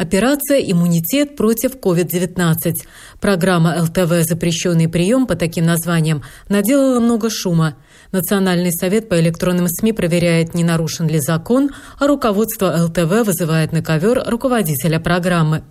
Операция 0.00 0.60
«Иммунитет 0.60 1.36
против 1.36 1.76
COVID-19». 1.76 2.74
Программа 3.20 3.82
ЛТВ 3.82 4.26
«Запрещенный 4.26 4.88
прием» 4.88 5.26
по 5.26 5.36
таким 5.36 5.66
названиям 5.66 6.22
наделала 6.48 7.00
много 7.00 7.28
шума. 7.28 7.76
Национальный 8.10 8.72
совет 8.72 9.10
по 9.10 9.20
электронным 9.20 9.68
СМИ 9.68 9.92
проверяет, 9.92 10.54
не 10.54 10.64
нарушен 10.64 11.06
ли 11.06 11.20
закон, 11.20 11.68
а 11.98 12.06
руководство 12.06 12.74
ЛТВ 12.84 13.26
вызывает 13.26 13.72
на 13.72 13.82
ковер 13.82 14.22
руководителя 14.26 15.00
программы. 15.00 15.64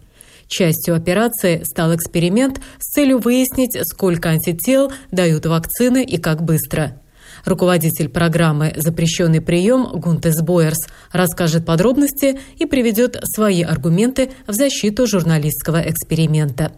Частью 0.48 0.94
операции 0.94 1.64
стал 1.64 1.96
эксперимент 1.96 2.62
с 2.78 2.92
целью 2.92 3.18
выяснить, 3.18 3.80
сколько 3.82 4.30
антител 4.30 4.92
дают 5.10 5.48
вакцины 5.48 6.04
и 6.04 6.20
как 6.20 6.44
быстро. 6.44 7.02
Руководитель 7.50 8.10
программы 8.10 8.74
«Запрещенный 8.76 9.42
прием» 9.42 9.88
Гунтес 9.96 10.40
Бойерс 10.44 10.88
расскажет 11.12 11.66
подробности 11.66 12.40
и 12.58 12.68
приведет 12.68 13.20
свои 13.24 13.64
аргументы 13.64 14.30
в 14.46 14.54
защиту 14.54 15.08
журналистского 15.08 15.82
эксперимента. 15.82 16.74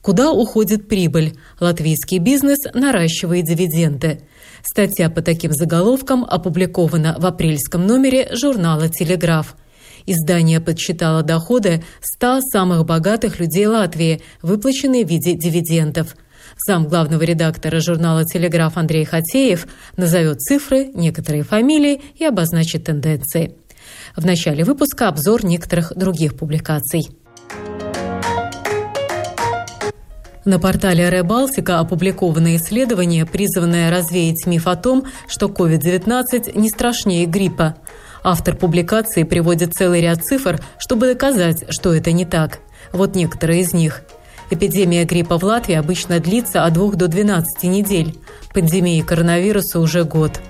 Куда 0.00 0.30
уходит 0.30 0.86
прибыль? 0.86 1.36
Латвийский 1.58 2.18
бизнес 2.18 2.60
наращивает 2.72 3.46
дивиденды. 3.46 4.20
Статья 4.62 5.10
по 5.10 5.22
таким 5.22 5.50
заголовкам 5.50 6.24
опубликована 6.24 7.16
в 7.18 7.26
апрельском 7.26 7.84
номере 7.84 8.28
журнала 8.36 8.88
«Телеграф». 8.88 9.56
Издание 10.06 10.60
подсчитало 10.60 11.24
доходы 11.24 11.82
100 12.00 12.42
самых 12.52 12.86
богатых 12.86 13.40
людей 13.40 13.66
Латвии, 13.66 14.22
выплаченные 14.40 15.04
в 15.04 15.08
виде 15.08 15.34
дивидендов. 15.34 16.14
Сам 16.64 16.86
главного 16.86 17.24
редактора 17.24 17.80
журнала 17.80 18.24
«Телеграф» 18.24 18.76
Андрей 18.76 19.04
Хатеев 19.04 19.66
назовет 19.96 20.40
цифры, 20.40 20.84
некоторые 20.94 21.42
фамилии 21.42 22.00
и 22.14 22.24
обозначит 22.24 22.84
тенденции. 22.84 23.56
В 24.14 24.24
начале 24.24 24.62
выпуска 24.62 25.08
обзор 25.08 25.44
некоторых 25.44 25.92
других 25.96 26.36
публикаций. 26.36 27.08
На 30.44 30.60
портале 30.60 31.10
Ребалтика 31.10 31.80
опубликовано 31.80 32.54
исследование, 32.54 33.26
призванное 33.26 33.90
развеять 33.90 34.46
миф 34.46 34.68
о 34.68 34.76
том, 34.76 35.06
что 35.26 35.46
COVID-19 35.46 36.56
не 36.56 36.68
страшнее 36.68 37.26
гриппа. 37.26 37.74
Автор 38.22 38.54
публикации 38.54 39.24
приводит 39.24 39.74
целый 39.74 40.00
ряд 40.00 40.22
цифр, 40.24 40.60
чтобы 40.78 41.08
доказать, 41.08 41.64
что 41.70 41.92
это 41.92 42.12
не 42.12 42.24
так. 42.24 42.60
Вот 42.92 43.16
некоторые 43.16 43.62
из 43.62 43.72
них– 43.72 44.04
Эпидемия 44.52 45.04
гриппа 45.06 45.38
в 45.38 45.44
Латвии 45.44 45.76
обычно 45.76 46.20
длится 46.20 46.66
от 46.66 46.74
2 46.74 46.92
до 46.92 47.08
12 47.08 47.62
недель. 47.62 48.14
Пандемии 48.52 49.00
коронавируса 49.00 49.80
уже 49.80 50.04
год. 50.04 50.42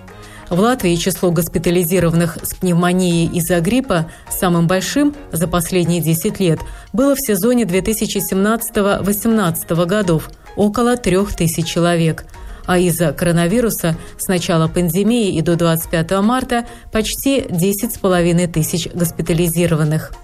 В 0.50 0.58
Латвии 0.58 0.96
число 0.96 1.30
госпитализированных 1.30 2.36
с 2.42 2.56
пневмонией 2.56 3.28
из-за 3.38 3.60
гриппа 3.60 4.10
самым 4.28 4.66
большим 4.66 5.14
за 5.30 5.46
последние 5.46 6.00
10 6.00 6.40
лет 6.40 6.58
было 6.92 7.14
в 7.14 7.20
сезоне 7.20 7.62
2017-2018 7.62 9.86
годов– 9.86 10.30
около 10.56 10.96
3000 10.96 11.62
человек. 11.62 12.24
А 12.66 12.78
из-за 12.78 13.12
коронавируса 13.12 13.96
с 14.18 14.26
начала 14.26 14.66
пандемии 14.66 15.28
и 15.28 15.42
до 15.42 15.54
25 15.54 16.10
марта 16.22 16.66
почти 16.90 17.38
10,5 17.38 18.48
тысяч 18.48 18.88
госпитализированных– 18.92 20.10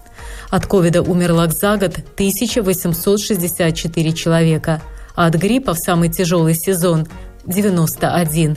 от 0.50 0.66
ковида 0.66 1.02
умерло 1.02 1.48
за 1.48 1.76
год 1.76 1.98
1864 2.14 4.12
человека, 4.12 4.82
а 5.14 5.26
от 5.26 5.34
гриппа 5.34 5.74
в 5.74 5.78
самый 5.78 6.08
тяжелый 6.08 6.54
сезон– 6.54 7.06
91. 7.46 8.56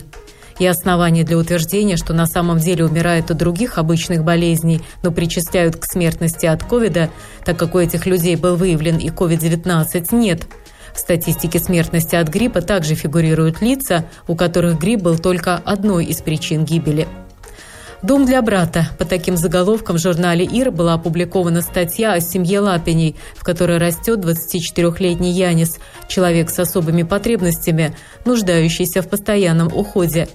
И 0.58 0.66
оснований 0.66 1.24
для 1.24 1.38
утверждения, 1.38 1.96
что 1.96 2.12
на 2.12 2.26
самом 2.26 2.58
деле 2.58 2.84
умирают 2.84 3.30
от 3.30 3.38
других 3.38 3.78
обычных 3.78 4.22
болезней, 4.22 4.82
но 5.02 5.10
причисляют 5.10 5.76
к 5.76 5.84
смертности 5.86 6.46
от 6.46 6.62
ковида, 6.62 7.10
так 7.44 7.56
как 7.56 7.74
у 7.74 7.78
этих 7.78 8.06
людей 8.06 8.36
был 8.36 8.56
выявлен 8.56 8.98
и 8.98 9.08
COVID-19, 9.08 10.14
нет. 10.14 10.46
В 10.94 10.98
статистике 10.98 11.58
смертности 11.58 12.16
от 12.16 12.28
гриппа 12.28 12.60
также 12.60 12.94
фигурируют 12.94 13.62
лица, 13.62 14.04
у 14.28 14.36
которых 14.36 14.78
грипп 14.78 15.00
был 15.00 15.18
только 15.18 15.56
одной 15.56 16.04
из 16.04 16.18
причин 16.18 16.64
гибели– 16.64 17.08
«Дом 18.02 18.26
для 18.26 18.42
брата». 18.42 18.88
По 18.98 19.04
таким 19.04 19.36
заголовкам 19.36 19.96
в 19.96 20.00
журнале 20.00 20.44
«Ир» 20.44 20.72
была 20.72 20.94
опубликована 20.94 21.62
статья 21.62 22.14
о 22.14 22.20
семье 22.20 22.58
Лапиней, 22.58 23.14
в 23.36 23.44
которой 23.44 23.78
растет 23.78 24.18
24-летний 24.18 25.30
Янис, 25.30 25.78
человек 26.08 26.50
с 26.50 26.58
особыми 26.58 27.04
потребностями, 27.04 27.94
нуждающийся 28.24 29.02
в 29.02 29.08
постоянном 29.08 29.68
уходе. 29.68 30.28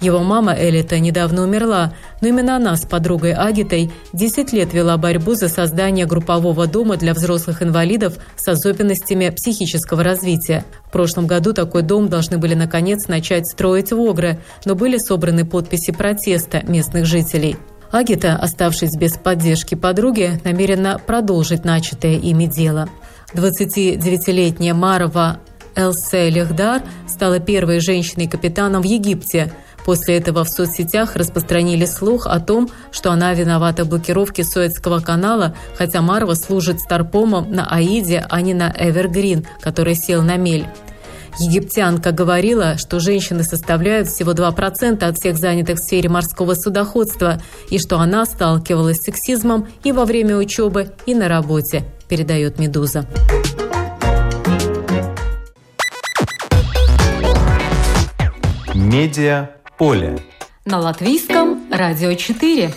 Его 0.00 0.20
мама 0.20 0.54
Элита 0.56 1.00
недавно 1.00 1.42
умерла, 1.42 1.92
но 2.20 2.28
именно 2.28 2.54
она 2.54 2.76
с 2.76 2.82
подругой 2.86 3.32
Агитой 3.32 3.90
10 4.12 4.52
лет 4.52 4.72
вела 4.72 4.96
борьбу 4.96 5.34
за 5.34 5.48
создание 5.48 6.06
группового 6.06 6.68
дома 6.68 6.96
для 6.96 7.14
взрослых 7.14 7.62
инвалидов 7.62 8.14
с 8.36 8.46
особенностями 8.46 9.30
психического 9.30 10.04
развития. 10.04 10.64
В 10.86 10.92
прошлом 10.92 11.26
году 11.26 11.52
такой 11.52 11.82
дом 11.82 12.08
должны 12.08 12.38
были 12.38 12.54
наконец 12.54 13.08
начать 13.08 13.48
строить 13.48 13.90
в 13.90 14.00
Огре, 14.00 14.38
но 14.64 14.76
были 14.76 14.98
собраны 14.98 15.44
подписи 15.44 15.90
протеста 15.90 16.62
местных 16.68 17.04
жителей. 17.04 17.56
Агита, 17.90 18.36
оставшись 18.36 18.96
без 18.96 19.16
поддержки 19.16 19.74
подруги, 19.74 20.40
намерена 20.44 21.00
продолжить 21.04 21.64
начатое 21.64 22.18
ими 22.18 22.44
дело. 22.44 22.88
29-летняя 23.34 24.74
Марова 24.74 25.40
Элсе 25.74 26.30
Лехдар 26.30 26.82
стала 27.08 27.40
первой 27.40 27.80
женщиной-капитаном 27.80 28.82
в 28.82 28.84
Египте– 28.84 29.52
После 29.84 30.18
этого 30.18 30.44
в 30.44 30.48
соцсетях 30.48 31.16
распространили 31.16 31.86
слух 31.86 32.26
о 32.26 32.40
том, 32.40 32.68
что 32.92 33.10
она 33.10 33.32
виновата 33.34 33.84
в 33.84 33.88
блокировке 33.88 34.44
Суэцкого 34.44 35.00
канала, 35.00 35.54
хотя 35.76 36.02
Марва 36.02 36.34
служит 36.34 36.80
старпомом 36.80 37.50
на 37.50 37.66
Аиде, 37.70 38.26
а 38.28 38.40
не 38.40 38.54
на 38.54 38.74
Эвергрин, 38.78 39.46
который 39.62 39.94
сел 39.94 40.22
на 40.22 40.36
мель. 40.36 40.66
Египтянка 41.38 42.10
говорила, 42.10 42.76
что 42.78 42.98
женщины 42.98 43.44
составляют 43.44 44.08
всего 44.08 44.32
2% 44.32 45.04
от 45.04 45.18
всех 45.18 45.36
занятых 45.36 45.78
в 45.78 45.82
сфере 45.82 46.08
морского 46.08 46.54
судоходства 46.54 47.40
и 47.70 47.78
что 47.78 47.98
она 47.98 48.26
сталкивалась 48.26 48.98
с 48.98 49.04
сексизмом 49.04 49.68
и 49.84 49.92
во 49.92 50.04
время 50.04 50.36
учебы, 50.36 50.90
и 51.06 51.14
на 51.14 51.28
работе, 51.28 51.84
передает 52.08 52.58
«Медуза». 52.58 53.06
Медиа 58.74 59.50
поле. 59.78 60.18
На 60.64 60.78
латвийском 60.80 61.68
радио 61.70 62.12
4. 62.12 62.74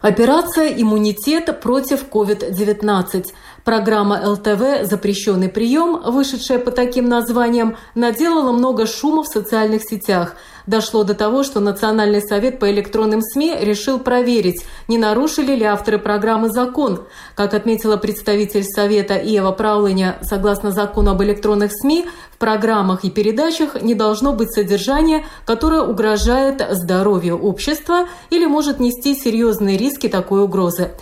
Операция 0.00 0.68
«Иммунитет 0.80 1.60
против 1.60 2.08
COVID-19». 2.08 3.26
Программа 3.66 4.20
ЛТВ 4.24 4.88
«Запрещенный 4.88 5.48
прием», 5.48 6.00
вышедшая 6.00 6.60
по 6.60 6.70
таким 6.70 7.08
названиям, 7.08 7.76
наделала 7.96 8.52
много 8.52 8.86
шума 8.86 9.24
в 9.24 9.26
социальных 9.26 9.82
сетях– 9.82 10.36
дошло 10.66 11.04
до 11.04 11.14
того, 11.14 11.42
что 11.42 11.60
Национальный 11.60 12.20
совет 12.20 12.58
по 12.58 12.70
электронным 12.70 13.22
СМИ 13.22 13.56
решил 13.60 13.98
проверить, 13.98 14.64
не 14.88 14.98
нарушили 14.98 15.54
ли 15.54 15.64
авторы 15.64 15.98
программы 15.98 16.50
закон. 16.50 17.04
Как 17.34 17.54
отметила 17.54 17.96
представитель 17.96 18.64
Совета 18.64 19.18
Ева 19.18 19.52
Прауленя, 19.52 20.18
согласно 20.22 20.72
закону 20.72 21.12
об 21.12 21.22
электронных 21.22 21.72
СМИ, 21.72 22.06
в 22.32 22.38
программах 22.38 23.04
и 23.04 23.10
передачах 23.10 23.80
не 23.80 23.94
должно 23.94 24.32
быть 24.32 24.52
содержания, 24.52 25.24
которое 25.44 25.82
угрожает 25.82 26.66
здоровью 26.72 27.38
общества 27.38 28.08
или 28.30 28.46
может 28.46 28.80
нести 28.80 29.14
серьезные 29.14 29.78
риски 29.78 30.08
такой 30.08 30.42
угрозы. 30.42 30.92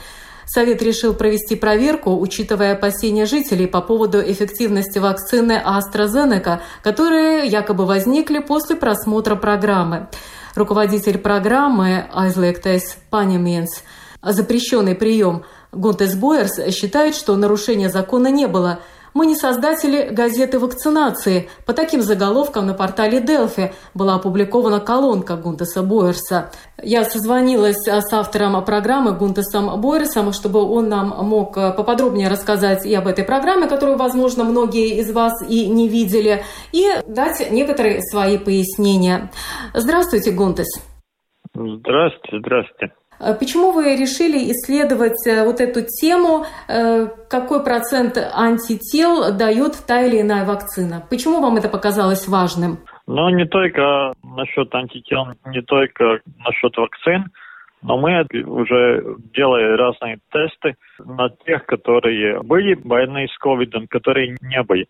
Совет 0.46 0.82
решил 0.82 1.14
провести 1.14 1.56
проверку, 1.56 2.18
учитывая 2.18 2.74
опасения 2.74 3.26
жителей 3.26 3.66
по 3.66 3.80
поводу 3.80 4.20
эффективности 4.20 4.98
вакцины 4.98 5.62
AstraZeneca, 5.64 6.60
которые 6.82 7.46
якобы 7.46 7.86
возникли 7.86 8.38
после 8.38 8.76
просмотра 8.76 9.36
программы. 9.36 10.08
Руководитель 10.54 11.18
программы 11.18 12.06
Aizliegtais 12.14 12.96
Paņēmiens 13.10 13.68
запрещенный 14.32 14.94
прием 14.94 15.44
Гунтес 15.72 16.14
Бойерс 16.14 16.58
считает, 16.74 17.14
что 17.14 17.36
нарушения 17.36 17.90
закона 17.90 18.28
не 18.28 18.46
было. 18.46 18.80
Мы 19.14 19.26
не 19.26 19.36
создатели 19.36 20.08
газеты 20.10 20.58
вакцинации. 20.58 21.48
По 21.66 21.72
таким 21.72 22.02
заголовкам 22.02 22.66
на 22.66 22.74
портале 22.74 23.20
Делфи 23.20 23.72
была 23.94 24.16
опубликована 24.16 24.80
колонка 24.80 25.36
Гунтеса 25.36 25.84
Бойерса. 25.84 26.50
Я 26.82 27.04
созвонилась 27.04 27.86
с 27.86 28.12
автором 28.12 28.62
программы 28.64 29.12
Гунтесом 29.12 29.80
Бойерсом, 29.80 30.32
чтобы 30.32 30.62
он 30.62 30.88
нам 30.88 31.10
мог 31.24 31.54
поподробнее 31.54 32.28
рассказать 32.28 32.84
и 32.84 32.92
об 32.92 33.06
этой 33.06 33.24
программе, 33.24 33.68
которую, 33.68 33.98
возможно, 33.98 34.42
многие 34.42 34.98
из 34.98 35.12
вас 35.12 35.32
и 35.48 35.68
не 35.68 35.88
видели, 35.88 36.42
и 36.72 36.88
дать 37.06 37.52
некоторые 37.52 38.02
свои 38.02 38.36
пояснения. 38.36 39.30
Здравствуйте, 39.74 40.32
Гунтес. 40.32 40.66
Здравствуйте, 41.54 42.38
здравствуйте. 42.40 42.94
Э, 43.20 43.34
почему 43.34 43.72
вы 43.72 43.96
решили 43.96 44.50
исследовать 44.52 45.26
э, 45.26 45.44
вот 45.44 45.60
эту 45.60 45.82
тему, 45.82 46.44
э, 46.68 47.06
какой 47.28 47.62
процент 47.62 48.16
антител 48.16 49.36
дает 49.36 49.72
та 49.86 50.02
или 50.02 50.20
иная 50.20 50.44
вакцина? 50.44 51.06
Почему 51.10 51.40
вам 51.40 51.56
это 51.56 51.68
показалось 51.68 52.28
важным? 52.28 52.78
Ну, 53.06 53.28
не 53.30 53.46
только 53.46 54.12
насчет 54.22 54.74
антител, 54.74 55.26
не 55.46 55.62
только 55.62 56.20
насчет 56.44 56.76
вакцин, 56.76 57.30
но 57.82 57.98
мы 57.98 58.26
уже 58.46 59.16
делали 59.34 59.76
разные 59.76 60.18
тесты 60.32 60.76
на 60.98 61.28
тех, 61.44 61.66
которые 61.66 62.42
были 62.42 62.74
больны 62.74 63.28
с 63.28 63.36
ковидом, 63.38 63.86
которые 63.88 64.36
не 64.40 64.62
были. 64.62 64.86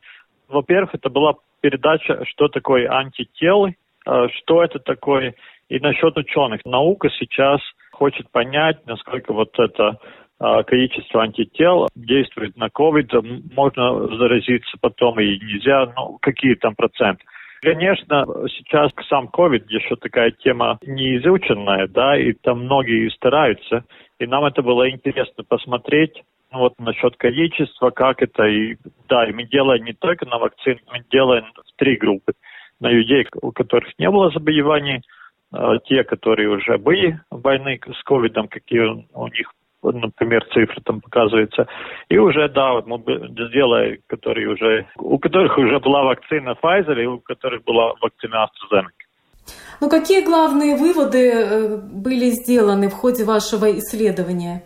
Во-первых, 0.49 0.95
это 0.95 1.11
была 1.11 1.35
передача, 1.61 2.25
что 2.27 2.47
такое 2.47 2.89
антителы, 2.89 3.75
что 4.05 4.63
это 4.63 4.79
такое, 4.79 5.35
и 5.69 5.81
насчет 5.81 6.17
ученых. 6.17 6.61
Наука 6.65 7.09
сейчас 7.19 7.61
хочет 7.95 8.31
понять, 8.31 8.85
насколько 8.87 9.33
вот 9.33 9.59
это 9.59 9.99
а, 10.39 10.63
количество 10.65 11.23
антител 11.23 11.89
действует 11.95 12.57
на 12.57 12.67
COVID, 12.67 13.53
можно 13.55 14.17
заразиться 14.17 14.77
потом 14.81 15.21
и 15.21 15.39
нельзя, 15.39 15.93
ну, 15.97 16.19
какие 16.21 16.55
там 16.55 16.75
проценты. 16.75 17.25
Конечно, 17.63 18.27
сейчас 18.49 18.93
сам 19.09 19.31
COVID 19.33 19.65
еще 19.69 19.97
такая 19.97 20.33
тема 20.33 20.79
неизученная, 20.85 21.89
да, 21.89 22.19
и 22.19 22.35
там 22.35 22.65
многие 22.65 23.09
стараются, 23.11 23.85
и 24.19 24.27
нам 24.27 24.45
это 24.45 24.61
было 24.61 24.91
интересно 24.91 25.45
посмотреть, 25.45 26.23
ну, 26.53 26.59
вот 26.59 26.75
насчет 26.79 27.17
количества, 27.17 27.91
как 27.91 28.23
это, 28.23 28.45
и 28.45 28.77
да, 29.09 29.27
и 29.27 29.33
мы 29.33 29.45
делаем 29.45 29.85
не 29.85 29.95
только 29.95 30.27
на 30.27 30.39
вакцин, 30.39 30.79
мы 30.93 31.05
делаем 31.11 31.47
в 31.55 31.79
три 31.79 31.97
группы. 31.97 32.35
На 32.81 32.91
людей, 32.91 33.27
у 33.41 33.51
которых 33.51 33.89
не 33.99 34.11
было 34.11 34.31
заболеваний, 34.31 35.01
те, 35.85 36.05
которые 36.05 36.49
уже 36.49 36.79
были 36.79 37.21
больны 37.31 37.81
с 37.87 38.03
ковидом, 38.05 38.49
какие 38.49 38.81
у 38.81 39.27
них, 39.29 39.53
например, 39.83 40.45
цифры 40.53 40.81
там 40.85 41.01
показываются. 41.01 41.67
И 42.09 42.19
уже, 42.19 42.49
да, 42.49 42.73
вот 42.73 42.87
мы 42.87 42.99
сделали, 43.49 44.01
которые 44.07 44.49
уже, 44.49 44.87
у 44.97 45.19
которых 45.19 45.57
уже 45.59 45.79
была 45.81 46.05
вакцина 46.05 46.57
Pfizer 46.63 47.03
и 47.03 47.07
у 47.07 47.19
которых 47.19 47.65
была 47.65 47.95
вакцина 48.01 48.47
AstraZeneca. 48.47 49.05
Ну, 49.81 49.91
какие 49.91 50.25
главные 50.25 50.77
выводы 50.77 51.31
э, 51.31 51.77
были 51.77 52.31
сделаны 52.31 52.89
в 52.89 52.95
ходе 52.95 53.25
вашего 53.25 53.71
исследования? 53.79 54.63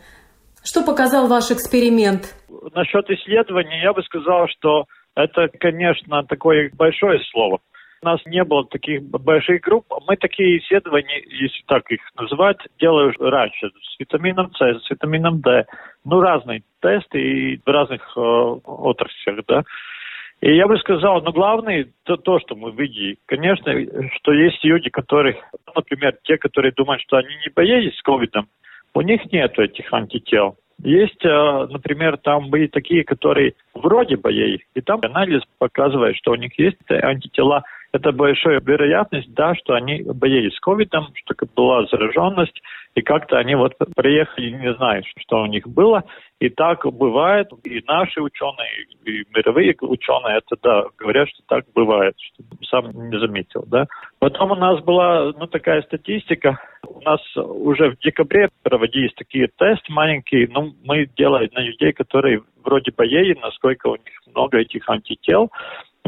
Что 0.63 0.85
показал 0.85 1.29
ваш 1.29 1.51
эксперимент? 1.51 2.35
Насчет 2.75 3.09
исследования 3.11 3.83
я 3.83 3.93
бы 3.93 4.03
сказал, 4.03 4.47
что 4.49 4.85
это, 5.17 5.49
конечно, 5.59 6.23
такое 6.25 6.71
большое 6.75 7.21
слово. 7.33 7.59
У 8.01 8.07
нас 8.07 8.21
не 8.27 8.45
было 8.45 8.65
таких 8.65 9.03
больших 9.03 9.61
групп. 9.63 9.87
Мы 10.07 10.17
такие 10.17 10.59
исследования, 10.59 11.21
если 11.27 11.63
так 11.67 11.91
их 11.91 12.01
называть, 12.17 12.59
делали 12.79 13.13
раньше 13.19 13.71
с 13.71 13.99
витамином 13.99 14.53
С, 14.55 14.87
с 14.87 14.91
витамином 14.91 15.41
D. 15.41 15.67
Ну, 16.05 16.21
разные 16.21 16.63
тесты 16.81 17.21
и 17.21 17.57
в 17.57 17.67
разных 17.67 18.03
э, 18.17 18.21
отраслях, 18.21 19.41
да. 19.49 19.65
И 20.41 20.55
я 20.55 20.69
бы 20.69 20.79
сказал, 20.79 21.21
ну, 21.23 21.33
главное, 21.33 21.89
то, 22.05 22.17
то, 22.17 22.39
что 22.39 22.55
мы 22.55 22.71
видим, 22.71 23.17
конечно, 23.27 23.73
что 24.15 24.33
есть 24.33 24.63
люди, 24.63 24.89
которые, 24.91 25.37
например, 25.75 26.17
те, 26.23 26.39
которые 26.39 26.71
думают, 26.71 27.03
что 27.03 27.17
они 27.17 27.35
не 27.45 27.51
боялись 27.53 28.01
ковидом, 28.03 28.47
у 28.95 29.01
них 29.01 29.33
нет 29.33 29.59
этих 29.59 29.93
антител. 29.93 30.57
Есть, 30.81 31.25
э, 31.25 31.67
например, 31.69 32.17
там 32.19 32.51
были 32.51 32.69
такие, 32.69 33.03
которые 33.03 33.55
вроде 33.75 34.17
боялись, 34.17 34.65
и 34.75 34.81
там 34.81 35.01
анализ 35.03 35.43
показывает, 35.59 36.17
что 36.17 36.31
у 36.31 36.37
них 36.37 36.57
есть 36.61 36.79
антитела– 36.89 37.65
это 37.93 38.13
большая 38.13 38.61
вероятность, 38.61 39.33
да, 39.35 39.55
что 39.55 39.75
они 39.75 40.03
боялись 40.03 40.59
ковидом, 40.61 41.09
что 41.15 41.35
была 41.55 41.87
зараженность, 41.87 42.61
и 42.95 43.03
как-то 43.03 43.39
они 43.39 43.55
вот 43.55 43.75
приехали, 43.97 44.51
не 44.51 44.75
знают, 44.75 45.07
что 45.19 45.43
у 45.43 45.47
них 45.47 45.67
было. 45.67 46.05
И 46.41 46.49
так 46.51 46.85
бывает, 46.85 47.49
и 47.65 47.83
наши 47.87 48.21
ученые, 48.21 48.87
и 49.05 49.25
мировые 49.35 49.75
ученые 49.81 50.39
это, 50.39 50.57
да, 50.63 50.85
говорят, 50.97 51.29
что 51.29 51.43
так 51.47 51.65
бывает, 51.75 52.15
что 52.19 52.45
сам 52.69 53.11
не 53.11 53.19
заметил, 53.19 53.65
да. 53.67 53.87
Потом 54.19 54.53
у 54.53 54.55
нас 54.55 54.81
была, 54.83 55.33
ну, 55.33 55.47
такая 55.47 55.83
статистика, 55.83 56.61
у 56.87 57.01
нас 57.01 57.21
уже 57.37 57.91
в 57.91 57.99
декабре 57.99 58.51
проводились 58.63 59.15
такие 59.15 59.49
тесты 59.57 59.93
маленькие, 59.93 60.49
ну, 60.49 60.75
мы 60.85 61.07
делали 61.17 61.51
на 61.53 61.61
людей, 61.61 61.93
которые 61.93 62.43
вроде 62.63 62.93
боели, 62.97 63.39
насколько 63.41 63.89
у 63.89 63.97
них 63.97 64.23
много 64.27 64.59
этих 64.59 64.89
антител, 64.89 65.51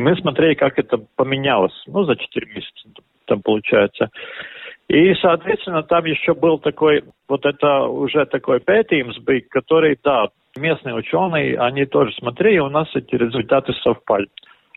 мы 0.00 0.16
смотрели, 0.16 0.54
как 0.54 0.78
это 0.78 0.98
поменялось, 1.16 1.74
ну, 1.86 2.04
за 2.04 2.16
4 2.16 2.46
месяца 2.54 2.88
там 3.30 3.42
получается. 3.42 4.10
И, 4.88 5.14
соответственно, 5.14 5.84
там 5.84 6.04
еще 6.04 6.34
был 6.34 6.58
такой, 6.58 7.04
вот 7.28 7.46
это 7.46 7.84
уже 7.84 8.26
такой 8.26 8.58
Пэтимсбик, 8.58 9.48
который, 9.48 9.96
да, 10.02 10.28
местные 10.56 10.96
ученые, 10.96 11.58
они 11.60 11.86
тоже 11.86 12.12
смотрели, 12.14 12.56
и 12.56 12.60
у 12.60 12.68
нас 12.68 12.88
эти 12.94 13.14
результаты 13.14 13.72
совпали. 13.84 14.26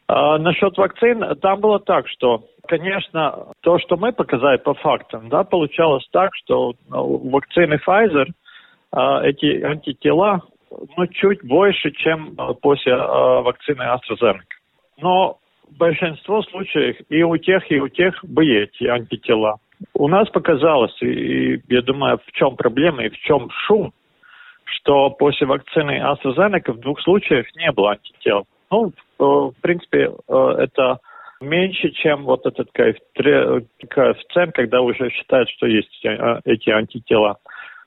А 0.08 0.38
насчет 0.38 0.78
вакцин, 0.78 1.24
там 1.42 1.62
было 1.62 1.80
так, 1.80 2.08
что, 2.10 2.44
конечно, 2.68 3.48
то, 3.62 3.80
что 3.80 3.98
мы 3.98 4.14
показали 4.14 4.58
по 4.58 4.76
фактам, 4.76 5.30
да, 5.30 5.44
получалось 5.44 6.08
так, 6.12 6.30
что 6.36 6.74
у 6.92 7.30
вакцины 7.30 7.80
Pfizer 7.86 8.28
а, 8.92 9.24
эти 9.24 9.64
антитела, 9.64 10.42
ну, 10.96 11.08
чуть 11.08 11.44
больше, 11.44 11.90
чем 11.92 12.36
после 12.62 12.94
а, 12.94 13.42
вакцины 13.42 13.82
AstraZeneca. 13.82 14.63
Но 15.04 15.38
большинство 15.78 16.42
случаев 16.44 16.96
и 17.10 17.24
у 17.24 17.36
тех, 17.36 17.70
и 17.70 17.78
у 17.78 17.90
тех 17.90 18.16
были 18.24 18.64
эти 18.64 18.86
антитела. 18.86 19.58
У 19.94 20.08
нас 20.08 20.30
показалось, 20.30 20.96
и 21.02 21.62
я 21.68 21.82
думаю, 21.82 22.20
в 22.26 22.32
чем 22.32 22.56
проблема 22.56 23.04
и 23.04 23.10
в 23.10 23.18
чем 23.18 23.50
шум, 23.66 23.92
что 24.64 25.10
после 25.10 25.46
вакцины 25.46 26.02
AstraZeneca 26.02 26.72
в 26.72 26.80
двух 26.80 27.02
случаях 27.02 27.54
не 27.58 27.70
было 27.74 27.92
антител. 27.92 28.46
Ну, 28.72 28.94
в 29.20 29.54
принципе, 29.62 30.10
э, 30.10 30.56
это 30.60 31.00
меньше, 31.42 31.90
чем 31.90 32.24
вот 32.24 32.46
этот 32.46 32.72
коэффициент, 32.72 34.56
когда 34.56 34.80
уже 34.80 35.10
считают, 35.10 35.50
что 35.50 35.68
есть 35.68 36.06
э, 36.06 36.40
эти 36.46 36.70
антитела. 36.70 37.40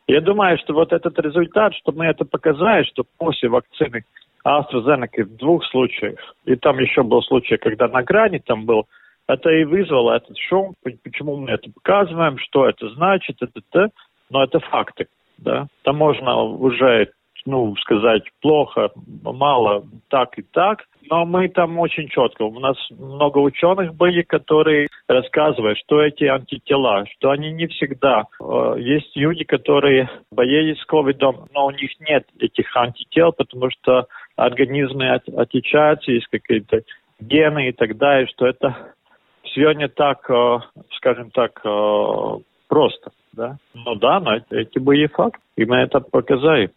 Я 0.06 0.20
думаю, 0.20 0.58
что 0.58 0.74
вот 0.74 0.92
этот 0.92 1.18
результат, 1.18 1.74
что 1.76 1.92
мы 1.92 2.04
это 2.04 2.26
показали, 2.26 2.84
что 2.84 3.04
после 3.16 3.48
вакцины 3.48 4.04
AstraZeneca 4.46 5.24
в 5.24 5.36
двух 5.36 5.64
случаях. 5.66 6.18
И 6.44 6.54
там 6.56 6.78
еще 6.78 7.02
был 7.02 7.22
случай, 7.22 7.56
когда 7.56 7.88
на 7.88 8.02
грани 8.02 8.38
там 8.38 8.64
был. 8.64 8.86
Это 9.26 9.50
и 9.50 9.64
вызвало 9.64 10.12
этот 10.12 10.36
шум. 10.38 10.74
Почему 11.02 11.36
мы 11.36 11.50
это 11.50 11.68
показываем, 11.72 12.38
что 12.38 12.68
это 12.68 12.88
значит, 12.90 13.36
это, 13.40 13.60
это. 13.70 13.88
Но 14.30 14.44
это 14.44 14.60
факты. 14.60 15.08
Да? 15.38 15.66
Там 15.82 15.96
можно 15.96 16.42
уже 16.42 17.10
ну, 17.46 17.74
сказать 17.76 18.24
плохо, 18.42 18.90
мало, 19.22 19.84
так 20.08 20.38
и 20.38 20.42
так. 20.42 20.84
Но 21.08 21.24
мы 21.24 21.48
там 21.48 21.78
очень 21.78 22.08
четко. 22.08 22.42
У 22.42 22.58
нас 22.58 22.76
много 22.90 23.38
ученых 23.38 23.94
были, 23.94 24.22
которые 24.22 24.88
рассказывают, 25.06 25.78
что 25.78 26.02
эти 26.02 26.24
антитела, 26.24 27.04
что 27.06 27.30
они 27.30 27.52
не 27.52 27.68
всегда. 27.68 28.24
Э, 28.40 28.74
есть 28.76 29.14
люди, 29.14 29.44
которые 29.44 30.10
боялись 30.32 30.84
ковидом, 30.86 31.46
но 31.54 31.66
у 31.66 31.70
них 31.70 31.90
нет 32.00 32.26
этих 32.40 32.76
антител, 32.76 33.32
потому 33.32 33.70
что 33.70 34.06
организмы 34.36 35.10
от, 35.10 35.28
отличаются, 35.28 36.12
есть 36.12 36.26
какие-то 36.28 36.82
гены 37.20 37.70
и 37.70 37.72
так 37.72 37.96
далее, 37.96 38.28
что 38.28 38.46
это 38.46 38.94
все 39.42 39.72
не 39.72 39.88
так, 39.88 40.30
э, 40.30 40.58
скажем 40.96 41.30
так, 41.30 41.60
э, 41.64 42.38
просто. 42.68 43.10
Да? 43.32 43.56
Ну 43.74 43.94
да, 43.96 44.20
но 44.20 44.36
эти 44.50 44.78
были 44.78 45.06
факты, 45.06 45.40
и 45.56 45.64
мы 45.64 45.76
это 45.78 46.00
показали. 46.00 46.70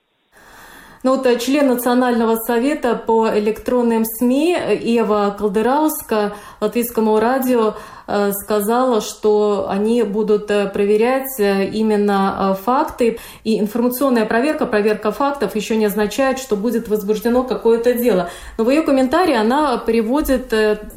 Ну 1.01 1.15
вот 1.15 1.25
э, 1.25 1.39
член 1.39 1.69
Национального 1.69 2.35
совета 2.35 2.93
по 2.95 3.29
электронным 3.29 4.03
СМИ 4.03 4.57
Ева 4.81 5.33
Колдырауска 5.37 6.33
Латвийскому 6.59 7.17
радио 7.21 7.75
э, 8.05 8.33
сказала, 8.33 8.99
что 8.99 9.67
они 9.69 10.03
будут 10.03 10.51
э, 10.51 10.67
проверять 10.67 11.39
именно 11.39 12.57
факты. 12.65 13.17
И 13.45 13.59
информационная 13.61 14.25
проверка, 14.25 14.65
проверка 14.65 15.11
фактов 15.13 15.55
еще 15.55 15.77
не 15.77 15.85
означает, 15.85 16.37
что 16.37 16.57
будет 16.57 16.89
возбуждено 16.89 17.43
какое-то 17.43 17.93
дело. 17.93 18.29
Но 18.57 18.65
в 18.65 18.69
ее 18.69 18.81
комментарии 18.81 19.35
она 19.35 19.77
приводит 19.77 20.53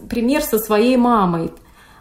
пример 0.09 0.43
со 0.43 0.59
своей 0.59 0.97
мамой, 0.97 1.53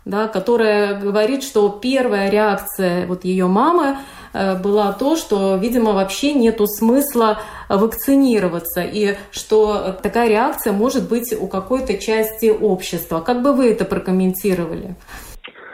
да, 0.05 0.27
которая 0.27 0.99
говорит, 0.99 1.43
что 1.43 1.69
первая 1.69 2.29
реакция 2.29 3.05
вот 3.05 3.23
ее 3.25 3.47
мамы 3.47 3.85
э, 3.85 3.95
была 4.33 4.93
то, 4.93 5.15
что, 5.15 5.55
видимо, 5.55 5.93
вообще 5.93 6.33
нету 6.33 6.65
смысла 6.67 7.39
вакцинироваться, 7.69 8.81
и 8.81 9.15
что 9.31 9.93
такая 10.01 10.29
реакция 10.29 10.73
может 10.73 11.09
быть 11.09 11.33
у 11.39 11.47
какой-то 11.47 11.97
части 11.99 12.49
общества. 12.49 13.21
Как 13.21 13.41
бы 13.41 13.53
вы 13.53 13.71
это 13.71 13.85
прокомментировали? 13.85 14.95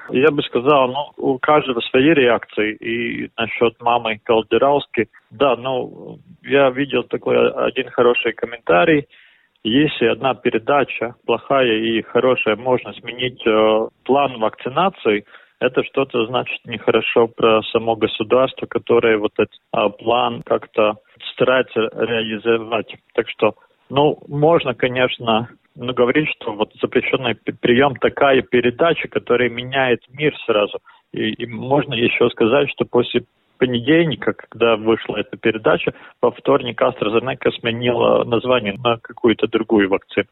Я 0.10 0.32
бы 0.32 0.42
сказал, 0.44 0.88
ну, 0.88 1.12
у 1.18 1.38
каждого 1.38 1.82
свои 1.82 2.14
реакции. 2.14 2.76
И 2.76 3.30
насчет 3.38 3.82
мамы 3.82 4.20
Калдерауски, 4.24 5.10
да, 5.32 5.56
ну, 5.56 6.20
я 6.44 6.70
видел 6.70 7.04
такой 7.04 7.52
один 7.52 7.90
хороший 7.90 8.34
комментарий. 8.34 9.08
Если 9.64 10.06
одна 10.06 10.34
передача 10.34 11.16
плохая 11.26 11.74
и 11.74 12.02
хорошая, 12.02 12.56
можно 12.56 12.94
сменить 12.94 13.46
э, 13.46 13.88
план 14.06 14.40
вакцинации, 14.40 15.26
это 15.60 15.84
что-то 15.84 16.26
значит 16.28 16.60
нехорошо 16.66 17.28
про 17.28 17.62
само 17.72 17.96
государство, 17.96 18.66
которое 18.66 19.18
вот 19.18 19.34
этот 19.38 19.56
э, 19.74 19.90
план 19.98 20.44
как-то 20.44 20.98
старается 21.34 21.90
реализовать. 21.94 22.96
Так 23.14 23.30
что, 23.30 23.56
ну, 23.90 24.20
можно, 24.28 24.76
конечно, 24.76 25.50
ну, 25.76 25.94
говорить, 25.94 26.30
что 26.36 26.54
вот 26.54 26.72
запрещенный 26.82 27.36
прием 27.36 27.96
такая 27.96 28.42
передача, 28.42 29.08
которая 29.08 29.50
меняет 29.50 30.02
мир 30.10 30.36
сразу. 30.46 30.80
И, 31.12 31.30
и 31.30 31.46
можно 31.48 31.94
еще 31.94 32.30
сказать, 32.30 32.70
что 32.72 32.86
после 32.86 33.24
понедельника, 33.58 34.34
когда 34.34 34.76
вышла 34.76 35.18
эта 35.18 35.38
передача, 35.38 35.94
во 36.22 36.32
вторник 36.32 36.80
AstraZeneca 36.82 37.52
сменила 37.60 38.24
название 38.24 38.74
на 38.74 38.98
какую-то 38.98 39.48
другую 39.48 39.90
вакцину. 39.90 40.28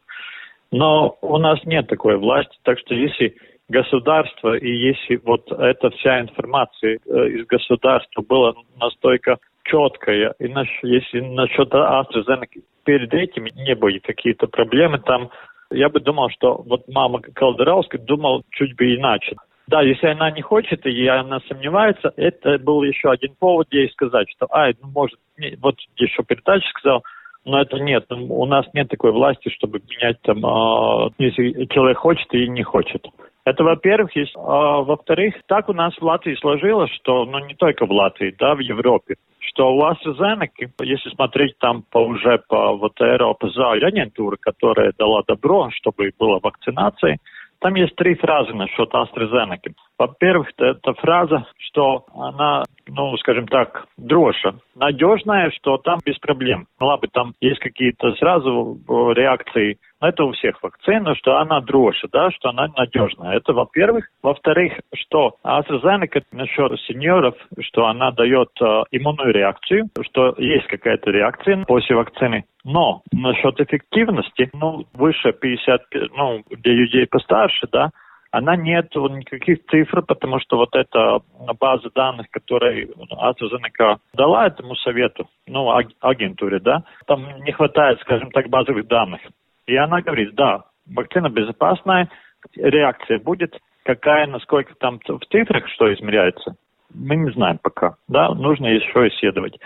Но 0.70 1.16
у 1.20 1.38
нас 1.38 1.60
нет 1.64 1.88
такой 1.88 2.16
власти, 2.16 2.56
так 2.62 2.78
что 2.78 2.94
если 2.94 3.36
государство 3.68 4.56
и 4.56 4.70
если 4.70 5.16
вот 5.24 5.50
эта 5.50 5.90
вся 5.90 6.20
информация 6.20 6.98
э, 7.04 7.28
из 7.28 7.46
государства 7.46 8.22
была 8.22 8.54
настолько 8.80 9.38
четкая, 9.64 10.34
и 10.38 10.52
если 10.82 11.20
насчет 11.20 11.72
AstraZeneca 11.72 12.62
перед 12.84 13.12
этим 13.12 13.46
не 13.56 13.74
были 13.74 13.98
какие-то 13.98 14.46
проблемы 14.46 14.98
там, 14.98 15.30
я 15.70 15.88
бы 15.88 16.00
думал, 16.00 16.30
что 16.30 16.62
вот 16.66 16.86
мама 16.88 17.20
Колдеровская 17.20 18.00
думал 18.00 18.44
чуть 18.50 18.76
бы 18.76 18.94
иначе. 18.94 19.36
Да, 19.66 19.82
если 19.82 20.06
она 20.06 20.30
не 20.30 20.42
хочет 20.42 20.86
и 20.86 21.06
она 21.08 21.40
сомневается, 21.48 22.12
это 22.16 22.56
был 22.58 22.84
еще 22.84 23.10
один 23.10 23.34
повод 23.34 23.66
ей 23.72 23.90
сказать, 23.90 24.30
что, 24.30 24.46
ай, 24.52 24.76
ну, 24.80 24.88
может, 24.88 25.18
не, 25.38 25.56
вот 25.60 25.74
еще 25.96 26.22
передача 26.22 26.68
сказал, 26.68 27.02
но 27.44 27.60
это 27.60 27.78
нет, 27.78 28.06
ну, 28.08 28.26
у 28.38 28.46
нас 28.46 28.64
нет 28.74 28.88
такой 28.88 29.10
власти, 29.10 29.48
чтобы 29.48 29.80
менять 29.90 30.20
там, 30.22 30.38
э, 30.46 31.10
если 31.18 31.64
человек 31.66 31.98
хочет 31.98 32.32
и 32.32 32.48
не 32.48 32.62
хочет. 32.62 33.04
Это, 33.46 33.62
во-первых, 33.62 34.14
есть. 34.16 34.34
А, 34.34 34.82
во-вторых, 34.82 35.36
так 35.46 35.68
у 35.68 35.72
нас 35.72 35.94
в 35.94 36.02
Латвии 36.02 36.34
сложилось, 36.34 36.90
что, 36.90 37.24
ну, 37.24 37.38
не 37.38 37.54
только 37.54 37.86
в 37.86 37.92
Латвии, 37.92 38.34
да, 38.36 38.56
в 38.56 38.58
Европе, 38.58 39.14
что 39.38 39.72
у 39.72 39.82
AstraZeneca, 39.84 40.68
если 40.82 41.10
смотреть 41.10 41.56
там 41.58 41.84
по, 41.88 41.98
уже 41.98 42.42
по 42.48 42.76
вот 42.76 42.98
Европе 42.98 43.48
за 43.50 43.70
агентуры, 43.70 44.36
которая 44.36 44.92
дала 44.98 45.22
добро, 45.28 45.70
чтобы 45.70 46.10
была 46.18 46.40
вакцинация, 46.42 47.18
там 47.60 47.76
есть 47.76 47.94
три 47.94 48.16
фразы 48.16 48.52
насчет 48.52 48.92
AstraZeneca. 48.92 49.72
Во-первых, 49.98 50.48
это 50.58 50.92
фраза, 50.94 51.46
что 51.58 52.04
она, 52.14 52.64
ну, 52.86 53.16
скажем 53.16 53.48
так, 53.48 53.86
дрожжа, 53.96 54.56
надежная, 54.74 55.50
что 55.50 55.78
там 55.78 56.00
без 56.04 56.18
проблем. 56.18 56.66
Ладно, 56.78 57.08
там 57.12 57.32
есть 57.40 57.60
какие-то 57.60 58.12
сразу 58.12 58.78
э, 58.88 58.92
реакции 59.14 59.78
это 60.00 60.24
у 60.24 60.32
всех 60.32 60.62
вакцин, 60.62 61.06
что 61.16 61.38
она 61.38 61.60
дрожжа, 61.60 62.08
да, 62.12 62.30
что 62.30 62.50
она 62.50 62.68
надежная. 62.76 63.36
Это 63.36 63.52
во-первых. 63.52 64.06
Во-вторых, 64.22 64.74
что 64.94 65.36
AstraZeneca 65.44 66.22
насчет 66.32 66.78
сеньоров, 66.80 67.34
что 67.60 67.86
она 67.86 68.10
дает 68.10 68.50
э, 68.60 68.82
иммунную 68.90 69.32
реакцию, 69.32 69.88
что 70.02 70.34
есть 70.36 70.66
какая-то 70.66 71.10
реакция 71.10 71.64
после 71.64 71.96
вакцины. 71.96 72.44
Но 72.64 73.02
насчет 73.12 73.58
эффективности, 73.60 74.50
ну, 74.52 74.84
выше 74.92 75.32
50, 75.32 75.80
ну, 76.16 76.42
для 76.50 76.72
людей 76.74 77.06
постарше, 77.06 77.66
да, 77.72 77.90
она 78.36 78.54
нет 78.54 78.94
никаких 78.94 79.64
цифр, 79.70 80.02
потому 80.02 80.38
что 80.40 80.58
вот 80.58 80.76
эта 80.76 81.20
база 81.58 81.88
данных, 81.94 82.26
которую 82.30 82.90
AstraZeneca 83.10 83.96
дала 84.12 84.46
этому 84.46 84.76
совету, 84.76 85.26
ну, 85.46 85.70
агентуре, 86.00 86.60
да, 86.60 86.82
там 87.06 87.26
не 87.44 87.52
хватает, 87.52 87.98
скажем 88.00 88.30
так, 88.32 88.50
базовых 88.50 88.86
данных. 88.88 89.22
И 89.66 89.74
она 89.74 90.02
говорит, 90.02 90.34
да, 90.34 90.64
вакцина 90.86 91.30
безопасная, 91.30 92.10
реакция 92.56 93.20
будет, 93.20 93.56
какая, 93.84 94.26
насколько 94.26 94.74
там 94.74 95.00
в 95.00 95.24
цифрах 95.30 95.66
что 95.68 95.92
измеряется, 95.94 96.56
мы 96.92 97.16
не 97.16 97.30
знаем 97.30 97.58
пока, 97.62 97.94
да, 98.06 98.28
нужно 98.34 98.66
еще 98.66 99.08
исследовать. 99.08 99.58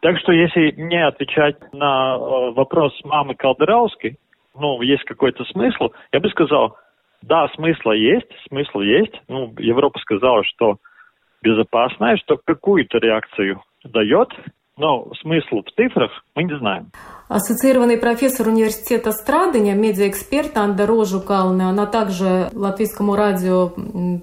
Так 0.00 0.18
что 0.20 0.32
если 0.32 0.70
не 0.80 1.04
отвечать 1.04 1.56
на 1.74 2.14
э, 2.14 2.52
вопрос 2.52 2.98
мамы 3.04 3.34
Калдерауской, 3.34 4.16
ну, 4.58 4.80
есть 4.80 5.04
какой-то 5.04 5.44
смысл, 5.44 5.90
я 6.10 6.20
бы 6.20 6.30
сказал, 6.30 6.78
да, 7.22 7.48
смысла 7.54 7.92
есть, 7.92 8.30
смысл 8.48 8.80
есть. 8.80 9.14
Ну, 9.28 9.54
Европа 9.58 9.98
сказала, 10.00 10.44
что 10.44 10.78
безопасная, 11.42 12.16
что 12.16 12.38
какую-то 12.44 12.98
реакцию 12.98 13.62
дает, 13.84 14.28
но 14.76 15.08
смысл 15.20 15.62
в 15.62 15.70
цифрах 15.74 16.10
мы 16.34 16.44
не 16.44 16.56
знаем. 16.58 16.90
Ассоциированный 17.28 17.98
профессор 17.98 18.48
университета 18.48 19.10
Страдания, 19.10 19.74
медиаэксперт 19.74 20.56
Анда 20.56 20.86
Рожу 20.86 21.20
Кална, 21.20 21.68
она 21.68 21.84
также 21.86 22.48
латвийскому 22.54 23.16
радио 23.16 23.70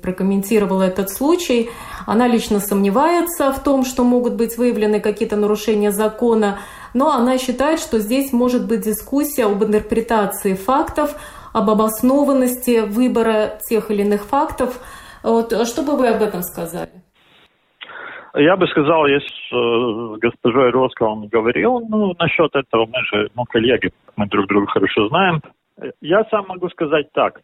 прокомментировала 0.01 0.83
этот 0.83 1.09
случай. 1.09 1.69
Она 2.07 2.27
лично 2.27 2.59
сомневается 2.59 3.51
в 3.51 3.61
том, 3.63 3.83
что 3.83 4.03
могут 4.03 4.35
быть 4.35 4.57
выявлены 4.57 5.01
какие-то 5.01 5.35
нарушения 5.35 5.91
закона, 5.91 6.59
но 6.93 7.11
она 7.11 7.37
считает, 7.37 7.79
что 7.79 7.99
здесь 7.99 8.31
может 8.31 8.67
быть 8.67 8.85
дискуссия 8.85 9.45
об 9.45 9.63
интерпретации 9.63 10.53
фактов, 10.53 11.15
об 11.55 11.69
обоснованности 11.69 12.81
выбора 12.81 13.57
тех 13.69 13.89
или 13.89 14.01
иных 14.01 14.25
фактов. 14.25 14.77
Вот, 15.23 15.53
что 15.65 15.83
бы 15.83 15.97
вы 15.97 16.09
об 16.09 16.21
этом 16.21 16.41
сказали? 16.41 16.91
Я 18.33 18.57
бы 18.57 18.67
сказал, 18.67 19.07
если 19.07 19.31
с 19.51 20.19
госпожой 20.19 20.71
Роско 20.71 21.03
он 21.03 21.29
говорил, 21.29 21.79
ну, 21.79 22.13
насчет 22.19 22.53
этого 22.53 22.85
мы 22.85 23.01
же, 23.05 23.29
ну, 23.35 23.45
коллеги, 23.45 23.91
мы 24.17 24.27
друг 24.27 24.47
друга 24.47 24.67
хорошо 24.67 25.07
знаем. 25.07 25.41
Я 26.01 26.25
сам 26.29 26.45
могу 26.49 26.67
сказать 26.69 27.07
так, 27.13 27.39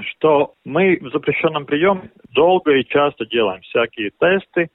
что 0.00 0.54
мы 0.64 0.98
в 1.00 1.12
запрещенном 1.12 1.66
приеме 1.66 2.10
долго 2.34 2.72
и 2.72 2.84
часто 2.84 3.26
делаем 3.26 3.60
всякие 3.60 4.10
тесты, 4.18 4.70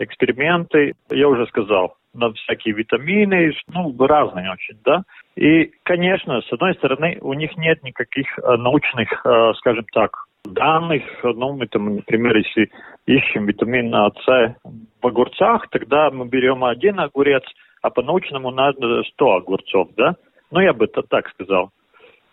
эксперименты, 0.00 0.94
я 1.10 1.28
уже 1.28 1.46
сказал, 1.46 1.94
на 2.14 2.32
всякие 2.32 2.74
витамины, 2.74 3.52
ну, 3.68 3.94
разные 4.06 4.52
очень, 4.52 4.76
да. 4.84 5.02
И, 5.36 5.72
конечно, 5.84 6.40
с 6.40 6.52
одной 6.52 6.74
стороны, 6.74 7.18
у 7.20 7.32
них 7.34 7.56
нет 7.56 7.82
никаких 7.82 8.26
э, 8.38 8.56
научных, 8.56 9.24
э, 9.24 9.52
скажем 9.58 9.84
так, 9.92 10.26
данных. 10.44 11.02
Ну, 11.22 11.52
мы 11.52 11.66
там, 11.66 11.96
например, 11.96 12.36
если 12.36 12.70
ищем 13.06 13.46
витамин 13.46 13.92
С 14.24 14.56
в 15.02 15.06
огурцах, 15.06 15.68
тогда 15.70 16.10
мы 16.10 16.26
берем 16.26 16.64
один 16.64 17.00
огурец, 17.00 17.44
а 17.82 17.90
по-научному 17.90 18.50
надо 18.50 19.02
100 19.02 19.36
огурцов, 19.36 19.88
да? 19.96 20.16
Ну, 20.50 20.60
я 20.60 20.72
бы 20.72 20.86
это 20.86 21.02
так 21.02 21.28
сказал. 21.30 21.70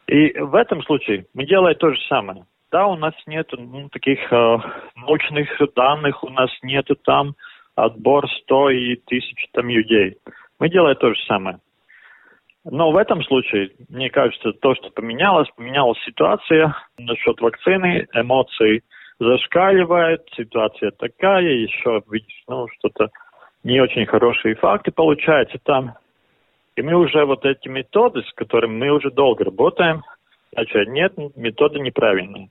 И 0.07 0.31
в 0.39 0.55
этом 0.55 0.81
случае 0.84 1.25
мы 1.34 1.46
делаем 1.46 1.77
то 1.77 1.91
же 1.91 2.00
самое. 2.07 2.46
Да, 2.72 2.88
у 2.88 2.96
нас 2.96 3.13
нет 3.27 3.50
ну, 3.57 3.88
таких 3.89 4.19
э, 4.31 4.57
научных 4.96 5.50
данных, 5.75 6.24
у 6.24 6.29
нас 6.29 6.50
нет 6.63 6.88
там 7.05 7.36
отбор 7.77 8.27
100 8.43 8.69
и 8.72 8.96
тысяч 8.96 9.48
там 9.53 9.69
людей. 9.69 10.17
Мы 10.60 10.69
делаем 10.69 10.98
то 10.98 11.13
же 11.13 11.19
самое. 11.27 11.60
Но 12.65 12.91
в 12.91 12.98
этом 12.98 13.24
случае, 13.24 13.72
мне 13.88 14.10
кажется, 14.10 14.51
то, 14.51 14.75
что 14.75 14.89
поменялось, 14.89 15.48
поменялась 15.55 15.98
ситуация 16.03 16.75
насчет 16.98 17.39
вакцины, 17.39 18.07
эмоции 18.13 18.81
зашкаливают, 19.19 20.27
ситуация 20.36 20.91
такая, 20.91 21.43
еще 21.43 22.01
видишь, 22.12 22.43
ну, 22.48 22.67
что-то 22.79 23.10
не 23.63 23.79
очень 23.79 24.05
хорошие 24.05 24.55
факты 24.55 24.91
получаются 24.91 25.60
там. 25.63 25.93
И 26.75 26.81
мы 26.81 26.96
уже 26.96 27.25
вот 27.25 27.46
эти 27.46 27.67
методы, 27.67 28.22
с 28.24 28.34
которыми 28.34 28.77
мы 28.77 28.91
уже 28.91 29.12
долго 29.12 29.46
работаем, 29.46 30.03
значит, 30.51 30.89
нет, 30.89 31.13
методы 31.36 31.79
неправильные. 31.79 32.50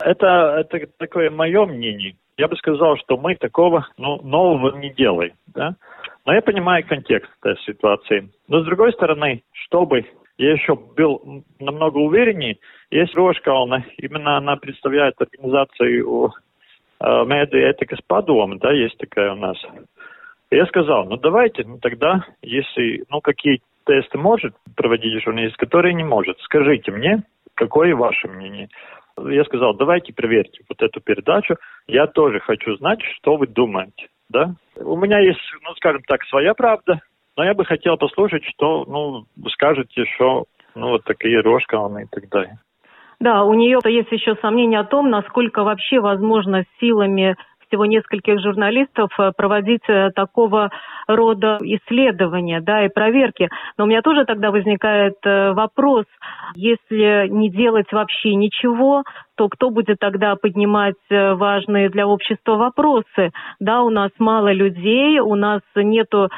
Это, 0.00 0.64
это 0.66 0.86
такое 0.98 1.30
мое 1.30 1.66
мнение. 1.66 2.16
Я 2.40 2.48
бы 2.48 2.56
сказал, 2.56 2.96
что 2.96 3.18
мы 3.18 3.34
такого 3.34 3.86
ну, 3.98 4.18
нового 4.22 4.74
не 4.78 4.88
делаем. 4.94 5.34
Да? 5.48 5.74
Но 6.24 6.32
я 6.32 6.40
понимаю 6.40 6.86
контекст 6.86 7.30
этой 7.42 7.60
ситуации. 7.64 8.30
Но 8.48 8.62
с 8.62 8.64
другой 8.64 8.94
стороны, 8.94 9.42
чтобы 9.52 10.06
я 10.38 10.52
еще 10.52 10.74
был 10.74 11.44
намного 11.58 11.98
увереннее, 11.98 12.56
есть 12.90 13.14
Рошка, 13.14 13.52
она, 13.52 13.84
именно 13.98 14.38
она 14.38 14.56
представляет 14.56 15.16
организацию 15.20 16.32
э, 16.98 17.24
медиа 17.26 17.72
этика 17.72 17.96
с 17.96 18.00
подумом, 18.06 18.56
да, 18.56 18.72
есть 18.72 18.96
такая 18.96 19.32
у 19.32 19.36
нас. 19.36 19.58
я 20.50 20.64
сказал, 20.64 21.04
ну 21.04 21.18
давайте, 21.18 21.64
ну 21.66 21.76
тогда, 21.76 22.24
если, 22.40 23.04
ну 23.10 23.20
какие 23.20 23.60
тесты 23.84 24.16
может 24.16 24.54
проводить 24.76 25.22
журналист, 25.22 25.58
которые 25.58 25.92
не 25.92 26.04
может, 26.04 26.38
скажите 26.40 26.90
мне, 26.90 27.22
какое 27.52 27.94
ваше 27.94 28.28
мнение. 28.28 28.70
Я 29.18 29.44
сказал, 29.44 29.74
давайте 29.74 30.12
проверьте 30.12 30.62
вот 30.68 30.82
эту 30.82 31.00
передачу, 31.00 31.56
я 31.86 32.06
тоже 32.06 32.40
хочу 32.40 32.76
знать, 32.76 33.00
что 33.16 33.36
вы 33.36 33.46
думаете 33.46 34.08
да? 34.30 34.54
У 34.76 34.96
меня 34.96 35.18
есть, 35.18 35.40
ну, 35.62 35.74
скажем 35.74 36.02
так, 36.06 36.22
своя 36.24 36.54
правда, 36.54 37.00
но 37.36 37.44
я 37.44 37.54
бы 37.54 37.64
хотел 37.64 37.96
послушать, 37.96 38.44
что, 38.44 38.84
ну, 38.86 39.24
скажете, 39.50 40.04
что, 40.14 40.44
ну, 40.74 40.90
вот 40.90 41.04
такие 41.04 41.40
рожка 41.40 41.76
и 41.76 42.06
так 42.10 42.28
далее. 42.30 42.58
Да, 43.18 43.44
у 43.44 43.52
нее 43.52 43.80
есть 43.84 44.10
еще 44.12 44.34
сомнения 44.36 44.80
о 44.80 44.84
том, 44.84 45.10
насколько 45.10 45.62
вообще 45.62 46.00
возможно 46.00 46.64
силами 46.78 47.36
всего 47.70 47.86
нескольких 47.86 48.40
журналистов 48.40 49.10
э, 49.18 49.32
проводить 49.36 49.88
э, 49.88 50.10
такого 50.14 50.70
рода 51.06 51.58
исследования 51.62 52.60
да, 52.60 52.84
и 52.84 52.88
проверки. 52.88 53.48
Но 53.78 53.84
у 53.84 53.86
меня 53.86 54.02
тоже 54.02 54.24
тогда 54.24 54.50
возникает 54.50 55.14
э, 55.24 55.52
вопрос, 55.52 56.04
если 56.54 57.28
не 57.28 57.48
делать 57.50 57.90
вообще 57.92 58.34
ничего, 58.34 59.04
то 59.40 59.48
кто 59.48 59.70
будет 59.70 59.96
тогда 59.98 60.36
поднимать 60.36 60.96
важные 61.08 61.88
для 61.88 62.06
общества 62.06 62.56
вопросы? 62.56 63.30
Да, 63.58 63.80
у 63.80 63.88
нас 63.88 64.10
мало 64.18 64.52
людей, 64.52 65.18
у 65.18 65.34
нас 65.34 65.62
нету 65.74 66.28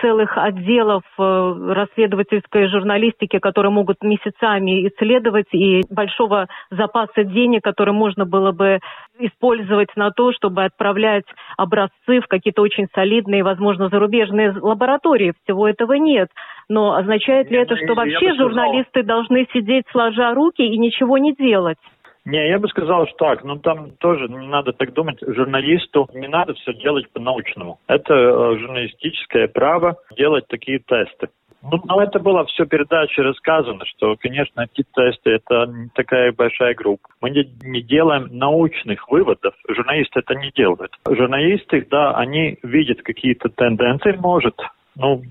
целых 0.00 0.38
отделов 0.38 1.02
расследовательской 1.18 2.68
журналистики, 2.68 3.40
которые 3.40 3.72
могут 3.72 4.04
месяцами 4.04 4.86
исследовать, 4.86 5.48
и 5.50 5.82
большого 5.90 6.46
запаса 6.70 7.24
денег, 7.24 7.64
который 7.64 7.94
можно 7.94 8.26
было 8.26 8.52
бы 8.52 8.78
использовать 9.18 9.88
на 9.96 10.12
то, 10.12 10.32
чтобы 10.32 10.62
отправлять 10.62 11.24
образцы 11.56 12.20
в 12.20 12.28
какие-то 12.28 12.62
очень 12.62 12.86
солидные, 12.94 13.42
возможно, 13.42 13.88
зарубежные 13.88 14.52
лаборатории. 14.52 15.34
Всего 15.42 15.66
этого 15.66 15.94
нет. 15.94 16.28
Но 16.68 16.94
означает 16.94 17.50
ли 17.50 17.58
это, 17.58 17.74
что 17.74 17.94
вообще 17.94 18.34
журналисты 18.34 19.02
должны 19.02 19.48
сидеть 19.52 19.86
сложа 19.90 20.32
руки 20.32 20.62
и 20.62 20.78
ничего 20.78 21.18
не 21.18 21.34
делать? 21.34 21.78
Не, 22.24 22.48
я 22.48 22.58
бы 22.58 22.68
сказал, 22.68 23.06
что 23.08 23.16
так, 23.16 23.44
но 23.44 23.58
там 23.58 23.92
тоже 23.98 24.28
не 24.28 24.46
надо 24.46 24.72
так 24.72 24.92
думать. 24.92 25.18
Журналисту 25.26 26.08
не 26.14 26.28
надо 26.28 26.54
все 26.54 26.72
делать 26.74 27.10
по-научному. 27.10 27.80
Это 27.88 28.14
э, 28.14 28.58
журналистическое 28.58 29.48
право 29.48 29.96
делать 30.16 30.46
такие 30.46 30.78
тесты. 30.78 31.28
Ну, 31.62 31.80
но 31.84 32.02
это 32.02 32.18
было 32.18 32.44
все 32.46 32.66
передаче 32.66 33.22
рассказано, 33.22 33.84
что, 33.86 34.16
конечно, 34.16 34.62
эти 34.62 34.84
тесты– 34.94 35.30
это 35.32 35.66
не 35.66 35.88
такая 35.94 36.32
большая 36.32 36.74
группа. 36.74 37.08
Мы 37.20 37.30
не, 37.30 37.48
не 37.62 37.82
делаем 37.82 38.28
научных 38.32 39.08
выводов, 39.08 39.54
журналисты 39.68 40.20
это 40.20 40.34
не 40.34 40.50
делают. 40.50 40.92
Журналисты, 41.08 41.86
да, 41.88 42.14
они 42.14 42.58
видят 42.64 43.02
какие-то 43.02 43.48
тенденции, 43.48 44.16
может, 44.18 44.60
ну, 44.96 45.22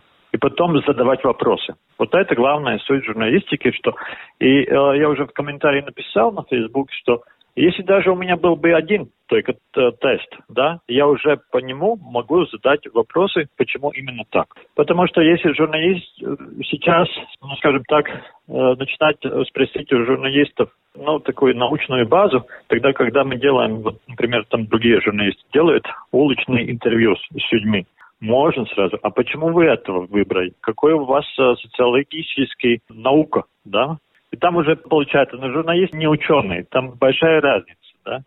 потом 0.42 0.78
задавать 0.86 1.24
вопросы. 1.24 1.76
Вот 1.98 2.14
это 2.14 2.36
главная 2.36 2.80
суть 2.80 3.06
журналистики, 3.06 3.72
что 3.72 3.96
и 4.40 4.64
э, 4.64 4.98
я 4.98 5.08
уже 5.08 5.26
в 5.26 5.32
комментарии 5.32 5.82
написал 5.82 6.32
на 6.34 6.44
Facebook, 6.50 6.92
что 6.92 7.22
если 7.56 7.84
даже 7.84 8.12
у 8.12 8.16
меня 8.16 8.38
был 8.38 8.56
бы 8.56 8.74
один 8.74 9.10
только 9.28 9.54
тест, 9.74 10.36
да, 10.50 10.80
я 10.88 11.06
уже 11.06 11.40
по 11.52 11.58
нему 11.58 11.98
могу 12.02 12.46
задать 12.46 12.82
вопросы, 12.94 13.48
почему 13.58 13.90
именно 13.92 14.24
так. 14.30 14.48
Потому 14.76 15.06
что 15.08 15.22
если 15.22 15.54
журналист 15.54 16.06
э, 16.22 16.36
сейчас, 16.66 17.08
ну, 17.42 17.56
скажем 17.58 17.84
так, 17.88 18.10
э, 18.10 18.12
начинать 18.48 19.18
спросить 19.48 19.94
у 19.94 20.06
журналистов, 20.06 20.70
ну, 20.96 21.20
такую 21.20 21.56
научную 21.56 22.08
базу, 22.08 22.46
тогда, 22.68 22.94
когда 22.94 23.24
мы 23.24 23.38
делаем, 23.38 23.82
вот, 23.82 24.02
например, 24.08 24.46
там 24.50 24.66
другие 24.66 25.00
журналисты 25.02 25.42
делают 25.54 25.86
уличные 26.12 26.72
интервью 26.72 27.16
с 27.16 27.52
людьми, 27.52 27.86
можно 28.22 28.66
сразу. 28.68 28.98
А 29.02 29.10
почему 29.10 29.50
вы 29.50 29.66
этого 29.66 30.06
выбрали? 30.06 30.54
Какой 30.62 30.94
у 30.94 31.06
вас 31.06 31.26
э, 31.38 31.56
социологический 31.62 32.82
наука, 32.88 33.44
да? 33.66 33.98
И 34.32 34.38
там 34.38 34.56
уже 34.56 34.76
получается, 34.76 35.36
ну, 35.38 35.52
журналист 35.52 35.94
не 35.94 36.08
ученый, 36.08 36.64
там 36.64 36.92
большая 36.92 37.42
разница, 37.42 37.80
да. 38.06 38.20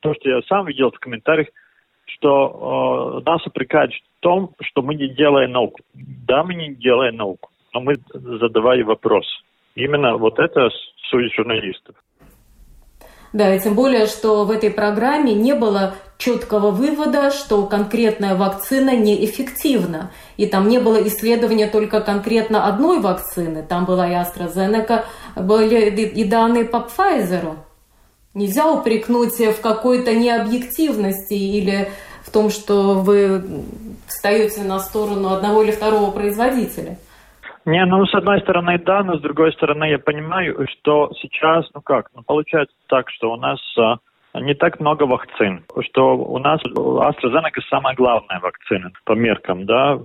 То, 0.00 0.14
что 0.14 0.28
я 0.28 0.42
сам 0.42 0.66
видел 0.66 0.90
в 0.90 0.98
комментариях, 0.98 1.48
что 2.06 3.20
э, 3.20 3.30
нас 3.30 3.46
упрекают 3.46 3.92
в 3.92 4.20
том, 4.20 4.54
что 4.62 4.82
мы 4.82 4.94
не 4.94 5.08
делаем 5.08 5.52
науку. 5.52 5.80
Да, 5.94 6.42
мы 6.42 6.54
не 6.54 6.74
делаем 6.74 7.16
науку, 7.16 7.50
но 7.74 7.80
мы 7.80 7.94
задавали 8.12 8.82
вопрос. 8.82 9.26
Именно 9.74 10.16
вот 10.16 10.38
это 10.38 10.70
суть 11.10 11.32
журналистов. 11.34 11.94
Да, 13.32 13.54
и 13.54 13.60
тем 13.60 13.74
более, 13.74 14.06
что 14.06 14.44
в 14.44 14.50
этой 14.50 14.70
программе 14.70 15.32
не 15.32 15.54
было 15.54 15.94
четкого 16.18 16.70
вывода, 16.70 17.30
что 17.30 17.66
конкретная 17.66 18.36
вакцина 18.36 18.94
неэффективна. 18.94 20.10
И 20.36 20.46
там 20.46 20.68
не 20.68 20.78
было 20.78 21.06
исследования 21.08 21.66
только 21.66 22.00
конкретно 22.00 22.66
одной 22.66 23.00
вакцины. 23.00 23.64
Там 23.66 23.86
была 23.86 24.08
и 24.08 24.12
AstraZeneca, 24.12 25.04
были 25.34 25.90
и 25.90 26.24
данные 26.24 26.64
по 26.64 26.86
Pfizer. 26.86 27.56
Нельзя 28.34 28.70
упрекнуть 28.70 29.38
в 29.38 29.60
какой-то 29.60 30.14
необъективности 30.14 31.34
или 31.34 31.90
в 32.24 32.30
том, 32.30 32.50
что 32.50 32.94
вы 32.94 33.44
встаете 34.06 34.62
на 34.62 34.78
сторону 34.78 35.32
одного 35.32 35.62
или 35.62 35.70
второго 35.70 36.10
производителя. 36.10 36.98
Не, 37.64 37.84
ну, 37.86 38.04
с 38.06 38.14
одной 38.14 38.40
стороны, 38.40 38.78
да, 38.78 39.04
но 39.04 39.18
с 39.18 39.20
другой 39.20 39.52
стороны, 39.52 39.84
я 39.84 39.98
понимаю, 39.98 40.66
что 40.72 41.12
сейчас, 41.20 41.68
ну 41.74 41.80
как, 41.80 42.08
ну, 42.14 42.22
получается 42.22 42.74
так, 42.88 43.08
что 43.10 43.32
у 43.32 43.36
нас 43.36 43.60
а, 43.78 43.98
не 44.40 44.54
так 44.54 44.80
много 44.80 45.04
вакцин, 45.04 45.64
что 45.86 46.16
у 46.16 46.38
нас 46.38 46.60
AstraZeneca 46.64 47.60
самая 47.70 47.94
главная 47.94 48.40
вакцина 48.40 48.90
по 49.04 49.12
меркам, 49.12 49.64
да, 49.66 49.98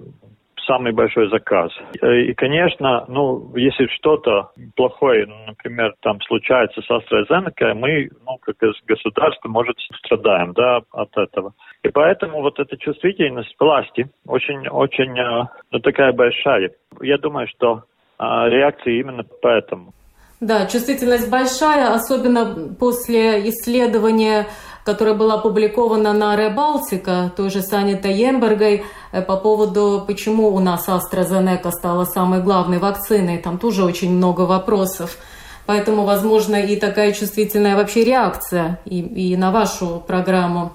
самый 0.67 0.91
большой 0.91 1.29
заказ. 1.29 1.71
И, 2.01 2.33
конечно, 2.33 3.05
ну, 3.07 3.55
если 3.55 3.87
что-то 3.87 4.51
плохое, 4.75 5.25
например, 5.47 5.93
там 6.01 6.21
случается 6.21 6.81
с 6.81 6.89
AstraZeneca, 6.89 7.73
мы, 7.73 8.09
ну, 8.25 8.37
как 8.41 8.57
государство, 8.85 9.47
может, 9.47 9.77
страдаем, 10.03 10.53
да, 10.53 10.81
от 10.91 11.17
этого. 11.17 11.53
И 11.83 11.89
поэтому 11.89 12.41
вот 12.41 12.59
эта 12.59 12.77
чувствительность 12.77 13.55
власти 13.59 14.09
очень-очень, 14.27 15.17
э, 15.17 15.47
ну, 15.71 15.79
такая 15.79 16.11
большая. 16.11 16.71
Я 17.01 17.17
думаю, 17.17 17.47
что 17.47 17.83
а, 18.17 18.49
реакции 18.49 18.99
именно 18.99 19.23
поэтому. 19.41 19.93
Да, 20.39 20.67
чувствительность 20.67 21.31
большая, 21.31 21.93
особенно 21.93 22.75
после 22.79 23.49
исследования, 23.49 24.47
которое 24.87 25.13
было 25.13 25.33
опубликовано 25.33 26.13
на 26.13 26.37
Ребалтика, 26.37 27.29
той 27.35 27.49
же 27.49 27.61
Сани 27.61 27.95
Таембергой, 27.95 28.83
э, 29.11 29.21
по 29.21 29.35
поводу, 29.35 30.05
почему 30.07 30.47
у 30.47 30.59
нас 30.59 30.87
AstraZeneca 30.87 31.71
стала 31.71 32.05
самой 32.05 32.41
главной 32.41 32.79
вакциной. 32.79 33.37
Там 33.37 33.57
тоже 33.57 33.83
очень 33.83 34.15
много 34.15 34.41
вопросов. 34.41 35.17
Поэтому, 35.65 36.05
возможно, 36.05 36.55
и 36.55 36.79
такая 36.79 37.11
чувствительная 37.11 37.75
вообще 37.75 38.05
реакция 38.05 38.79
и, 38.85 39.33
и 39.33 39.35
на 39.35 39.51
вашу 39.51 40.01
программу. 40.07 40.71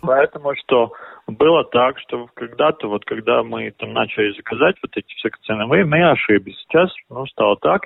Поэтому 0.00 0.54
что 0.56 0.92
было 1.26 1.64
так, 1.64 1.98
что 1.98 2.26
когда-то, 2.32 2.88
вот 2.88 3.04
когда 3.04 3.42
мы 3.42 3.70
там 3.72 3.92
начали 3.92 4.34
заказать 4.36 4.76
вот 4.82 4.96
эти 4.96 5.12
все 5.16 5.28
вакцины, 5.28 5.66
мы, 5.66 5.84
мы 5.84 6.10
ошиблись. 6.10 6.56
Сейчас 6.66 6.90
ну, 7.10 7.26
стало 7.26 7.56
так, 7.60 7.82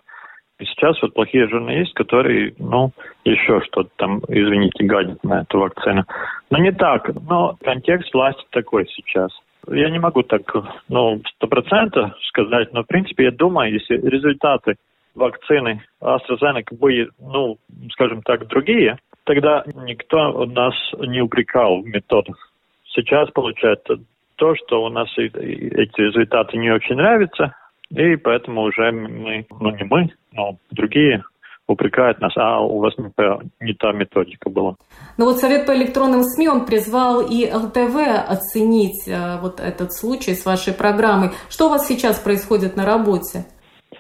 и 0.59 0.65
сейчас 0.65 1.01
вот 1.03 1.15
плохие 1.15 1.49
журналисты, 1.49 1.95
которые, 1.95 2.55
ну, 2.59 2.91
еще 3.25 3.61
что-то 3.63 3.91
там, 3.97 4.19
извините, 4.29 4.85
гадят 4.85 5.23
на 5.23 5.43
эту 5.43 5.61
вакцину. 5.61 6.05
Но 6.51 6.59
не 6.59 6.73
так. 6.73 7.11
Но 7.29 7.57
контекст 7.63 8.13
власти 8.13 8.43
такой 8.51 8.87
сейчас. 8.89 9.31
Я 9.69 9.91
не 9.91 9.99
могу 9.99 10.23
так, 10.23 10.43
ну, 10.89 11.21
сто 11.35 11.47
процентов 11.47 12.13
сказать, 12.29 12.73
но, 12.73 12.83
в 12.83 12.87
принципе, 12.87 13.25
я 13.25 13.31
думаю, 13.31 13.73
если 13.73 13.97
результаты 13.97 14.77
вакцины 15.15 15.83
AstraZeneca 16.03 16.77
были, 16.79 17.09
ну, 17.21 17.59
скажем 17.93 18.23
так, 18.23 18.47
другие, 18.49 18.99
тогда 19.25 19.63
никто 19.85 20.47
нас 20.47 20.75
не 20.99 21.21
упрекал 21.21 21.83
в 21.83 21.87
методах. 21.87 22.37
Сейчас 22.95 23.31
получается 23.31 23.99
то, 24.37 24.55
что 24.57 24.83
у 24.85 24.89
нас 24.89 25.09
эти 25.19 26.01
результаты 26.01 26.57
не 26.57 26.71
очень 26.71 26.97
нравятся, 26.97 27.55
и 27.91 28.17
поэтому 28.17 28.63
уже 28.63 28.91
мы, 28.93 29.47
ну 29.61 29.71
не 29.71 29.85
мы, 29.85 30.11
но 30.33 30.59
другие 30.71 31.25
упрекают 31.67 32.21
нас, 32.21 32.33
а 32.37 32.61
у 32.61 32.81
вас 32.81 32.97
не 32.99 33.11
та, 33.11 33.39
не 33.61 33.75
та 33.75 33.93
методика 33.93 34.51
была. 34.51 34.75
Но 35.19 35.27
вот 35.27 35.39
Совет 35.39 35.67
по 35.67 35.73
электронным 35.77 36.23
СМИ, 36.23 36.49
он 36.49 36.67
призвал 36.67 37.21
и 37.21 37.45
ЛТВ 37.51 37.97
оценить 38.29 39.07
э, 39.07 39.39
вот 39.41 39.61
этот 39.61 39.93
случай 39.93 40.35
с 40.35 40.47
вашей 40.47 40.73
программой. 40.73 41.31
Что 41.51 41.67
у 41.67 41.71
вас 41.71 41.87
сейчас 41.87 42.19
происходит 42.19 42.77
на 42.77 42.87
работе? 42.87 43.45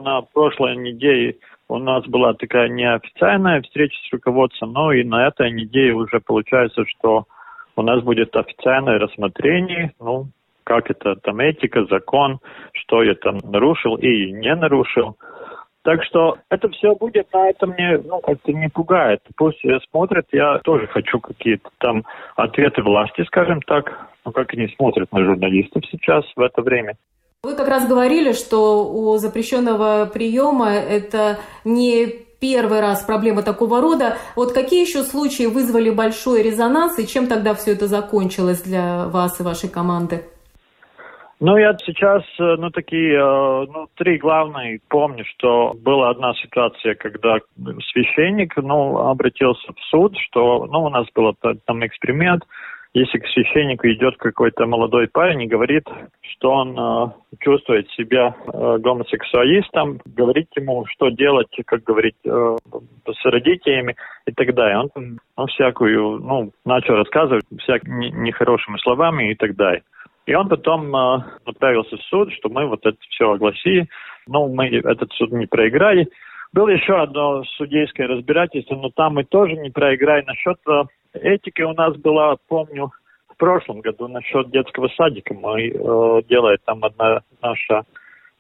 На 0.01 0.22
прошлой 0.22 0.77
неделе 0.77 1.37
у 1.68 1.79
нас 1.79 2.05
была 2.07 2.33
такая 2.35 2.68
неофициальная 2.68 3.61
встреча 3.61 3.96
с 4.09 4.12
руководством, 4.12 4.72
но 4.72 4.92
и 4.92 5.05
на 5.05 5.29
этой 5.29 5.53
неделе 5.53 5.92
уже 5.92 6.20
получается, 6.20 6.85
что 6.87 7.24
у 7.77 7.83
нас 7.83 8.03
будет 8.03 8.35
официальное 8.35 8.98
рассмотрение, 8.98 9.92
ну, 10.01 10.29
как 10.68 10.90
это 10.90 11.16
там 11.22 11.40
этика, 11.40 11.87
закон, 11.87 12.40
что 12.72 13.02
я 13.02 13.14
там 13.14 13.38
нарушил 13.42 13.96
и 13.96 14.31
не 14.33 14.54
нарушил. 14.54 15.16
Так 15.83 16.04
что 16.04 16.37
это 16.50 16.68
все 16.68 16.94
будет, 16.94 17.28
а 17.33 17.46
это 17.46 17.66
мне 17.66 17.98
ну, 18.04 18.20
как-то 18.20 18.52
не 18.52 18.68
пугает. 18.68 19.20
Пусть 19.37 19.62
смотрят, 19.90 20.26
я 20.31 20.59
тоже 20.59 20.87
хочу 20.88 21.20
какие-то 21.20 21.70
там 21.78 22.04
ответы 22.37 22.83
власти, 22.83 23.24
скажем 23.26 23.62
так, 23.62 23.90
ну 24.26 24.33
как 24.33 24.52
они 24.52 24.68
смотрят 24.76 25.11
на 25.11 25.24
журналистов 25.24 25.83
сейчас 25.90 26.24
в 26.37 26.40
это 26.42 26.61
время. 26.61 26.96
Вы 27.42 27.57
как 27.57 27.68
раз 27.68 27.88
говорили, 27.88 28.33
что 28.33 28.87
у 28.87 29.16
запрещенного 29.16 30.11
приема 30.12 30.72
это 30.72 31.38
не 31.64 32.07
первый 32.40 32.81
раз 32.81 33.04
проблема 33.04 33.42
такого 33.42 33.81
рода. 33.81 34.18
Вот 34.37 34.52
какие 34.52 34.87
еще 34.87 35.02
случаи 35.02 35.46
вызвали 35.46 35.88
большой 35.88 36.42
резонанс 36.42 36.98
и 36.98 37.07
чем 37.07 37.26
тогда 37.26 37.54
все 37.54 37.72
это 37.72 37.87
закончилось 37.87 38.61
для 38.61 39.07
вас 39.07 39.40
и 39.40 39.42
вашей 39.42 39.70
команды? 39.70 40.24
Ну, 41.40 41.57
я 41.57 41.77
сейчас, 41.85 42.22
э, 42.40 42.57
ну, 42.59 42.70
такие, 42.70 43.14
э, 43.14 43.66
ну, 43.72 43.87
три 43.94 44.18
главные 44.18 44.81
помню, 44.88 45.24
что 45.24 45.72
была 45.74 46.11
одна 46.11 46.35
ситуация, 46.35 46.96
когда 46.96 47.38
священник, 47.92 48.57
ну, 48.57 48.98
обратился 48.98 49.72
в 49.72 49.81
суд, 49.88 50.16
что, 50.18 50.66
ну, 50.66 50.85
у 50.85 50.88
нас 50.88 51.07
был 51.14 51.33
там 51.64 51.87
эксперимент, 51.87 52.42
если 52.94 53.18
к 53.18 53.27
священнику 53.29 53.87
идет 53.87 54.16
какой-то 54.16 54.66
молодой 54.66 55.09
парень 55.09 55.42
и 55.42 55.46
говорит, 55.46 55.85
что 56.22 56.51
он 56.51 56.77
э, 56.77 57.37
чувствует 57.40 57.88
себя 57.90 58.35
э, 58.35 58.79
гомосексуалистом, 58.79 60.01
говорить 60.07 60.48
ему, 60.57 60.87
что 60.87 61.11
делать, 61.11 61.48
как 61.66 61.85
говорить 61.85 62.16
э, 62.24 62.57
с 63.07 63.24
родителями 63.24 63.94
и 64.27 64.33
так 64.33 64.55
далее. 64.55 64.88
Он, 64.94 65.18
он 65.37 65.46
всякую, 65.48 66.18
ну, 66.18 66.51
начал 66.64 66.94
рассказывать 66.94 67.44
всякими 67.61 68.07
нехорошими 68.09 68.79
словами 68.79 69.33
и 69.33 69.35
так 69.35 69.55
далее. 69.55 69.83
И 70.29 70.35
он 70.35 70.47
потом 70.47 70.95
э, 70.95 71.23
отправился 71.47 71.97
в 71.97 72.03
суд, 72.03 72.31
что 72.35 72.51
мы 72.51 72.67
вот 72.67 72.85
это 72.85 72.99
все 73.09 73.33
огласили. 73.33 73.88
Но 74.27 74.47
мы 74.47 74.69
этот 74.69 75.11
суд 75.12 75.33
не 75.33 75.47
проиграли. 75.47 76.07
Было 76.53 76.69
еще 76.69 77.01
одно 77.01 77.45
судейское 77.57 78.07
разбирательство, 78.07 78.77
но 78.77 78.91
там 78.91 79.14
мы 79.14 79.25
тоже 79.25 79.55
не 79.55 79.71
проиграли. 79.71 80.27
Насчет 80.27 80.59
э, 80.69 80.83
этики 81.14 81.62
у 81.62 81.73
нас 81.73 81.97
была, 81.97 82.37
помню, 82.47 82.91
в 83.27 83.37
прошлом 83.38 83.81
году 83.81 84.07
насчет 84.07 84.51
детского 84.51 84.88
садика. 84.99 85.33
Мы 85.33 85.69
э, 85.69 86.23
делали 86.29 86.59
там 86.62 86.85
одна 86.85 87.23
наша 87.41 87.85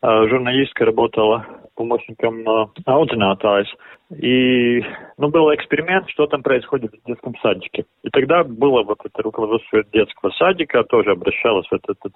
журналистка 0.02 0.84
работала 0.84 1.46
помощником 1.78 2.40
э, 2.40 2.66
аудинаторис. 2.86 3.68
И, 4.10 4.82
ну, 5.16 5.28
был 5.28 5.54
эксперимент, 5.54 6.10
что 6.10 6.26
там 6.26 6.42
происходит 6.42 6.92
в 6.92 7.06
детском 7.06 7.34
садике. 7.40 7.84
И 8.02 8.10
тогда 8.10 8.42
было 8.42 8.82
вот 8.82 8.98
это 9.04 9.22
руководство 9.22 9.84
детского 9.92 10.30
садика, 10.30 10.82
тоже 10.82 11.12
обращалось 11.12 11.68
в 11.68 11.72
этот, 11.72 11.96
этот 12.00 12.12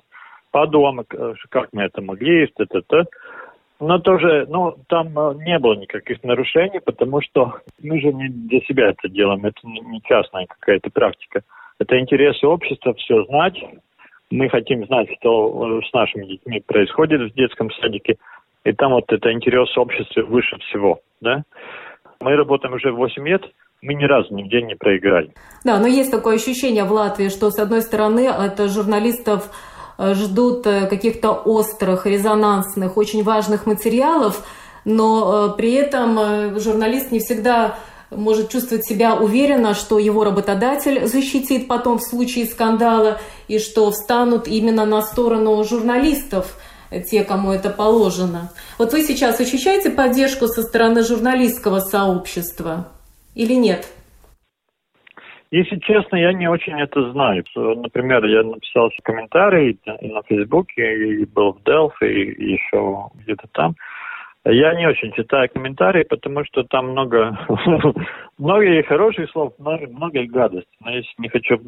подумок, 0.50 1.06
э, 1.14 1.34
как 1.48 1.68
мы 1.72 1.84
это 1.84 2.02
могли, 2.02 2.46
т 2.48 2.64
-т 2.64 2.82
-т. 2.90 3.04
Но 3.80 3.98
тоже, 3.98 4.46
ну, 4.48 4.74
там 4.88 5.06
э, 5.18 5.34
не 5.44 5.58
было 5.58 5.74
никаких 5.74 6.24
нарушений, 6.24 6.80
потому 6.80 7.20
что 7.20 7.60
мы 7.82 8.00
же 8.00 8.12
не 8.12 8.28
для 8.28 8.60
себя 8.60 8.90
это 8.90 9.08
делаем, 9.08 9.44
это 9.44 9.60
не 9.64 10.00
частная 10.02 10.46
какая-то 10.46 10.90
практика. 10.90 11.42
Это 11.78 11.98
интересы 11.98 12.46
общества, 12.46 12.94
все 12.94 13.24
знать. 13.24 13.58
Мы 14.32 14.48
хотим 14.48 14.86
знать, 14.86 15.08
что 15.20 15.82
с 15.82 15.92
нашими 15.92 16.24
детьми 16.24 16.62
происходит 16.66 17.20
в 17.20 17.34
детском 17.34 17.70
садике. 17.70 18.16
И 18.64 18.72
там 18.72 18.92
вот 18.92 19.04
это 19.12 19.30
интерес 19.30 19.76
общества 19.76 20.22
выше 20.22 20.56
всего, 20.60 21.00
да. 21.20 21.42
Мы 22.20 22.34
работаем 22.34 22.72
уже 22.74 22.92
8 22.92 23.28
лет, 23.28 23.42
мы 23.82 23.92
ни 23.92 24.04
разу 24.04 24.34
нигде 24.34 24.62
не 24.62 24.74
проиграли. 24.74 25.34
Да, 25.64 25.78
но 25.78 25.86
есть 25.86 26.10
такое 26.10 26.36
ощущение 26.36 26.84
в 26.84 26.92
Латвии, 26.92 27.28
что, 27.28 27.50
с 27.50 27.58
одной 27.58 27.82
стороны, 27.82 28.20
это 28.20 28.68
журналистов 28.68 29.50
э, 29.98 30.14
ждут 30.14 30.66
э, 30.66 30.86
каких-то 30.88 31.32
острых, 31.32 32.06
резонансных, 32.06 32.96
очень 32.96 33.22
важных 33.24 33.66
материалов, 33.66 34.46
но 34.86 35.50
э, 35.52 35.56
при 35.58 35.74
этом 35.74 36.58
журналист 36.58 37.12
не 37.12 37.18
всегда 37.18 37.76
может 38.16 38.50
чувствовать 38.50 38.86
себя 38.86 39.14
уверенно, 39.14 39.74
что 39.74 39.98
его 39.98 40.24
работодатель 40.24 41.06
защитит 41.06 41.68
потом 41.68 41.98
в 41.98 42.02
случае 42.02 42.46
скандала, 42.46 43.20
и 43.48 43.58
что 43.58 43.90
встанут 43.90 44.48
именно 44.48 44.86
на 44.86 45.02
сторону 45.02 45.62
журналистов– 45.64 46.58
те, 47.00 47.24
кому 47.24 47.52
это 47.52 47.70
положено. 47.70 48.50
Вот 48.78 48.92
вы 48.92 49.02
сейчас 49.02 49.40
ощущаете 49.40 49.90
поддержку 49.90 50.46
со 50.46 50.62
стороны 50.62 51.02
журналистского 51.02 51.80
сообщества 51.80 52.88
или 53.34 53.54
нет? 53.54 53.86
Если 55.50 55.76
честно, 55.80 56.16
я 56.16 56.32
не 56.32 56.48
очень 56.48 56.80
это 56.80 57.12
знаю. 57.12 57.44
Например, 57.54 58.24
я 58.24 58.42
написал 58.42 58.90
комментарий 59.02 59.78
и 60.00 60.08
на 60.08 60.22
Фейсбуке, 60.22 61.20
и 61.20 61.26
был 61.26 61.52
в 61.52 61.62
Делфи, 61.64 62.04
и 62.04 62.52
еще 62.52 63.10
где-то 63.16 63.48
там. 63.52 63.74
Я 64.44 64.74
не 64.74 64.88
очень 64.88 65.12
читаю 65.12 65.48
комментарии, 65.48 66.02
потому 66.02 66.44
что 66.44 66.64
там 66.64 66.90
много, 66.90 67.38
много 68.38 68.64
и 68.64 68.82
хороших 68.82 69.30
слов, 69.30 69.52
много, 69.58 69.86
много 69.86 70.18
и 70.18 70.26
гадостей. 70.26 70.68
Но 70.80 70.90
если 70.90 71.12
не 71.18 71.28
хочу 71.28 71.60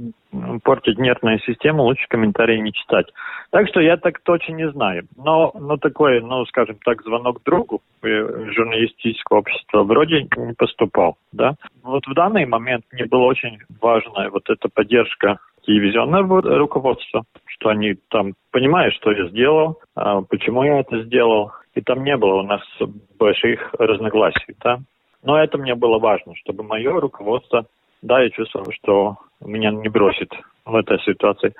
портить 0.65 0.99
нервную 0.99 1.39
систему, 1.41 1.85
лучше 1.85 2.07
комментарии 2.09 2.59
не 2.59 2.73
читать. 2.73 3.07
Так 3.51 3.69
что 3.69 3.81
я 3.81 3.97
так 3.97 4.19
точно 4.25 4.55
не 4.55 4.69
знаю. 4.73 5.07
Но, 5.17 5.53
но 5.55 5.77
такой, 5.77 6.21
ну, 6.21 6.45
скажем 6.47 6.77
так, 6.85 7.03
звонок 7.03 7.43
другу 7.45 7.81
журналистического 8.03 9.39
общества 9.39 9.85
вроде 9.85 10.27
не 10.37 10.55
поступал, 10.55 11.17
да. 11.31 11.55
Вот 11.85 12.05
в 12.09 12.15
данный 12.15 12.45
момент 12.45 12.85
мне 12.91 13.05
было 13.05 13.25
очень 13.25 13.59
важно 13.81 14.31
вот 14.31 14.51
эта 14.51 14.69
поддержка 14.69 15.39
телевизионного 15.67 16.43
руководства, 16.43 17.25
что 17.47 17.71
они 17.71 17.95
там 18.11 18.35
понимают, 18.51 18.95
что 18.95 19.13
я 19.13 19.29
сделал, 19.29 19.81
а 19.95 20.23
почему 20.23 20.63
я 20.65 20.81
это 20.81 21.03
сделал, 21.05 21.53
и 21.75 21.81
там 21.81 22.05
не 22.05 22.17
было 22.17 22.41
у 22.41 22.43
нас 22.43 22.61
больших 23.19 23.73
разногласий, 23.79 24.55
да. 24.63 24.79
Но 25.23 25.43
это 25.43 25.59
мне 25.59 25.75
было 25.75 25.99
важно, 25.99 26.35
чтобы 26.37 26.65
мое 26.65 27.01
руководство, 27.01 27.67
да, 28.03 28.23
я 28.23 28.31
чувствовал, 28.31 28.71
что 28.73 29.17
меня 29.41 29.71
не 29.71 29.89
бросит 29.89 30.31
в 30.65 30.75
этой 30.75 30.99
ситуации. 31.01 31.55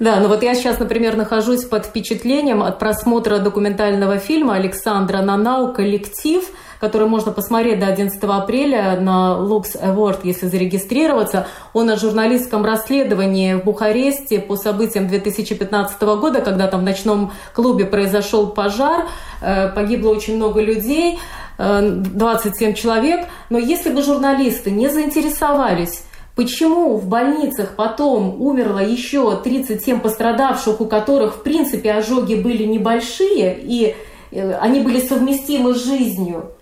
Да, 0.00 0.18
ну 0.20 0.28
вот 0.28 0.42
я 0.42 0.54
сейчас, 0.54 0.80
например, 0.80 1.16
нахожусь 1.16 1.64
под 1.64 1.86
впечатлением 1.86 2.62
от 2.62 2.78
просмотра 2.80 3.38
документального 3.38 4.18
фильма 4.18 4.54
Александра 4.54 5.18
Нанау 5.22 5.72
«Коллектив», 5.72 6.42
который 6.84 7.08
можно 7.08 7.32
посмотреть 7.32 7.80
до 7.80 7.86
11 7.86 8.22
апреля 8.24 9.00
на 9.00 9.38
Lux 9.40 9.80
Award, 9.80 10.20
если 10.24 10.48
зарегистрироваться. 10.48 11.46
Он 11.72 11.88
о 11.88 11.96
журналистском 11.96 12.62
расследовании 12.62 13.54
в 13.54 13.64
Бухаресте 13.64 14.38
по 14.38 14.56
событиям 14.56 15.08
2015 15.08 16.02
года, 16.02 16.42
когда 16.42 16.66
там 16.66 16.80
в 16.80 16.82
ночном 16.82 17.32
клубе 17.54 17.86
произошел 17.86 18.48
пожар, 18.48 19.06
э, 19.40 19.70
погибло 19.70 20.10
очень 20.10 20.36
много 20.36 20.60
людей, 20.60 21.18
27 21.56 22.70
э, 22.70 22.74
человек. 22.74 23.26
Но 23.48 23.56
если 23.56 23.90
бы 23.90 24.02
журналисты 24.02 24.70
не 24.70 24.88
заинтересовались 24.88 26.04
Почему 26.34 26.96
в 26.96 27.06
больницах 27.06 27.76
потом 27.76 28.42
умерло 28.42 28.80
еще 28.80 29.40
37 29.40 30.00
пострадавших, 30.00 30.80
у 30.80 30.86
которых, 30.86 31.36
в 31.36 31.42
принципе, 31.44 31.92
ожоги 31.92 32.34
были 32.34 32.64
небольшие, 32.64 33.56
и 33.62 33.94
э, 34.32 34.52
они 34.54 34.80
были 34.80 34.98
совместимы 34.98 35.74
с 35.74 35.84
жизнью? 35.84 36.53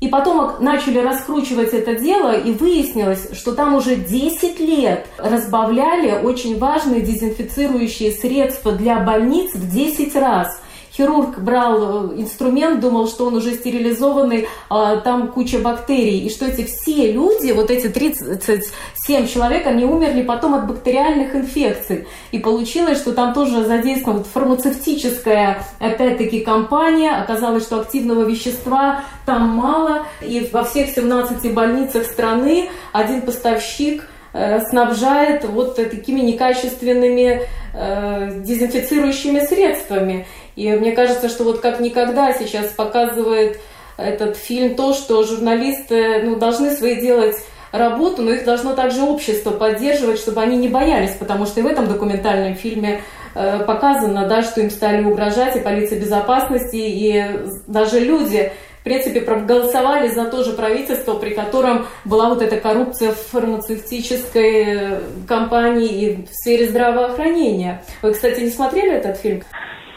И 0.00 0.08
потом 0.08 0.52
начали 0.60 0.98
раскручивать 0.98 1.74
это 1.74 1.94
дело, 1.94 2.32
и 2.32 2.52
выяснилось, 2.52 3.28
что 3.34 3.52
там 3.52 3.74
уже 3.74 3.96
10 3.96 4.58
лет 4.58 5.06
разбавляли 5.18 6.24
очень 6.24 6.58
важные 6.58 7.02
дезинфицирующие 7.02 8.10
средства 8.12 8.72
для 8.72 9.00
больниц 9.00 9.54
в 9.54 9.70
10 9.70 10.16
раз– 10.16 10.59
хирург 10.96 11.38
брал 11.38 12.12
э, 12.12 12.20
инструмент, 12.20 12.80
думал, 12.80 13.08
что 13.08 13.26
он 13.26 13.36
уже 13.36 13.54
стерилизованный, 13.54 14.48
а 14.68 14.96
там 14.96 15.28
куча 15.28 15.58
бактерий, 15.58 16.20
и 16.20 16.30
что 16.30 16.46
эти 16.46 16.64
все 16.64 17.12
люди, 17.12 17.52
вот 17.52 17.70
эти 17.70 17.88
37 17.88 19.28
человек, 19.28 19.66
они 19.66 19.84
умерли 19.84 20.22
потом 20.22 20.54
от 20.54 20.66
бактериальных 20.66 21.34
инфекций. 21.34 22.06
И 22.32 22.38
получилось, 22.38 22.98
что 22.98 23.12
там 23.12 23.34
тоже 23.34 23.64
задействована 23.64 24.24
фармацевтическая, 24.24 25.64
опять-таки, 25.78 26.40
компания. 26.40 27.12
Оказалось, 27.12 27.64
что 27.64 27.80
активного 27.80 28.22
вещества 28.22 29.04
там 29.26 29.48
мало, 29.48 30.06
и 30.20 30.48
во 30.52 30.64
всех 30.64 30.90
17 30.90 31.52
больницах 31.54 32.04
страны 32.04 32.68
один 32.92 33.22
поставщик 33.22 34.08
э, 34.32 34.60
снабжает 34.68 35.44
вот 35.44 35.76
такими 35.76 36.20
некачественными 36.20 37.42
э, 37.74 38.42
дезинфицирующими 38.42 39.40
средствами. 39.40 40.26
И 40.56 40.70
мне 40.72 40.92
кажется, 40.92 41.28
что 41.28 41.44
вот 41.44 41.60
как 41.60 41.80
никогда 41.80 42.32
сейчас 42.32 42.68
показывает 42.68 43.60
этот 43.96 44.36
фильм 44.36 44.74
то, 44.74 44.94
что 44.94 45.22
журналисты 45.22 46.22
ну, 46.22 46.36
должны 46.36 46.70
свои 46.72 47.00
делать 47.00 47.36
работу, 47.72 48.22
но 48.22 48.32
их 48.32 48.44
должно 48.44 48.74
также 48.74 49.02
общество 49.02 49.50
поддерживать, 49.50 50.18
чтобы 50.18 50.40
они 50.40 50.56
не 50.56 50.68
боялись, 50.68 51.14
потому 51.18 51.46
что 51.46 51.60
и 51.60 51.62
в 51.62 51.66
этом 51.66 51.86
документальном 51.86 52.54
фильме 52.54 53.02
э, 53.34 53.60
показано, 53.64 54.26
да, 54.26 54.42
что 54.42 54.60
им 54.60 54.70
стали 54.70 55.04
угрожать 55.04 55.56
и 55.56 55.60
полиция 55.60 56.00
безопасности, 56.00 56.76
и 56.76 57.24
даже 57.68 58.00
люди, 58.00 58.50
в 58.80 58.84
принципе, 58.84 59.20
проголосовали 59.20 60.08
за 60.08 60.24
то 60.24 60.42
же 60.42 60.52
правительство, 60.54 61.14
при 61.14 61.30
котором 61.30 61.86
была 62.04 62.28
вот 62.30 62.42
эта 62.42 62.56
коррупция 62.56 63.12
в 63.12 63.18
фармацевтической 63.18 64.64
э, 64.64 65.00
компании 65.28 65.88
и 65.88 66.26
в 66.26 66.30
сфере 66.32 66.68
здравоохранения. 66.68 67.84
Вы, 68.02 68.14
кстати, 68.14 68.40
не 68.40 68.50
смотрели 68.50 68.94
этот 68.94 69.18
фильм? 69.18 69.44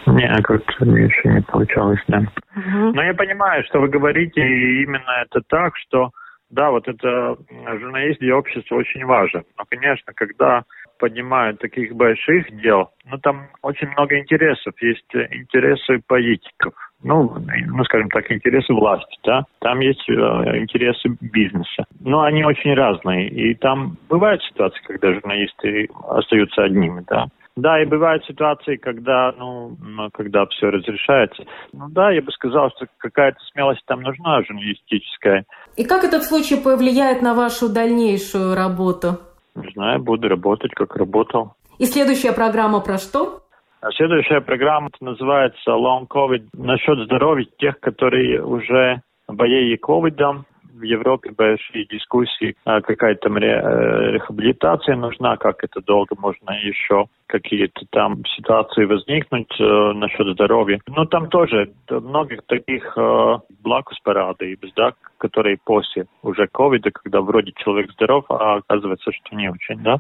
Не, 0.08 0.42
как-то 0.42 0.86
еще 0.86 1.30
не 1.30 1.42
получалось, 1.42 2.02
да. 2.08 2.20
Угу. 2.56 2.94
Но 2.94 3.04
я 3.04 3.14
понимаю, 3.14 3.64
что 3.66 3.80
вы 3.80 3.88
говорите, 3.88 4.42
и 4.42 4.84
именно 4.84 5.24
это 5.26 5.42
так, 5.48 5.74
что 5.78 6.12
да, 6.54 6.70
вот 6.70 6.88
это 6.88 7.36
журналист 7.80 8.20
для 8.20 8.38
общества 8.38 8.76
очень 8.76 9.06
важен. 9.06 9.44
Но, 9.58 9.64
конечно, 9.68 10.14
когда 10.14 10.64
поднимают 11.00 11.60
таких 11.60 11.94
больших 11.94 12.46
дел, 12.62 12.92
ну, 13.06 13.18
там 13.18 13.48
очень 13.64 13.88
много 13.90 14.20
интересов. 14.20 14.74
Есть 14.82 15.14
интересы 15.14 16.00
политиков, 16.08 16.74
ну, 17.04 17.36
ну, 17.66 17.84
скажем 17.86 18.10
так, 18.10 18.32
интересы 18.32 18.74
власти, 18.74 19.18
да. 19.24 19.44
Там 19.60 19.80
есть 19.80 20.08
э, 20.08 20.14
интересы 20.14 21.10
бизнеса. 21.20 21.86
Но 22.00 22.22
они 22.22 22.46
очень 22.46 22.74
разные. 22.76 23.30
И 23.30 23.56
там 23.56 23.98
бывают 24.08 24.42
ситуации, 24.44 24.80
когда 24.86 25.14
журналисты 25.14 25.90
остаются 26.08 26.64
одними, 26.64 27.04
да. 27.10 27.28
Да, 27.56 27.80
и 27.82 27.86
бывают 27.86 28.26
ситуации, 28.26 28.78
когда, 28.78 29.32
ну, 29.38 29.78
когда 30.14 30.46
все 30.48 30.70
разрешается. 30.70 31.44
Ну 31.72 31.88
да, 31.90 32.12
я 32.12 32.22
бы 32.22 32.32
сказал, 32.32 32.72
что 32.72 32.88
какая-то 32.98 33.38
смелость 33.52 33.84
там 33.86 34.02
нужна 34.02 34.42
журналистическая. 34.42 35.46
И 35.78 35.84
как 35.84 36.04
этот 36.04 36.24
случай 36.24 36.56
повлияет 36.56 37.22
на 37.22 37.36
вашу 37.36 37.72
дальнейшую 37.72 38.56
работу? 38.56 39.20
Не 39.56 39.72
знаю, 39.74 40.02
буду 40.02 40.30
работать, 40.30 40.72
как 40.74 40.96
работал. 40.96 41.54
И 41.78 41.86
следующая 41.86 42.32
программа 42.32 42.80
про 42.80 42.98
что? 42.98 43.44
А 43.82 43.92
следующая 43.92 44.42
программа 44.42 44.90
называется 45.00 45.72
Long 45.72 46.08
COVID 46.08 46.50
насчет 46.54 47.06
здоровья 47.06 47.46
тех, 47.60 47.80
которые 47.82 48.44
уже 48.44 49.02
болеют 49.28 49.82
ковидом 49.82 50.46
в 50.74 50.82
Европе 50.84 51.32
большие 51.32 51.86
дискуссии, 51.86 52.56
а 52.66 52.82
какая 52.82 53.16
там 53.16 53.38
э, 53.38 54.12
рехабилитация 54.12 54.96
нужна, 54.96 55.38
как 55.38 55.64
это 55.64 55.82
долго 55.82 56.16
можно 56.20 56.52
еще 56.52 57.06
какие-то 57.28 57.82
там 57.92 58.24
ситуации 58.26 58.86
возникнуть 58.86 59.54
э, 59.60 59.94
насчет 59.94 60.28
здоровья. 60.34 60.80
Но 60.88 61.06
там 61.06 61.30
тоже 61.30 61.72
многих 61.90 62.42
таких 62.48 62.94
э, 62.98 63.38
благоспорадий, 63.64 64.58
да, 64.76 64.94
которые 65.18 65.58
после 65.64 66.06
уже 66.22 66.48
ковида, 66.48 66.92
когда 66.92 67.22
вроде 67.22 67.54
человек 67.56 67.92
здоров, 67.94 68.26
а 68.30 68.58
оказывается, 68.58 69.12
что 69.12 69.36
не 69.36 69.50
очень, 69.50 69.82
да. 69.84 70.00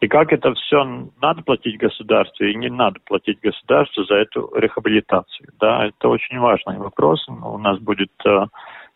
И 0.00 0.06
как 0.06 0.32
это 0.32 0.54
все 0.54 1.08
надо 1.20 1.42
платить 1.42 1.78
государству 1.78 2.44
и 2.44 2.54
не 2.54 2.70
надо 2.70 3.00
платить 3.04 3.40
государству 3.40 4.04
за 4.04 4.14
эту 4.14 4.52
рехабилитацию, 4.54 5.48
да, 5.58 5.86
это 5.86 6.08
очень 6.08 6.38
важный 6.38 6.78
вопрос. 6.78 7.26
У 7.28 7.58
нас 7.58 7.78
будет 7.80 8.12
э, 8.24 8.46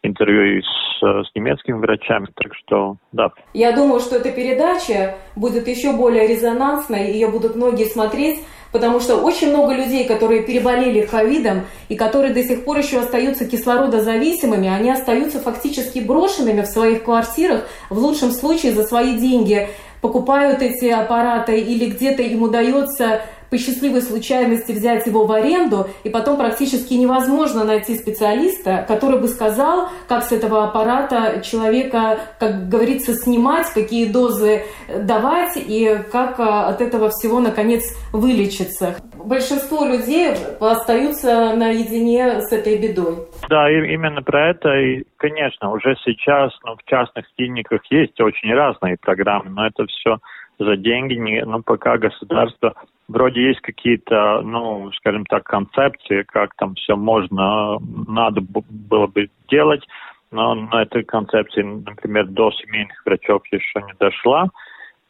интервью 0.03 0.63
с, 0.63 1.01
с 1.01 1.35
немецкими 1.35 1.77
врачами, 1.77 2.27
так 2.35 2.53
что 2.55 2.97
да. 3.13 3.31
Я 3.55 3.73
думаю, 3.73 4.01
что 4.01 4.17
эта 4.17 4.31
передача 4.31 5.17
будет 5.37 5.69
еще 5.69 5.93
более 5.93 6.27
резонансной, 6.27 7.13
ее 7.13 7.29
будут 7.29 7.57
многие 7.57 7.87
смотреть, 7.87 8.41
потому 8.73 9.01
что 9.01 9.17
очень 9.17 9.51
много 9.51 9.75
людей, 9.75 10.07
которые 10.07 10.43
переболели 10.43 11.07
ковидом 11.07 11.63
и 11.89 11.97
которые 11.97 12.35
до 12.35 12.43
сих 12.43 12.65
пор 12.65 12.79
еще 12.79 12.99
остаются 12.99 13.49
кислородозависимыми, 13.49 14.69
они 14.69 14.91
остаются 14.91 15.41
фактически 15.41 16.01
брошенными 16.01 16.63
в 16.63 16.67
своих 16.67 17.05
квартирах, 17.05 17.69
в 17.91 17.99
лучшем 17.99 18.31
случае 18.31 18.73
за 18.73 18.83
свои 18.83 19.17
деньги 19.17 19.69
покупают 20.01 20.63
эти 20.63 20.87
аппараты 20.87 21.61
или 21.61 21.87
где-то 21.87 22.23
им 22.23 22.43
удается 22.43 23.23
по 23.53 23.59
счастливой 23.59 24.01
случайности 24.01 24.73
взять 24.73 25.07
его 25.07 25.27
в 25.27 25.31
аренду, 25.31 25.87
и 26.05 26.09
потом 26.09 26.39
практически 26.39 26.95
невозможно 26.95 27.65
найти 27.65 27.97
специалиста, 27.97 28.87
который 28.89 29.21
бы 29.21 29.29
сказал, 29.29 29.91
как 30.09 30.23
с 30.23 30.33
этого 30.33 30.65
аппарата 30.65 31.43
человека, 31.43 32.19
как 32.41 32.71
говорится, 32.71 33.13
снимать, 33.13 33.67
какие 33.75 34.11
дозы 34.11 34.63
давать 34.89 35.59
и 35.59 35.99
как 36.11 36.41
а, 36.41 36.69
от 36.69 36.81
этого 36.81 37.11
всего, 37.11 37.41
наконец, 37.41 37.83
вылечиться. 38.15 38.97
Большинство 39.23 39.85
людей 39.85 40.33
остаются 40.59 41.55
наедине 41.55 42.41
с 42.41 42.53
этой 42.53 42.79
бедой. 42.79 43.27
Да, 43.51 43.71
именно 43.71 44.23
про 44.23 44.49
это. 44.49 44.71
И, 44.79 45.05
конечно, 45.19 45.73
уже 45.73 45.95
сейчас 46.07 46.53
ну, 46.65 46.77
в 46.77 46.89
частных 46.89 47.27
клиниках 47.37 47.83
есть 47.91 48.19
очень 48.19 48.55
разные 48.55 48.97
программы, 48.99 49.51
но 49.51 49.67
это 49.67 49.85
все 49.85 50.17
за 50.65 50.77
деньги, 50.77 51.15
не, 51.15 51.45
ну, 51.45 51.63
пока 51.63 51.99
государство, 51.99 52.75
вроде 53.09 53.49
есть 53.49 53.61
какие-то, 53.61 54.43
ну, 54.43 54.91
скажем 54.93 55.25
так, 55.27 55.45
концепции, 55.45 56.23
как 56.23 56.55
там 56.57 56.75
все 56.75 56.97
можно, 56.97 57.79
надо 58.09 58.41
было 58.41 59.07
бы 59.07 59.29
делать, 59.49 59.87
но 60.31 60.55
на 60.55 60.83
этой 60.83 61.05
концепции, 61.05 61.63
например, 61.63 62.27
до 62.27 62.51
семейных 62.53 63.05
врачов 63.05 63.43
еще 63.51 63.83
не 63.83 63.93
дошла. 64.01 64.49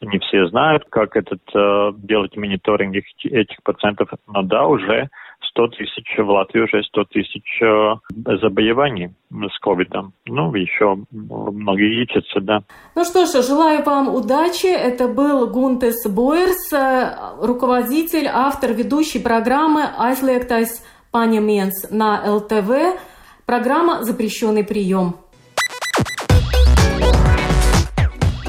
Не 0.01 0.19
все 0.19 0.47
знают, 0.47 0.83
как 0.89 1.15
этот 1.15 1.41
э, 1.55 1.93
делать 1.95 2.35
мониторинг 2.35 2.93
этих, 2.93 3.31
этих 3.31 3.63
пациентов, 3.63 4.09
но 4.27 4.41
да, 4.41 4.67
уже 4.67 5.09
100 5.49 5.67
тысяч, 5.69 6.17
в 6.17 6.29
Латвии 6.29 6.61
уже 6.61 6.83
100 6.83 7.03
тысяч 7.05 7.61
э, 7.61 7.95
заболеваний 8.41 9.11
с 9.31 9.59
ковидом. 9.59 10.13
Ну, 10.25 10.53
еще 10.53 10.97
многие 11.11 12.01
лечатся, 12.01 12.39
да. 12.41 12.63
Ну 12.95 13.03
что 13.05 13.25
ж, 13.25 13.43
желаю 13.45 13.83
вам 13.83 14.13
удачи. 14.13 14.67
Это 14.67 15.07
был 15.07 15.47
Гунтес 15.47 16.05
Бойерс, 16.07 16.73
э, 16.73 17.45
руководитель, 17.45 18.27
автор, 18.31 18.73
ведущий 18.73 19.19
программы 19.19 19.83
«Aizliegtais 19.99 20.81
paņemiens» 21.11 21.87
на 21.91 22.21
ЛТВ. 22.35 22.99
Программа 23.45 24.03
«Запрещенный 24.03 24.63
прием». 24.63 25.15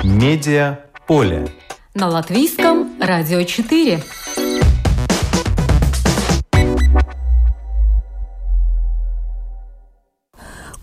Медиа 0.02 0.80
поле. 1.07 1.48
На 1.94 2.09
латвийском 2.09 2.92
радио 3.00 3.42
4. 3.42 4.00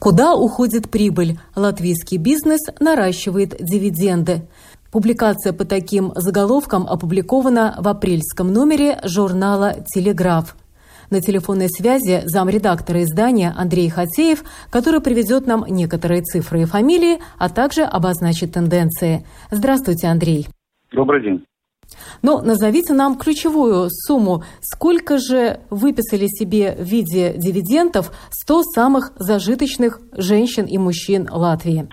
Куда 0.02 0.34
уходит 0.34 0.90
прибыль? 0.90 1.38
Латвийский 1.56 2.18
бизнес 2.18 2.62
наращивает 2.80 3.56
дивиденды. 3.60 4.48
Публикация 4.92 5.54
по 5.54 5.64
таким 5.64 6.12
заголовкам 6.16 6.88
опубликована 6.88 7.76
в 7.78 7.88
апрельском 7.88 8.52
номере 8.52 9.00
журнала 9.04 9.76
«Телеграф». 9.94 10.58
На 11.12 11.22
телефонной 11.22 11.70
связи 11.70 12.24
замредактора 12.26 13.04
издания 13.04 13.54
Андрей 13.56 13.90
Хатеев, 13.90 14.44
который 14.72 15.02
приведет 15.02 15.46
нам 15.46 15.66
некоторые 15.70 16.24
цифры 16.24 16.64
и 16.64 16.66
фамилии, 16.66 17.20
а 17.38 17.50
также 17.50 17.84
обозначит 17.84 18.54
тенденции. 18.54 19.24
Здравствуйте, 19.52 20.08
Андрей. 20.08 20.48
Добрый 20.92 21.22
день. 21.22 21.46
Но 22.22 22.42
назовите 22.42 22.94
нам 22.94 23.18
ключевую 23.18 23.90
сумму. 23.90 24.44
Сколько 24.62 25.18
же 25.18 25.60
выписали 25.70 26.28
себе 26.28 26.76
в 26.78 26.84
виде 26.84 27.34
дивидендов 27.38 28.12
100 28.30 28.64
самых 28.64 29.12
зажиточных 29.16 30.00
женщин 30.16 30.66
и 30.66 30.78
мужчин 30.78 31.28
Латвии? 31.32 31.88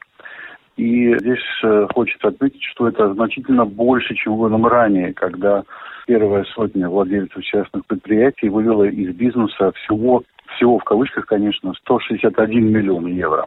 И 0.76 1.14
здесь 1.18 1.38
э, 1.62 1.86
хочется 1.94 2.28
отметить, 2.28 2.62
что 2.62 2.88
это 2.88 3.12
значительно 3.12 3.66
больше, 3.66 4.14
чем 4.14 4.36
годом 4.36 4.66
ранее, 4.66 5.12
когда 5.12 5.64
первая 6.06 6.44
сотня 6.54 6.88
владельцев 6.88 7.44
частных 7.44 7.84
предприятий 7.86 8.48
вывела 8.48 8.84
из 8.84 9.14
бизнеса 9.14 9.72
всего 9.72 10.22
всего 10.56 10.78
в 10.78 10.84
кавычках, 10.84 11.26
конечно, 11.26 11.72
161 11.74 12.72
миллион 12.72 13.06
евро. 13.06 13.46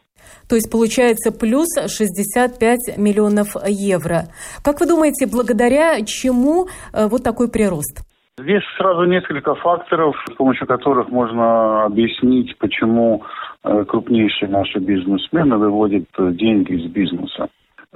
То 0.50 0.56
есть 0.56 0.72
получается 0.72 1.32
плюс 1.32 1.68
65 1.76 2.98
миллионов 2.98 3.56
евро. 3.68 4.26
Как 4.64 4.80
вы 4.80 4.88
думаете, 4.88 5.28
благодаря 5.28 6.04
чему 6.06 6.68
э, 6.94 7.08
вот 7.08 7.24
такой 7.24 7.50
прирост? 7.50 8.04
Здесь 8.38 8.64
сразу 8.78 9.06
несколько 9.06 9.56
факторов, 9.56 10.16
с 10.30 10.34
помощью 10.34 10.68
которых 10.68 11.10
можно 11.10 11.86
объяснить, 11.86 12.58
почему 12.58 13.24
э, 13.64 13.86
крупнейшие 13.86 14.50
наши 14.50 14.80
бизнесмены 14.80 15.58
выводят 15.58 16.06
э, 16.18 16.32
деньги 16.32 16.74
из 16.74 16.92
бизнеса. 16.92 17.48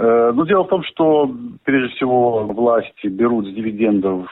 Ну, 0.02 0.46
дело 0.46 0.64
в 0.64 0.70
том, 0.70 0.82
что, 0.84 1.30
прежде 1.66 1.94
всего, 1.94 2.46
власти 2.46 3.08
берут 3.08 3.48
с 3.48 3.54
дивидендов 3.54 4.30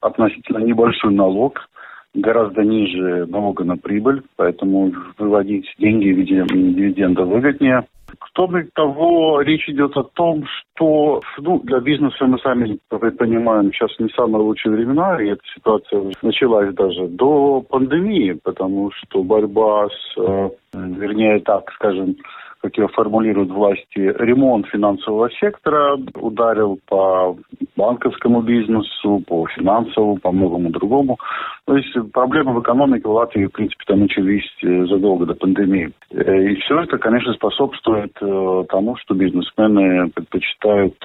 относительно 0.00 0.58
небольшой 0.58 1.14
налог– 1.14 1.60
гораздо 2.14 2.62
ниже 2.62 3.26
налога 3.26 3.64
на 3.64 3.76
прибыль, 3.76 4.22
поэтому 4.36 4.92
выводить 5.18 5.66
деньги 5.78 6.12
в 6.12 6.16
виде 6.16 6.44
дивиденда 6.48 7.24
выгоднее. 7.24 7.86
Кроме 8.34 8.68
того, 8.74 9.40
речь 9.42 9.68
идет 9.68 9.96
о 9.96 10.02
том, 10.02 10.44
что 10.46 11.20
ну, 11.38 11.60
для 11.60 11.80
бизнеса 11.80 12.26
мы 12.26 12.38
сами 12.38 12.78
понимаем, 12.88 13.72
сейчас 13.72 13.90
не 13.98 14.08
самые 14.10 14.42
лучшие 14.42 14.74
времена, 14.74 15.20
и 15.22 15.28
эта 15.28 15.42
ситуация 15.54 16.12
началась 16.22 16.74
даже 16.74 17.06
до 17.08 17.60
пандемии, 17.60 18.38
потому 18.42 18.90
что 18.92 19.22
борьба 19.22 19.88
с, 19.88 20.18
э, 20.18 20.50
вернее 20.74 21.40
так 21.40 21.70
скажем, 21.72 22.16
как 22.62 22.76
ее 22.76 22.88
формулируют 22.88 23.50
власти, 23.50 23.98
ремонт 23.98 24.66
финансового 24.66 25.30
сектора 25.30 25.96
ударил 26.14 26.78
по 26.88 27.36
банковскому 27.76 28.42
бизнесу, 28.42 29.22
по 29.26 29.46
финансовому, 29.48 30.18
по 30.18 30.30
многому 30.30 30.70
другому. 30.70 31.18
То 31.64 31.76
есть 31.76 31.94
проблемы 32.12 32.52
в 32.54 32.60
экономике 32.60 33.08
в 33.08 33.12
Латвии, 33.12 33.46
в 33.46 33.52
принципе, 33.52 33.84
там 33.86 34.00
начались 34.00 34.48
э, 34.62 34.86
задолго 34.86 35.24
до 35.24 35.34
пандемии. 35.34 35.90
Э, 36.10 36.50
и 36.50 36.56
все 36.56 36.80
это, 36.80 36.98
конечно, 36.98 37.32
способствует 37.32 38.12
э, 38.20 38.64
тому, 38.68 38.96
что 38.96 39.14
бизнесмены 39.14 40.10
предпочитают 40.10 40.96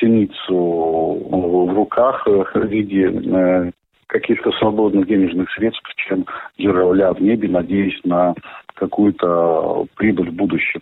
синицу 0.00 0.54
в 0.54 1.74
руках 1.74 2.26
в 2.26 2.66
виде 2.66 3.72
каких-то 4.10 4.50
свободных 4.52 5.06
денежных 5.06 5.50
средств, 5.52 5.82
чем 5.96 6.26
журавля 6.58 7.12
в 7.12 7.22
небе, 7.22 7.48
надеясь 7.48 7.98
на 8.04 8.34
какую-то 8.74 9.86
прибыль 9.96 10.30
в 10.30 10.34
будущем. 10.34 10.80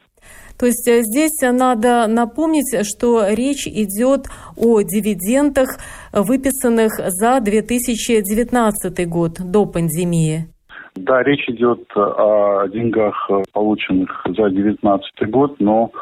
То 0.58 0.66
есть 0.66 0.88
э, 0.88 1.02
здесь 1.02 1.38
надо 1.42 2.06
напомнить, 2.08 2.86
что 2.86 3.28
речь 3.28 3.66
идет 3.66 4.26
о 4.56 4.80
дивидендах, 4.80 5.68
выписанных 6.12 6.92
за 6.98 7.40
2019 7.40 9.08
год 9.08 9.32
до 9.38 9.66
пандемии. 9.66 10.48
Да, 10.96 11.22
речь 11.22 11.48
идет 11.48 11.84
о 11.94 12.66
деньгах, 12.68 13.30
полученных 13.52 14.10
за 14.24 14.48
2019 14.48 15.30
год, 15.30 15.60
но 15.60 15.92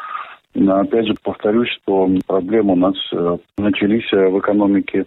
опять 0.54 1.06
же 1.06 1.14
повторюсь, 1.22 1.68
что 1.82 2.08
проблемы 2.26 2.72
у 2.72 2.76
нас 2.76 2.94
э, 3.12 3.36
начались 3.58 4.10
в 4.10 4.38
экономике 4.38 5.04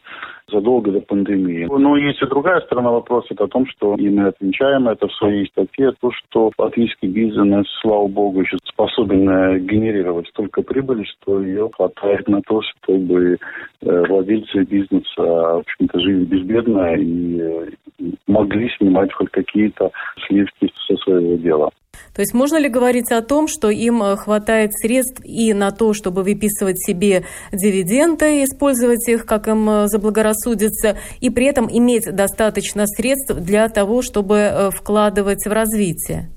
задолго 0.52 0.92
до 0.92 1.02
пандемии. 1.02 1.68
Но 1.70 1.98
есть 1.98 2.22
и 2.22 2.26
другая 2.26 2.62
сторона 2.62 2.92
вопроса, 2.92 3.28
это 3.32 3.46
о 3.46 3.48
том, 3.48 3.66
что 3.68 3.96
и 3.96 4.10
мы 4.10 4.28
отмечаем 4.28 4.88
это 4.88 5.08
в 5.08 5.14
своей 5.14 5.48
статье, 5.48 5.94
то, 6.00 6.12
что 6.12 6.52
латвийский 6.58 7.08
бизнес, 7.08 7.66
слава 7.82 8.08
богу, 8.08 8.42
еще 8.42 8.58
способен 8.64 9.30
э, 9.30 9.60
генерировать 9.60 10.28
столько 10.30 10.62
прибыли, 10.62 11.04
что 11.04 11.42
ее 11.42 11.70
хватает 11.74 12.28
на 12.28 12.42
то, 12.42 12.62
чтобы 12.62 13.38
э, 13.82 14.04
владельцы 14.08 14.64
бизнеса, 14.64 15.22
в 15.22 15.60
общем-то, 15.60 16.00
жили 16.00 16.26
безбедно 16.26 16.96
и 16.96 17.40
э, 17.40 17.66
могли 18.28 18.70
снимать 18.78 19.14
хоть 19.14 19.30
какие-то 19.30 19.92
сливки 20.28 20.72
со 20.88 20.96
своего 20.98 21.36
дела. 21.36 21.70
То 22.14 22.22
есть 22.22 22.34
можно 22.34 22.58
ли 22.58 22.70
говорить 22.70 23.12
о 23.12 23.22
том, 23.22 23.48
что 23.48 23.70
им 23.70 24.02
хватает 24.18 24.74
средств 24.74 25.22
и 25.24 25.54
на 25.54 25.72
то, 25.72 25.94
чтобы 25.94 26.24
выписывать 26.24 26.78
себе 26.80 27.24
дивиденды, 27.52 28.44
использовать 28.44 29.08
их, 29.08 29.26
как 29.26 29.48
им 29.48 29.70
э, 29.70 29.88
заблагорассудится, 30.40 30.98
и 31.20 31.30
при 31.30 31.46
этом 31.46 31.68
иметь 31.70 32.14
достаточно 32.14 32.86
средств 32.88 33.34
для 33.36 33.70
того, 33.70 34.02
чтобы 34.02 34.38
э, 34.38 34.72
вкладывать 34.72 35.46
в 35.46 35.52
развитие? 35.52 36.32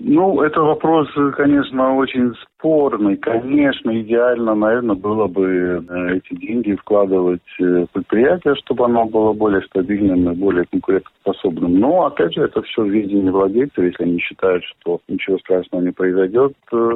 Ну, 0.00 0.42
это 0.42 0.60
вопрос, 0.60 1.08
конечно, 1.36 1.96
очень 1.96 2.32
спорный. 2.36 3.16
Конечно, 3.16 4.00
идеально, 4.00 4.54
наверное, 4.54 4.94
было 4.94 5.26
бы 5.26 5.44
э, 5.44 6.16
эти 6.16 6.38
деньги 6.38 6.76
вкладывать 6.76 7.42
в 7.58 7.86
предприятие, 7.86 8.54
чтобы 8.56 8.84
оно 8.84 9.06
было 9.06 9.32
более 9.32 9.60
стабильным 9.62 10.30
и 10.30 10.36
более 10.36 10.66
конкурентоспособным. 10.66 11.80
Но, 11.80 12.06
опять 12.06 12.32
же, 12.32 12.42
это 12.42 12.62
все 12.62 12.82
в 12.82 12.88
видении 12.88 13.30
владельцев. 13.30 13.78
Если 13.78 14.04
они 14.04 14.20
считают, 14.20 14.62
что 14.64 15.00
ничего 15.08 15.36
страшного 15.38 15.82
не 15.82 15.90
произойдет, 15.90 16.52
э, 16.72 16.90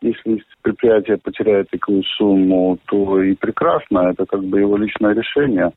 если 0.00 0.42
предприятие 0.62 1.18
потеряет 1.18 1.70
такую 1.70 2.02
сумму, 2.16 2.78
то 2.86 3.22
и 3.22 3.34
прекрасно. 3.36 4.10
Это 4.10 4.26
как 4.26 4.42
бы 4.42 4.58
его 4.58 4.76
личное 4.76 5.14
решение. 5.14 5.70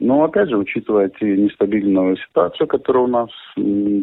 Но, 0.00 0.24
опять 0.24 0.48
же, 0.48 0.56
учитывая 0.56 1.10
те 1.10 1.36
нестабильную 1.36 2.16
ситуацию, 2.16 2.66
которая 2.66 3.04
у 3.04 3.06
нас, 3.06 3.28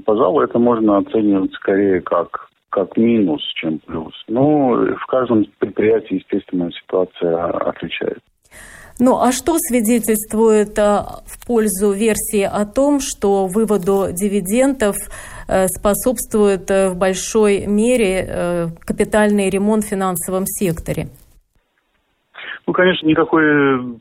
пожалуй, 0.06 0.46
это 0.46 0.60
можно 0.60 0.98
оценивать 0.98 1.54
скорее 1.54 2.02
как 2.02 2.48
как 2.70 2.96
минус, 2.98 3.42
чем 3.56 3.80
плюс. 3.80 4.14
Но 4.28 4.74
в 4.74 5.06
каждом 5.08 5.46
предприятии, 5.58 6.16
естественно, 6.16 6.70
ситуация 6.72 7.46
отличается. 7.46 8.22
Ну 9.00 9.20
а 9.20 9.32
что 9.32 9.58
свидетельствует 9.60 10.78
э, 10.78 11.04
в 11.26 11.46
пользу 11.46 11.92
версии 11.92 12.42
о 12.42 12.66
том, 12.66 13.00
что 13.00 13.46
выводу 13.46 14.08
дивидендов 14.12 14.96
э, 15.48 15.68
способствует 15.68 16.70
э, 16.72 16.90
в 16.90 16.98
большой 16.98 17.68
мере 17.68 18.72
капитальный 18.86 19.50
ремонт 19.50 19.84
в 19.84 19.88
финансовом 19.88 20.46
секторе? 20.46 21.10
Ну, 22.68 22.74
конечно, 22.74 23.08
никакой 23.08 23.46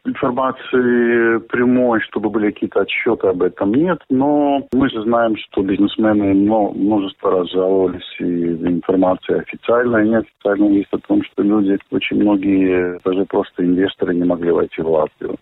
информации 0.05 1.39
прямой, 1.47 2.01
чтобы 2.01 2.31
были 2.31 2.51
какие-то 2.51 2.81
отчеты 2.81 3.29
об 3.29 3.43
этом, 3.43 3.73
нет. 3.73 4.01
Но 4.11 4.67
мы 4.73 4.91
же 4.91 5.03
знаем, 5.03 5.37
что 5.37 5.63
бизнесмены 5.63 6.35
множество 6.35 7.31
раз 7.31 7.51
жаловались, 7.53 8.17
и 8.19 8.25
информация 8.25 9.43
официальная 9.43 10.05
и 10.05 10.09
неофициальная 10.09 10.71
есть 10.71 10.93
о 10.93 10.99
том, 10.99 11.23
что 11.23 11.45
люди, 11.45 11.79
очень 11.93 12.17
многие, 12.17 12.99
даже 13.05 13.25
просто 13.27 13.65
инвесторы 13.65 14.17
не 14.17 14.25
могли 14.25 14.51
войти 14.51 14.83
в 14.83 14.91
Латвию, 14.91 15.37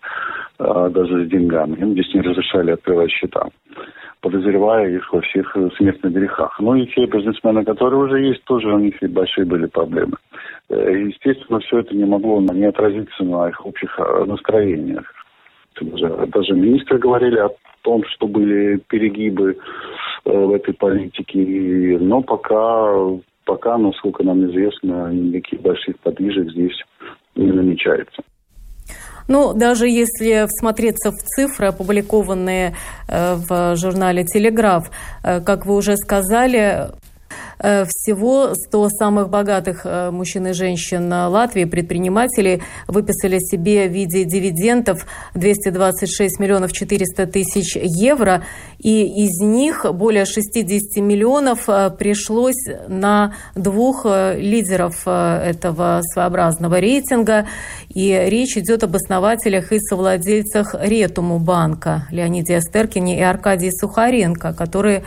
а, 0.59 0.89
даже 0.89 1.25
с 1.25 1.27
деньгами. 1.27 1.77
Им 1.77 1.93
здесь 1.93 2.13
не 2.13 2.21
разрешали 2.21 2.71
открывать 2.71 3.09
счета 3.09 3.49
подозревая 4.21 4.89
их 4.89 5.13
во 5.13 5.21
всех 5.21 5.55
смертных 5.77 6.13
грехах. 6.13 6.59
Ну 6.59 6.75
и 6.75 6.87
те 6.87 7.05
бизнесмены, 7.05 7.63
которые 7.63 7.99
уже 7.99 8.21
есть, 8.21 8.43
тоже 8.45 8.73
у 8.73 8.79
них 8.79 9.01
и 9.01 9.07
большие 9.07 9.45
были 9.45 9.67
проблемы. 9.67 10.17
Э, 10.69 11.05
естественно, 11.07 11.59
все 11.59 11.79
это 11.79 11.95
не 11.95 12.05
могло 12.05 12.41
не 12.41 12.65
отразиться 12.65 13.23
на 13.23 13.49
их 13.49 13.65
общих 13.65 13.99
э, 13.99 14.25
настроениях. 14.25 15.05
Даже, 15.79 16.27
даже 16.27 16.53
министры 16.53 16.97
говорили 16.97 17.37
о 17.37 17.49
том, 17.81 18.03
что 18.05 18.27
были 18.27 18.77
перегибы 18.87 19.57
э, 20.25 20.31
в 20.31 20.53
этой 20.53 20.73
политике, 20.73 21.97
но 21.99 22.21
пока, 22.21 22.95
пока, 23.45 23.77
насколько 23.77 24.23
нам 24.23 24.45
известно, 24.45 25.11
никаких 25.11 25.61
больших 25.61 25.99
подвижек 25.99 26.49
здесь 26.51 26.81
не 27.35 27.51
намечается. 27.51 28.23
Ну, 29.27 29.53
даже 29.53 29.87
если 29.87 30.47
всмотреться 30.47 31.11
в 31.11 31.17
цифры, 31.17 31.67
опубликованные 31.67 32.75
в 33.07 33.75
журнале 33.75 34.23
«Телеграф», 34.23 34.91
как 35.23 35.65
вы 35.65 35.75
уже 35.75 35.97
сказали, 35.97 36.89
Э, 36.89 36.91
всего 37.57 38.53
100 38.53 38.89
самых 38.89 39.29
богатых 39.29 39.81
э, 39.85 40.11
мужчин 40.11 40.47
и 40.47 40.53
женщин 40.53 41.11
Латвии, 41.11 41.65
предпринимателей, 41.65 42.61
выписали 42.87 43.39
себе 43.39 43.87
в 43.87 43.91
виде 43.91 44.25
дивидендов 44.25 45.05
226 45.33 46.39
миллионов 46.39 46.73
400 46.73 47.27
тысяч 47.27 47.75
евро, 47.75 48.43
и 48.77 49.23
из 49.23 49.41
них 49.41 49.85
более 49.93 50.25
60 50.25 51.01
миллионов 51.03 51.67
э, 51.67 51.91
пришлось 51.97 52.63
на 52.87 53.33
двух 53.55 54.05
лидеров 54.05 55.07
этого 55.07 56.01
своеобразного 56.03 56.79
рейтинга. 56.79 57.47
И 57.89 58.11
речь 58.27 58.57
идет 58.57 58.83
об 58.83 58.95
основателях 58.95 59.71
и 59.71 59.79
совладельцах 59.79 60.75
Ретуму 60.79 61.39
банка 61.39 62.07
Леониде 62.11 62.57
Астеркине 62.57 63.19
и 63.19 63.21
Аркадии 63.21 63.71
Сухаренко, 63.71 64.53
которые 64.53 65.03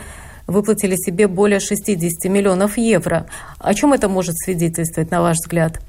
выплатили 0.49 0.95
себе 0.95 1.27
более 1.27 1.59
60 1.59 2.25
миллионов 2.25 2.77
евро. 2.77 3.27
О 3.59 3.73
чем 3.73 3.93
это 3.93 4.09
может 4.09 4.37
свидетельствовать, 4.37 5.11
на 5.11 5.21
ваш 5.21 5.37
взгляд? 5.37 5.79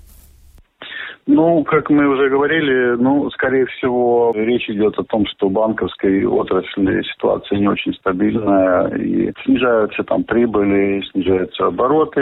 Ну, 1.26 1.62
как 1.64 1.90
мы 1.90 2.08
уже 2.08 2.28
говорили, 2.28 2.96
ну, 2.96 3.30
скорее 3.30 3.66
всего, 3.66 4.32
речь 4.34 4.68
идет 4.68 4.98
о 4.98 5.04
том, 5.04 5.26
что 5.26 5.48
в 5.48 5.52
банковской 5.52 6.24
отрасли 6.24 7.02
ситуация 7.02 7.58
не 7.58 7.68
очень 7.68 7.94
стабильная, 7.94 8.88
и 8.96 9.32
снижаются 9.44 10.02
там 10.02 10.24
прибыли, 10.24 11.02
снижаются 11.12 11.66
обороты. 11.66 12.20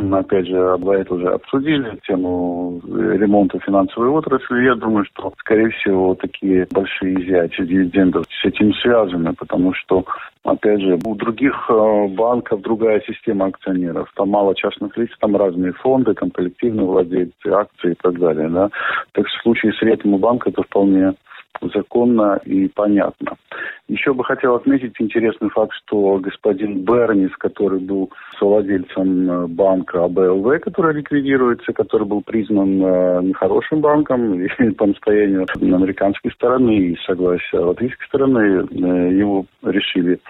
Мы, 0.00 0.18
опять 0.18 0.46
же, 0.46 0.56
об 0.56 0.88
этом 0.88 1.18
уже 1.18 1.28
обсудили, 1.28 1.98
тему 2.06 2.80
ремонта 2.86 3.58
финансовой 3.60 4.08
отрасли. 4.08 4.64
Я 4.64 4.74
думаю, 4.76 5.04
что, 5.06 5.32
скорее 5.38 5.70
всего, 5.70 6.14
такие 6.14 6.66
большие 6.70 7.20
изъятия 7.20 7.64
дивидендов 7.64 8.24
с 8.30 8.44
этим 8.44 8.72
связаны, 8.74 9.34
потому 9.34 9.74
что 9.74 10.04
Опять 10.48 10.80
же, 10.80 10.98
у 11.04 11.14
других 11.14 11.54
э, 11.68 12.06
банков 12.08 12.62
другая 12.62 13.02
система 13.06 13.46
акционеров. 13.46 14.10
Там 14.14 14.30
мало 14.30 14.54
частных 14.54 14.96
лиц, 14.96 15.10
там 15.20 15.36
разные 15.36 15.72
фонды, 15.72 16.14
там 16.14 16.30
коллективные 16.30 16.86
владельцы, 16.86 17.48
акции 17.48 17.92
и 17.92 17.94
так 17.94 18.18
далее. 18.18 18.37
Да? 18.46 18.70
Так 19.12 19.26
в 19.26 19.42
случае 19.42 19.72
с 19.72 19.82
Ретому 19.82 20.18
банка 20.18 20.50
это 20.50 20.62
вполне 20.62 21.14
законно 21.74 22.40
и 22.44 22.68
понятно. 22.68 23.36
Еще 23.88 24.12
бы 24.12 24.22
хотел 24.22 24.54
отметить 24.54 24.94
интересный 24.98 25.48
факт, 25.48 25.72
что 25.84 26.18
господин 26.18 26.84
Бернис, 26.84 27.34
который 27.38 27.80
был 27.80 28.10
совладельцем 28.38 29.30
э, 29.30 29.46
банка 29.46 30.04
АБЛВ, 30.04 30.60
который 30.60 30.94
ликвидируется, 30.94 31.72
который 31.72 32.06
был 32.06 32.22
признан 32.22 32.82
э, 32.82 33.22
нехорошим 33.22 33.80
банком 33.80 34.40
и 34.42 34.70
по 34.72 34.86
настоянию 34.86 35.46
американской 35.60 36.30
стороны 36.32 36.76
и 36.76 36.96
согласия 37.06 37.58
латвийской 37.58 38.06
стороны, 38.06 38.66
э, 38.70 39.14
его 39.14 39.46
решили 39.62 40.20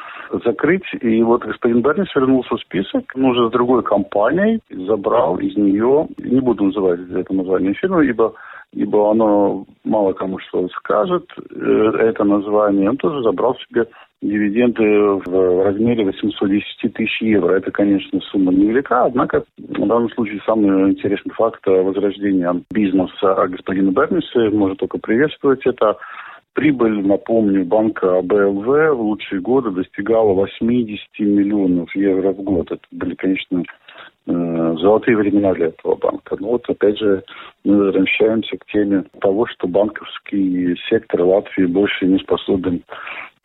закрыть. 0.45 0.87
И 1.01 1.23
вот 1.23 1.45
господин 1.45 1.83
Бернис 1.83 2.15
вернулся 2.15 2.57
в 2.57 2.61
список, 2.61 3.13
но 3.17 3.31
уже 3.31 3.49
с 3.49 3.53
другой 3.53 3.83
компанией, 3.83 4.61
забрал 4.71 5.37
из 5.39 5.57
нее, 5.57 6.07
не 6.19 6.41
буду 6.41 6.65
называть 6.65 7.01
это 7.11 7.35
название 7.35 7.75
фирмы, 7.75 8.07
ибо 8.07 8.35
ибо 8.73 9.11
оно 9.11 9.65
мало 9.85 10.13
кому 10.13 10.39
что 10.39 10.69
скажет, 10.69 11.25
э, 11.39 11.91
это 12.01 12.25
название. 12.25 12.91
Он 12.91 12.97
тоже 12.97 13.23
забрал 13.23 13.57
себе 13.57 13.87
дивиденды 14.21 14.83
в 15.25 15.65
размере 15.65 16.05
810 16.05 16.93
тысяч 16.93 17.23
евро. 17.23 17.55
Это, 17.55 17.71
конечно, 17.71 18.21
сумма 18.21 18.53
невелика, 18.53 19.05
однако 19.05 19.45
в 19.59 19.87
данном 19.87 20.11
случае 20.11 20.41
самый 20.45 20.91
интересный 20.91 21.33
факт 21.35 21.65
возрождения 21.67 22.63
бизнеса 22.71 23.47
господина 23.49 23.91
Берниса 23.91 24.51
может 24.51 24.79
только 24.79 24.99
приветствовать 24.99 25.65
это. 25.67 25.97
Прибыль, 26.55 27.07
напомню, 27.07 27.65
банка 27.65 28.19
АБЛВ 28.19 28.67
в 28.67 29.01
лучшие 29.01 29.41
годы 29.41 29.71
достигала 29.71 30.33
80 30.33 30.99
миллионов 31.21 31.95
евро 31.95 32.33
в 32.33 32.43
год. 32.43 32.73
Это 32.73 32.83
были, 32.91 33.15
конечно, 33.15 33.63
золотые 34.29 35.17
времена 35.17 35.55
для 35.55 35.67
этого 35.67 35.97
банка. 35.97 36.37
Но 36.39 36.49
вот 36.53 36.69
опять 36.69 36.99
же 36.99 37.23
мы 37.65 37.77
возвращаемся 37.79 38.57
к 38.57 38.67
теме 38.67 39.05
того, 39.21 39.47
что 39.47 39.67
банковский 39.67 40.77
сектор 40.89 41.23
Латвии 41.23 41.67
больше 41.67 42.07
не 42.07 42.19
способен 42.19 42.83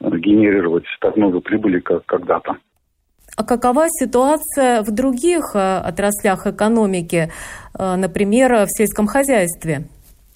э, 0.01 0.09
генерировать 0.17 0.86
так 0.99 1.15
много 1.15 1.39
прибыли, 1.39 1.79
как 1.79 2.05
когда-то. 2.05 2.57
А 3.38 3.43
какова 3.43 3.86
ситуация 3.88 4.84
в 4.84 4.93
других 4.93 5.55
э, 5.55 5.77
отраслях 5.77 6.45
экономики, 6.47 7.29
например, 7.77 8.65
в 8.65 8.69
сельском 8.69 9.07
хозяйстве? 9.07 9.88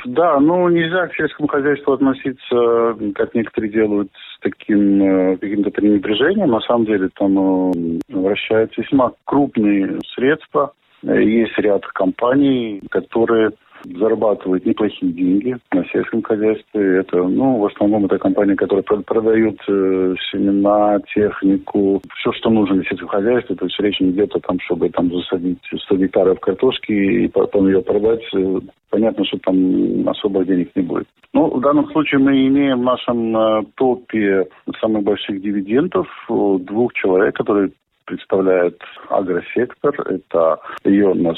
Да, 0.06 0.40
ну 0.40 0.70
нельзя 0.70 1.08
к 1.08 1.16
сельскому 1.16 1.48
хозяйству 1.48 1.94
относиться, 1.94 2.96
как 3.16 3.34
некоторые 3.36 3.72
делают, 3.72 4.12
таким 4.42 5.02
э, 5.02 5.38
каким-то 5.38 5.72
пренебрежением. 5.72 6.52
На 6.52 6.62
самом 6.62 6.86
деле 6.86 7.10
там 7.18 8.00
вращаются 8.10 8.82
весьма 8.82 9.12
крупные 9.26 10.00
средства. 10.16 10.74
Есть 11.04 11.58
ряд 11.58 11.86
компаний, 11.88 12.82
которые 12.90 13.52
зарабатывают 13.84 14.66
неплохие 14.66 15.12
деньги 15.12 15.58
на 15.72 15.86
сельском 15.86 16.22
хозяйстве. 16.24 17.00
Это, 17.00 17.24
ну, 17.24 17.58
в 17.58 17.66
основном 17.66 18.06
это 18.06 18.18
компании, 18.18 18.56
которые 18.56 18.84
продают 18.84 19.60
э, 19.68 20.16
семена, 20.32 21.00
технику, 21.14 22.02
все, 22.20 22.32
что 22.34 22.50
нужно 22.50 22.76
для 22.76 22.84
сельского. 22.86 23.08
То 23.18 23.66
есть 23.66 23.80
речь 23.80 24.00
не 24.00 24.12
идет 24.12 24.36
о 24.36 24.40
том, 24.40 24.60
чтобы 24.62 24.90
там 24.90 25.12
засадить 25.12 25.60
100 25.86 25.96
гектаров 25.98 26.40
картошки 26.40 26.92
и 26.92 27.28
потом 27.28 27.68
ее 27.68 27.82
продать. 27.82 28.24
Э, 28.34 28.60
понятно, 28.90 29.26
что 29.26 29.38
там 29.40 30.08
особых 30.08 30.48
денег 30.48 30.72
не 30.76 30.84
будет. 30.84 31.08
Ну, 31.34 31.48
в 31.58 31.62
данном 31.62 31.90
случае 31.92 32.20
мы 32.20 32.48
имеем 32.48 32.80
в 32.80 32.84
нашем 32.84 33.38
э, 33.38 33.64
топе 33.76 34.48
самых 34.82 35.04
больших 35.04 35.42
дивидендов 35.42 36.08
э, 36.30 36.58
двух 36.62 36.94
человек, 36.94 37.36
которые 37.36 37.72
представляет 38.08 38.82
агросектор. 39.10 39.94
Это 40.10 40.60
Йонас 40.84 41.38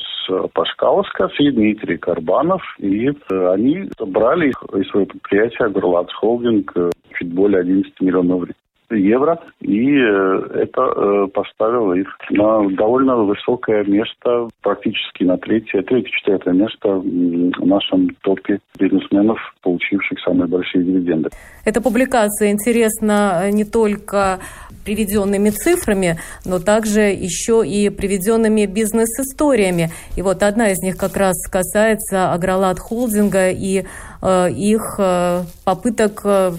Пашкаускас 0.54 1.32
и 1.40 1.52
Дмитрий 1.52 1.98
Карбанов. 1.98 2.62
И 2.78 3.10
э, 3.10 3.52
они 3.52 3.90
собрали 3.98 4.50
из 4.50 4.90
своего 4.90 5.08
предприятия 5.08 5.66
Агролац 5.66 6.12
Холдинг 6.14 6.72
э, 6.76 6.92
чуть 7.18 7.34
более 7.34 7.62
11 7.62 8.00
миллионов 8.00 8.48
евро, 8.90 9.40
и 9.62 9.96
э, 9.96 10.64
это 10.64 11.28
поставило 11.34 11.94
их 11.94 12.08
на 12.30 12.70
довольно 12.76 13.18
высокое 13.18 13.84
место, 13.84 14.48
практически 14.62 15.24
на 15.24 15.38
третье, 15.38 15.82
третье-четвертое 15.82 16.54
место 16.54 16.90
в 16.90 17.66
нашем 17.66 18.10
топе 18.22 18.60
бизнесменов, 18.80 19.38
получивших 19.62 20.20
самые 20.22 20.48
большие 20.48 20.84
дивиденды. 20.84 21.30
Эта 21.66 21.82
публикация 21.82 22.52
интересна 22.52 23.50
не 23.52 23.66
только 23.66 24.40
приведенными 24.86 25.50
цифрами, 25.50 26.18
но 26.46 26.60
также 26.60 27.02
еще 27.02 27.64
и 27.66 27.90
приведенными 27.90 28.66
бизнес-историями. 28.66 29.90
И 30.16 30.22
вот 30.22 30.42
одна 30.42 30.72
из 30.72 30.80
них 30.80 30.98
как 30.98 31.16
раз 31.16 31.36
касается 31.48 32.34
Агролад 32.34 32.80
Холдинга 32.80 33.52
и 33.52 33.84
э, 34.22 34.52
их 34.52 34.96
э, 34.98 35.42
попыток 35.64 36.22
э, 36.24 36.52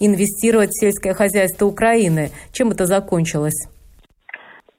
инвестировать 0.00 0.70
в 0.70 0.80
сельское 0.80 1.14
хозяйство 1.14 1.66
Украины. 1.66 2.30
Чем 2.52 2.70
это 2.70 2.86
закончилось? 2.86 3.68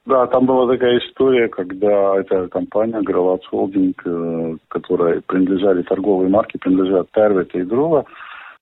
Да, 0.05 0.25
там 0.27 0.45
была 0.45 0.71
такая 0.71 0.97
история, 0.99 1.47
когда 1.49 2.15
эта 2.19 2.47
компания 2.47 2.97
Агролад 2.97 3.45
Холдинг, 3.45 4.01
э, 4.05 4.55
которая 4.69 5.21
принадлежали 5.27 5.83
торговые 5.83 6.29
марки, 6.29 6.57
принадлежат 6.57 7.11
Тервет 7.13 7.53
и 7.53 7.61
Дрова, 7.61 8.05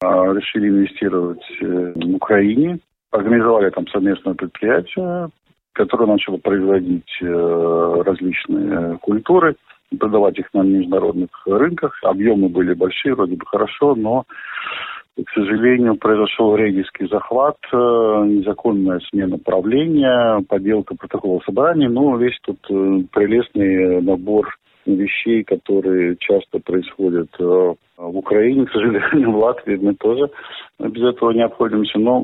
э, 0.02 0.06
решили 0.06 0.68
инвестировать 0.68 1.44
э, 1.62 1.94
в 1.96 2.16
Украине 2.16 2.80
организовали 3.12 3.70
там 3.70 3.88
совместное 3.88 4.34
предприятие, 4.34 5.30
которое 5.74 6.08
начало 6.08 6.38
производить 6.38 7.10
э, 7.22 8.02
различные 8.06 8.98
культуры, 9.00 9.56
продавать 9.98 10.38
их 10.40 10.48
на 10.54 10.62
международных 10.62 11.30
рынках. 11.46 11.98
Объемы 12.04 12.50
были 12.50 12.74
большие, 12.74 13.16
вроде 13.16 13.36
бы 13.36 13.46
хорошо, 13.46 13.96
но, 13.96 14.26
к 15.24 15.30
сожалению, 15.34 15.96
произошел 15.96 16.56
рейдерский 16.56 17.08
захват, 17.08 17.58
э, 17.72 17.76
незаконная 17.76 19.00
смена 19.10 19.38
правления, 19.38 20.44
подделка 20.48 20.96
протокола 20.96 21.42
собраний. 21.46 21.88
Ну, 21.88 22.18
весь 22.18 22.38
тут 22.44 22.60
э, 22.70 23.00
прелестный 23.12 24.02
набор 24.02 24.56
вещей, 24.86 25.44
которые 25.44 26.18
часто 26.20 26.60
происходят 26.60 27.30
э, 27.40 27.44
в 27.98 28.18
Украине, 28.18 28.66
к 28.66 28.72
сожалению, 28.72 29.32
в 29.34 29.38
Латвии 29.38 29.76
мы 29.78 29.96
тоже 29.96 30.30
без 30.80 31.04
этого 31.04 31.32
не 31.32 31.44
обходимся. 31.44 31.98
Но 31.98 32.22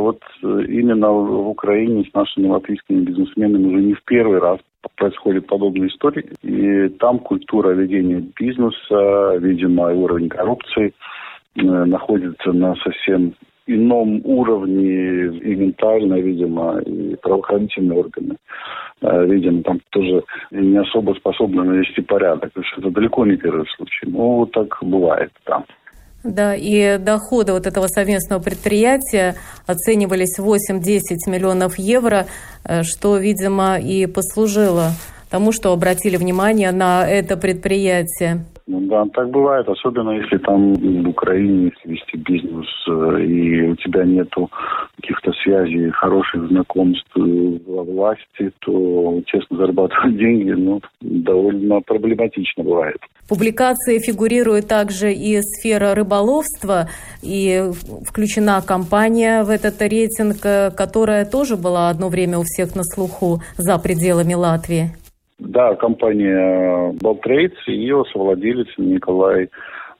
вот 0.00 0.20
именно 0.42 1.10
в 1.10 1.48
Украине 1.48 2.04
с 2.04 2.14
нашими 2.14 2.48
латвийскими 2.48 3.00
бизнесменами 3.00 3.66
уже 3.66 3.82
не 3.82 3.94
в 3.94 4.04
первый 4.04 4.38
раз 4.38 4.60
происходит 4.96 5.46
подобные 5.46 5.88
истории. 5.88 6.26
И 6.42 6.88
там 6.98 7.20
культура 7.20 7.70
ведения 7.70 8.22
бизнеса, 8.38 9.38
видимо, 9.38 9.94
уровень 9.94 10.28
коррупции 10.28 10.92
находится 11.56 12.52
на 12.52 12.74
совсем 12.76 13.34
ином 13.66 14.20
уровне 14.24 15.26
и 15.38 15.54
ментально, 15.54 16.14
видимо, 16.14 16.80
и 16.80 17.16
правоохранительные 17.16 17.98
органы, 17.98 18.36
э, 19.00 19.26
видимо, 19.26 19.62
там 19.62 19.80
тоже 19.90 20.22
не 20.50 20.76
особо 20.76 21.14
способны 21.14 21.64
навести 21.64 22.02
порядок. 22.02 22.52
То 22.52 22.60
есть 22.60 22.72
это 22.76 22.90
далеко 22.90 23.24
не 23.24 23.36
первый 23.36 23.66
случай. 23.76 24.06
Но 24.06 24.38
вот 24.38 24.52
так 24.52 24.76
бывает 24.82 25.30
там. 25.44 25.64
Да, 26.24 26.54
и 26.54 26.96
доходы 26.98 27.52
вот 27.52 27.66
этого 27.66 27.86
совместного 27.86 28.40
предприятия 28.40 29.34
оценивались 29.66 30.38
8-10 30.38 31.30
миллионов 31.30 31.78
евро, 31.78 32.26
э, 32.64 32.82
что, 32.82 33.18
видимо, 33.18 33.78
и 33.78 34.06
послужило 34.06 34.92
тому, 35.30 35.52
что 35.52 35.72
обратили 35.72 36.16
внимание 36.16 36.70
на 36.70 37.06
это 37.06 37.36
предприятие. 37.36 38.44
Ну 38.66 38.80
да, 38.80 39.04
так 39.12 39.28
бывает, 39.28 39.68
особенно 39.68 40.12
если 40.12 40.38
там 40.38 40.72
в 40.72 41.08
Украине, 41.08 41.70
если 41.70 41.92
вести 41.92 42.16
бизнес, 42.16 42.66
э, 42.88 43.22
и 43.22 43.62
у 43.68 43.76
тебя 43.76 44.04
нету 44.04 44.50
каких-то 44.96 45.32
связей, 45.42 45.90
хороших 45.90 46.48
знакомств 46.48 47.10
э, 47.14 47.58
во 47.66 47.84
власти, 47.84 48.52
то, 48.60 49.20
честно, 49.26 49.58
зарабатывать 49.58 50.16
деньги, 50.16 50.52
ну, 50.52 50.80
довольно 51.02 51.82
проблематично 51.82 52.64
бывает. 52.64 52.96
Публикации 53.28 53.98
фигурирует 53.98 54.66
также 54.66 55.12
и 55.12 55.42
сфера 55.42 55.94
рыболовства, 55.94 56.88
и 57.22 57.70
включена 58.08 58.62
компания 58.66 59.42
в 59.42 59.50
этот 59.50 59.82
рейтинг, 59.82 60.36
э, 60.42 60.70
которая 60.70 61.26
тоже 61.26 61.58
была 61.58 61.90
одно 61.90 62.08
время 62.08 62.38
у 62.38 62.44
всех 62.44 62.74
на 62.74 62.82
слуху 62.82 63.42
за 63.58 63.78
пределами 63.78 64.32
Латвии. 64.32 65.03
Да, 65.38 65.74
компания 65.74 66.92
Балтрейдс 67.00 67.56
и 67.66 67.72
ее 67.72 68.04
совладелец 68.12 68.68
Николай 68.78 69.48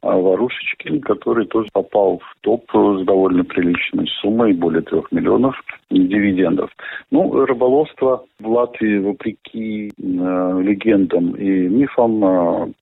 а, 0.05 0.17
Ворушечкин, 0.17 1.01
который 1.01 1.47
тоже 1.47 1.69
попал 1.73 2.19
в 2.19 2.37
топ 2.43 2.65
с 2.71 3.05
довольно 3.05 3.43
приличной 3.43 4.07
суммой, 4.21 4.53
более 4.53 4.83
трех 4.83 5.11
миллионов 5.11 5.57
дивидендов. 5.91 6.71
Ну, 7.11 7.45
рыболовство 7.47 8.25
в 8.39 8.49
Латвии, 8.49 8.99
вопреки 8.99 9.89
э, 9.89 9.91
легендам 9.99 11.33
и 11.37 11.69
мифам, 11.69 12.25
э, 12.25 12.73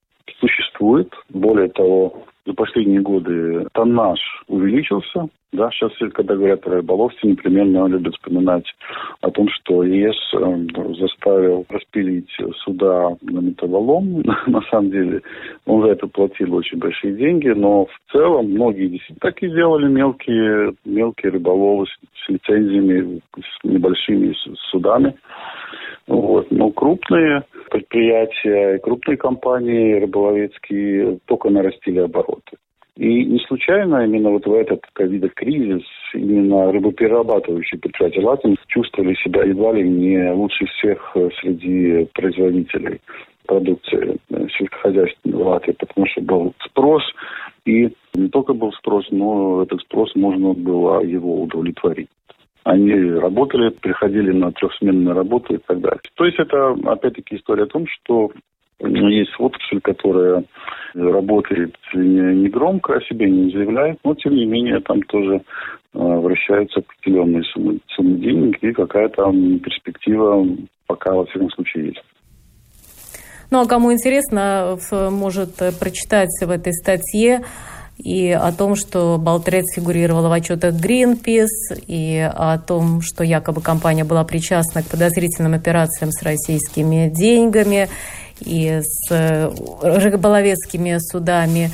существует. 0.40 1.12
Более 1.30 1.68
того, 1.68 2.24
за 2.44 2.54
последние 2.54 3.00
годы 3.00 3.66
тоннаж 3.72 4.18
увеличился. 4.48 5.28
Да, 5.52 5.70
сейчас, 5.70 5.92
когда 6.14 6.34
говорят 6.34 6.66
о 6.66 6.70
рыболовстве, 6.70 7.30
непременно 7.30 7.86
любят 7.86 8.14
вспоминать 8.14 8.64
о 9.20 9.30
том, 9.30 9.48
что 9.50 9.84
ЕС 9.84 10.16
э, 10.34 10.66
заставил 10.98 11.66
распилить 11.68 12.30
суда 12.64 13.10
на 13.20 13.40
металлолом. 13.40 14.22
на 14.46 14.62
самом 14.70 14.90
деле 14.90 15.20
он 15.66 15.82
за 15.82 15.88
это 15.88 16.06
платил 16.06 16.54
очень 16.54 16.78
большие 16.78 17.14
деньги, 17.14 17.48
но 17.48 17.84
в 17.84 18.12
целом 18.12 18.50
многие 18.50 18.88
действительно 18.88 19.18
так 19.20 19.42
и 19.42 19.50
делали 19.50 19.88
мелкие, 19.88 20.72
мелкие 20.86 21.32
рыболовы 21.32 21.86
с, 21.86 22.24
с 22.24 22.28
лицензиями, 22.30 23.20
с 23.36 23.64
небольшими 23.64 24.34
судами. 24.70 25.14
Вот. 26.06 26.50
Но 26.50 26.70
крупные 26.70 27.42
предприятия, 27.92 28.78
крупные 28.78 29.16
компании 29.18 30.00
рыболовецкие 30.00 31.18
только 31.26 31.50
нарастили 31.50 31.98
обороты. 31.98 32.56
И 32.96 33.24
не 33.24 33.38
случайно 33.46 34.04
именно 34.04 34.30
вот 34.30 34.46
в 34.46 34.52
этот 34.52 34.80
ковид-кризис 34.92 35.82
именно 36.14 36.72
рыбоперерабатывающие 36.72 37.78
предприятия 37.80 38.20
Латвии 38.20 38.56
чувствовали 38.68 39.14
себя 39.14 39.44
едва 39.44 39.72
ли 39.72 39.88
не 39.88 40.30
лучше 40.32 40.66
всех 40.66 41.16
среди 41.40 42.06
производителей 42.14 43.00
продукции 43.46 44.18
сельскохозяйственной 44.30 45.36
в 45.36 45.46
Латвии, 45.46 45.72
потому 45.78 46.06
что 46.06 46.20
был 46.22 46.54
спрос, 46.64 47.02
и 47.66 47.90
не 48.14 48.28
только 48.28 48.54
был 48.54 48.72
спрос, 48.72 49.06
но 49.10 49.62
этот 49.62 49.80
спрос 49.82 50.14
можно 50.14 50.52
было 50.52 51.02
его 51.02 51.42
удовлетворить. 51.42 52.08
Они 52.64 52.94
работали, 52.94 53.70
приходили 53.70 54.32
на 54.32 54.52
трехсменную 54.52 55.16
работу 55.16 55.54
и 55.54 55.58
так 55.58 55.80
далее. 55.80 56.00
То 56.14 56.24
есть 56.24 56.38
это, 56.38 56.76
опять-таки, 56.84 57.36
история 57.36 57.64
о 57.64 57.66
том, 57.66 57.86
что 57.88 58.30
есть 58.80 59.32
отрасль, 59.38 59.80
которая 59.80 60.44
работает 60.94 61.74
не, 61.94 62.48
громко, 62.48 62.94
о 62.94 63.00
себе 63.02 63.30
не 63.30 63.50
заявляет, 63.52 63.98
но 64.04 64.14
тем 64.14 64.34
не 64.34 64.46
менее 64.46 64.80
там 64.80 65.02
тоже 65.02 65.36
э, 65.36 65.40
вращаются 65.92 66.80
определенные 66.80 67.44
суммы, 67.44 67.78
суммы 67.94 68.18
денег 68.18 68.58
и 68.62 68.72
какая-то 68.72 69.32
перспектива 69.62 70.46
пока 70.86 71.14
во 71.14 71.24
всяком 71.26 71.50
случае 71.50 71.86
есть. 71.86 72.02
Ну 73.50 73.60
а 73.60 73.68
кому 73.68 73.92
интересно, 73.92 74.78
может 75.10 75.56
прочитать 75.78 76.30
в 76.40 76.50
этой 76.50 76.72
статье 76.72 77.42
и 78.02 78.30
о 78.30 78.50
том, 78.52 78.74
что 78.74 79.16
Болтрец 79.18 79.66
фигурировала 79.74 80.28
в 80.28 80.32
отчетах 80.32 80.74
Greenpeace, 80.74 81.84
и 81.86 82.18
о 82.18 82.58
том, 82.58 83.00
что 83.00 83.22
якобы 83.22 83.60
компания 83.60 84.04
была 84.04 84.24
причастна 84.24 84.82
к 84.82 84.86
подозрительным 84.86 85.54
операциям 85.54 86.10
с 86.10 86.22
российскими 86.22 87.08
деньгами 87.08 87.88
и 88.40 88.80
с 88.82 89.10
э, 89.10 89.50
рыболовецкими 89.82 90.98
судами. 90.98 91.70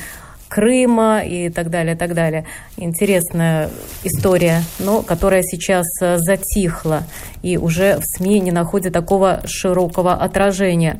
Крыма 0.49 1.21
и 1.23 1.49
так 1.49 1.69
далее, 1.69 1.95
так 1.95 2.15
далее. 2.15 2.45
Интересная 2.75 3.69
история, 4.03 4.63
но 4.79 5.03
которая 5.03 5.43
сейчас 5.43 5.85
э, 6.01 6.17
затихла 6.17 7.03
и 7.43 7.57
уже 7.57 7.97
в 7.97 8.03
СМИ 8.03 8.39
не 8.39 8.51
находит 8.51 8.93
такого 8.93 9.41
широкого 9.45 10.13
отражения. 10.13 10.99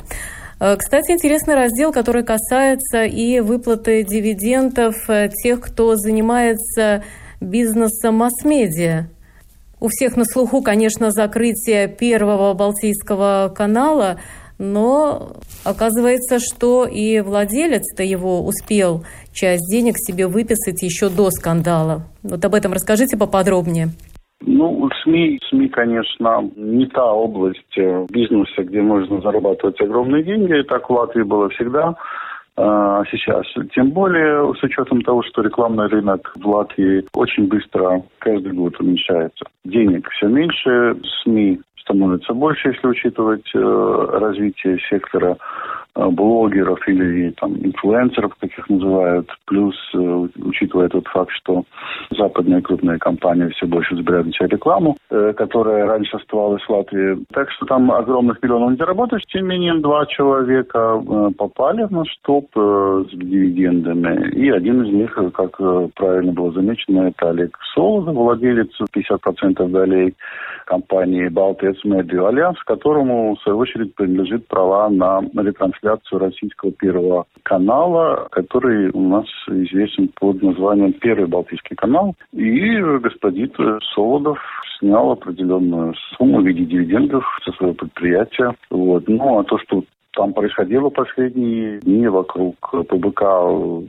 Э, 0.59 0.75
кстати, 0.75 1.11
интересный 1.11 1.55
раздел, 1.55 1.91
который 1.91 2.23
касается 2.23 3.03
и 3.03 3.39
выплаты 3.39 4.03
дивидендов 4.03 5.09
э, 5.09 5.29
тех, 5.29 5.61
кто 5.61 5.95
занимается 5.95 7.03
бизнесом 7.39 8.15
масс-медиа. 8.15 9.07
У 9.79 9.87
всех 9.87 10.17
на 10.17 10.25
слуху, 10.25 10.61
конечно, 10.61 11.11
закрытие 11.11 11.87
первого 11.87 12.53
Балтийского 12.53 13.53
канала, 13.55 14.19
но 14.57 15.37
оказывается, 15.63 16.39
что 16.39 16.85
и 16.85 17.21
владелец-то 17.21 18.03
его 18.03 18.45
успел 18.45 19.05
часть 19.31 19.69
денег 19.71 19.95
себе 19.97 20.27
выписать 20.27 20.81
еще 20.81 21.07
до 21.07 21.31
скандала. 21.31 22.03
Вот 22.23 22.43
об 22.43 22.55
этом 22.55 22.73
расскажите 22.73 23.15
поподробнее. 23.15 23.91
Ну, 24.41 24.89
СМИ, 25.03 25.39
СМИ, 25.49 25.69
конечно, 25.69 26.49
не 26.55 26.87
та 26.87 27.11
область 27.13 27.77
э, 27.77 28.05
бизнеса, 28.09 28.63
где 28.63 28.81
можно 28.81 29.19
зарабатывать 29.21 29.79
огромные 29.81 30.23
деньги. 30.23 30.61
Так 30.63 30.89
в 30.89 30.93
Латвии 30.93 31.23
было 31.23 31.49
всегда. 31.49 31.95
А 32.61 33.03
сейчас. 33.09 33.45
Тем 33.73 33.91
более 33.91 34.53
с 34.53 34.63
учетом 34.63 35.01
того, 35.01 35.23
что 35.23 35.41
рекламный 35.41 35.87
рынок 35.87 36.33
в 36.35 36.45
Латвии 36.45 37.05
очень 37.13 37.47
быстро 37.47 38.03
каждый 38.19 38.51
год 38.51 38.77
уменьшается. 38.79 39.45
Денег 39.63 40.09
все 40.09 40.27
меньше, 40.27 40.97
СМИ 41.23 41.61
становится 41.79 42.33
больше, 42.33 42.69
если 42.69 42.87
учитывать 42.87 43.49
э, 43.55 43.59
развитие 43.59 44.77
сектора 44.89 45.37
Э, 45.37 45.78
блогеров 45.95 46.79
или 46.87 47.31
там 47.31 47.55
инфлюенсеров, 47.55 48.35
как 48.39 48.49
их 48.57 48.69
называют, 48.69 49.29
плюс 49.45 49.75
э, 49.93 50.27
учитывая 50.41 50.87
тот 50.89 51.07
факт, 51.07 51.31
что 51.31 51.63
западные 52.11 52.61
крупные 52.61 52.99
компании 52.99 53.49
все 53.49 53.65
больше 53.65 53.95
забирают 53.95 54.27
на 54.27 54.33
себя 54.33 54.47
рекламу, 54.47 54.97
э, 55.09 55.33
которая 55.35 55.85
раньше 55.85 56.17
оставалась 56.17 56.63
в 56.63 56.69
Латвии. 56.69 57.25
Так 57.33 57.51
что 57.51 57.65
там 57.65 57.91
огромных 57.91 58.41
миллионов 58.41 58.71
не 58.71 58.77
заработаешь. 58.77 59.23
Тем 59.27 59.43
не 59.43 59.49
менее, 59.49 59.79
два 59.79 60.05
человека 60.05 61.01
попали 61.37 61.87
на 61.89 62.03
стоп 62.05 62.47
с 62.55 63.09
дивидендами. 63.11 64.29
И 64.31 64.49
один 64.49 64.83
из 64.83 64.93
них, 64.93 65.17
как 65.33 65.57
правильно 65.95 66.31
было 66.31 66.51
замечено, 66.51 67.07
это 67.07 67.29
Олег 67.29 67.57
Солодов, 67.73 68.15
владелец 68.15 68.69
50% 68.79 69.67
долей 69.69 70.15
компании 70.65 71.29
Baltic 71.29 71.77
Media 71.83 72.27
Альянс, 72.27 72.59
которому, 72.63 73.35
в 73.35 73.41
свою 73.41 73.57
очередь, 73.57 73.95
принадлежит 73.95 74.47
права 74.47 74.89
на 74.89 75.21
ретрансляцию 75.35 75.78
трансляцию 75.79 76.19
российского 76.19 76.71
первого 76.71 77.25
канала, 77.43 78.27
который 78.31 78.89
у 78.91 79.07
нас 79.07 79.25
известен 79.47 80.09
под 80.19 80.41
названием 80.41 80.93
Первый 80.93 81.27
Балтийский 81.27 81.75
канал. 81.75 82.15
И 82.33 82.79
господин 83.01 83.51
Солодов 83.93 84.39
снял 84.79 85.11
определенную 85.11 85.93
сумму 86.17 86.41
в 86.41 86.45
виде 86.45 86.65
дивидендов 86.65 87.23
со 87.43 87.51
своего 87.53 87.73
предприятия. 87.73 88.53
Вот. 88.69 89.07
Ну, 89.07 89.39
а 89.39 89.43
то, 89.43 89.57
что 89.59 89.83
там 90.13 90.33
происходило 90.33 90.89
последние 90.89 91.79
дни 91.79 92.07
вокруг 92.07 92.55
ПБК 92.71 93.21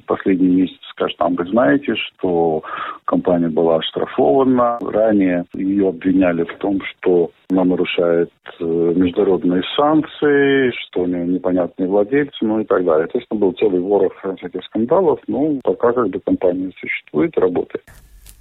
последний 0.06 0.48
месяц, 0.48 0.78
скажем, 0.90 1.34
вы 1.34 1.46
знаете, 1.46 1.94
что 1.94 2.62
компания 3.04 3.48
была 3.48 3.76
оштрафована. 3.76 4.78
Ранее 4.80 5.44
ее 5.54 5.88
обвиняли 5.88 6.44
в 6.44 6.56
том, 6.58 6.80
что 6.82 7.30
она 7.50 7.64
нарушает 7.64 8.30
э, 8.60 8.64
международные 8.64 9.62
санкции, 9.76 10.70
что 10.70 11.02
у 11.02 11.06
нее 11.06 11.26
непонятные 11.26 11.88
владельцы, 11.88 12.36
ну 12.42 12.60
и 12.60 12.64
так 12.64 12.84
далее. 12.84 13.06
То 13.06 13.18
есть 13.18 13.28
там 13.28 13.38
был 13.38 13.52
целый 13.52 13.80
ворох 13.80 14.12
этих 14.24 14.64
скандалов. 14.64 15.20
Ну, 15.26 15.60
пока 15.64 15.92
как 15.92 16.08
бы 16.08 16.20
компания 16.20 16.70
существует, 16.78 17.36
работает. 17.38 17.84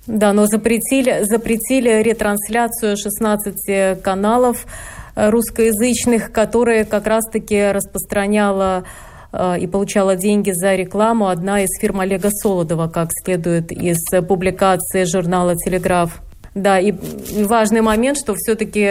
Да, 0.08 0.34
но 0.34 0.46
запретили, 0.46 1.24
запретили 1.24 2.02
ретрансляцию 2.02 2.98
16 2.98 4.02
каналов 4.02 4.66
русскоязычных, 5.30 6.32
которые 6.32 6.86
как 6.86 7.08
раз-таки 7.08 7.72
распространяла 7.72 8.86
э, 9.32 9.60
и 9.60 9.68
получала 9.68 10.16
деньги 10.16 10.52
за 10.52 10.76
рекламу 10.76 11.28
одна 11.28 11.62
из 11.62 11.70
фирм 11.80 12.00
Олега 12.00 12.30
Солодова, 12.32 12.88
как 12.88 13.10
следует 13.12 13.72
из 13.72 14.00
публикации 14.28 15.04
журнала 15.04 15.56
«Телеграф». 15.56 16.22
Да, 16.56 16.80
и 16.80 16.94
важный 17.46 17.82
момент, 17.82 18.18
что 18.18 18.34
все-таки 18.36 18.82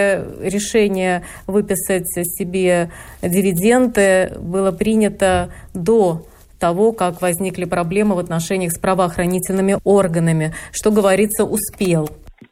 решение 0.41 1.25
выписать 1.47 2.07
себе 2.07 2.91
дивиденды 3.21 4.33
было 4.41 4.71
принято 4.71 5.51
до 5.75 6.23
того, 6.59 6.93
как 6.93 7.21
возникли 7.21 7.65
проблемы 7.65 8.15
в 8.15 8.19
отношениях 8.19 8.73
с 8.73 8.79
правоохранительными 8.79 9.77
органами. 9.85 10.53
Что 10.73 10.91
говорится, 10.91 11.45
успел. 11.45 12.09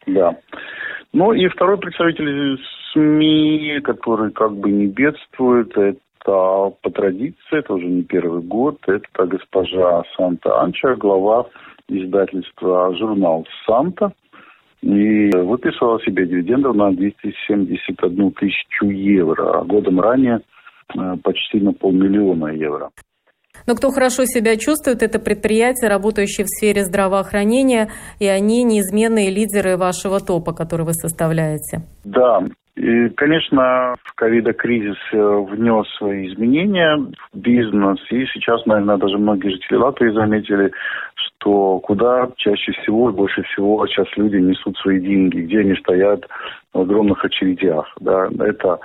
Да. 0.06 0.36
Ну 1.12 1.32
и 1.32 1.48
второй 1.48 1.78
представитель 1.78 2.58
СМИ, 2.96 3.80
который 3.84 4.32
как 4.32 4.56
бы 4.56 4.70
не 4.70 4.86
бедствует, 4.86 5.76
это 5.76 6.72
по 6.82 6.90
традиции, 6.92 7.58
это 7.58 7.74
уже 7.74 7.86
не 7.86 8.02
первый 8.02 8.40
год, 8.40 8.78
это 8.86 9.26
госпожа 9.26 10.02
Санта 10.16 10.60
Анча, 10.60 10.96
глава 10.96 11.46
издательства 11.88 12.94
журнал 12.96 13.46
«Санта». 13.66 14.12
И 14.82 15.30
выписала 15.34 16.00
себе 16.00 16.26
дивидендов 16.26 16.76
на 16.76 16.92
271 16.92 18.30
тысячу 18.32 18.86
евро, 18.86 19.60
а 19.60 19.64
годом 19.64 20.00
ранее 20.00 20.40
э, 20.94 21.16
почти 21.22 21.60
на 21.60 21.72
полмиллиона 21.72 22.48
евро. 22.48 22.90
Но 23.66 23.74
кто 23.74 23.90
хорошо 23.90 24.26
себя 24.26 24.56
чувствует, 24.56 25.02
это 25.02 25.18
предприятия, 25.18 25.88
работающие 25.88 26.44
в 26.44 26.48
сфере 26.48 26.84
здравоохранения, 26.84 27.90
и 28.20 28.26
они 28.26 28.64
неизменные 28.64 29.30
лидеры 29.30 29.76
вашего 29.76 30.20
топа, 30.20 30.52
который 30.52 30.84
вы 30.84 30.92
составляете. 30.92 31.80
Да, 32.04 32.44
и, 32.76 33.08
конечно, 33.10 33.96
ковида-кризис 34.16 34.98
э, 35.12 35.16
внес 35.16 35.86
свои 35.96 36.28
изменения 36.28 36.96
в 37.32 37.38
бизнес, 37.38 37.98
и 38.10 38.26
сейчас, 38.26 38.66
наверное, 38.66 38.98
даже 38.98 39.16
многие 39.16 39.48
жители 39.48 39.76
Латвии 39.76 40.10
заметили, 40.10 40.70
что 41.14 41.78
куда 41.80 42.28
чаще 42.36 42.72
всего 42.72 43.10
больше 43.12 43.42
всего 43.44 43.86
сейчас 43.86 44.06
люди 44.16 44.36
несут 44.36 44.76
свои 44.76 45.00
деньги, 45.00 45.40
где 45.40 45.60
они 45.60 45.74
стоят 45.76 46.28
в 46.74 46.80
огромных 46.80 47.24
очередях. 47.24 47.86
Да? 48.00 48.28
Это 48.40 48.78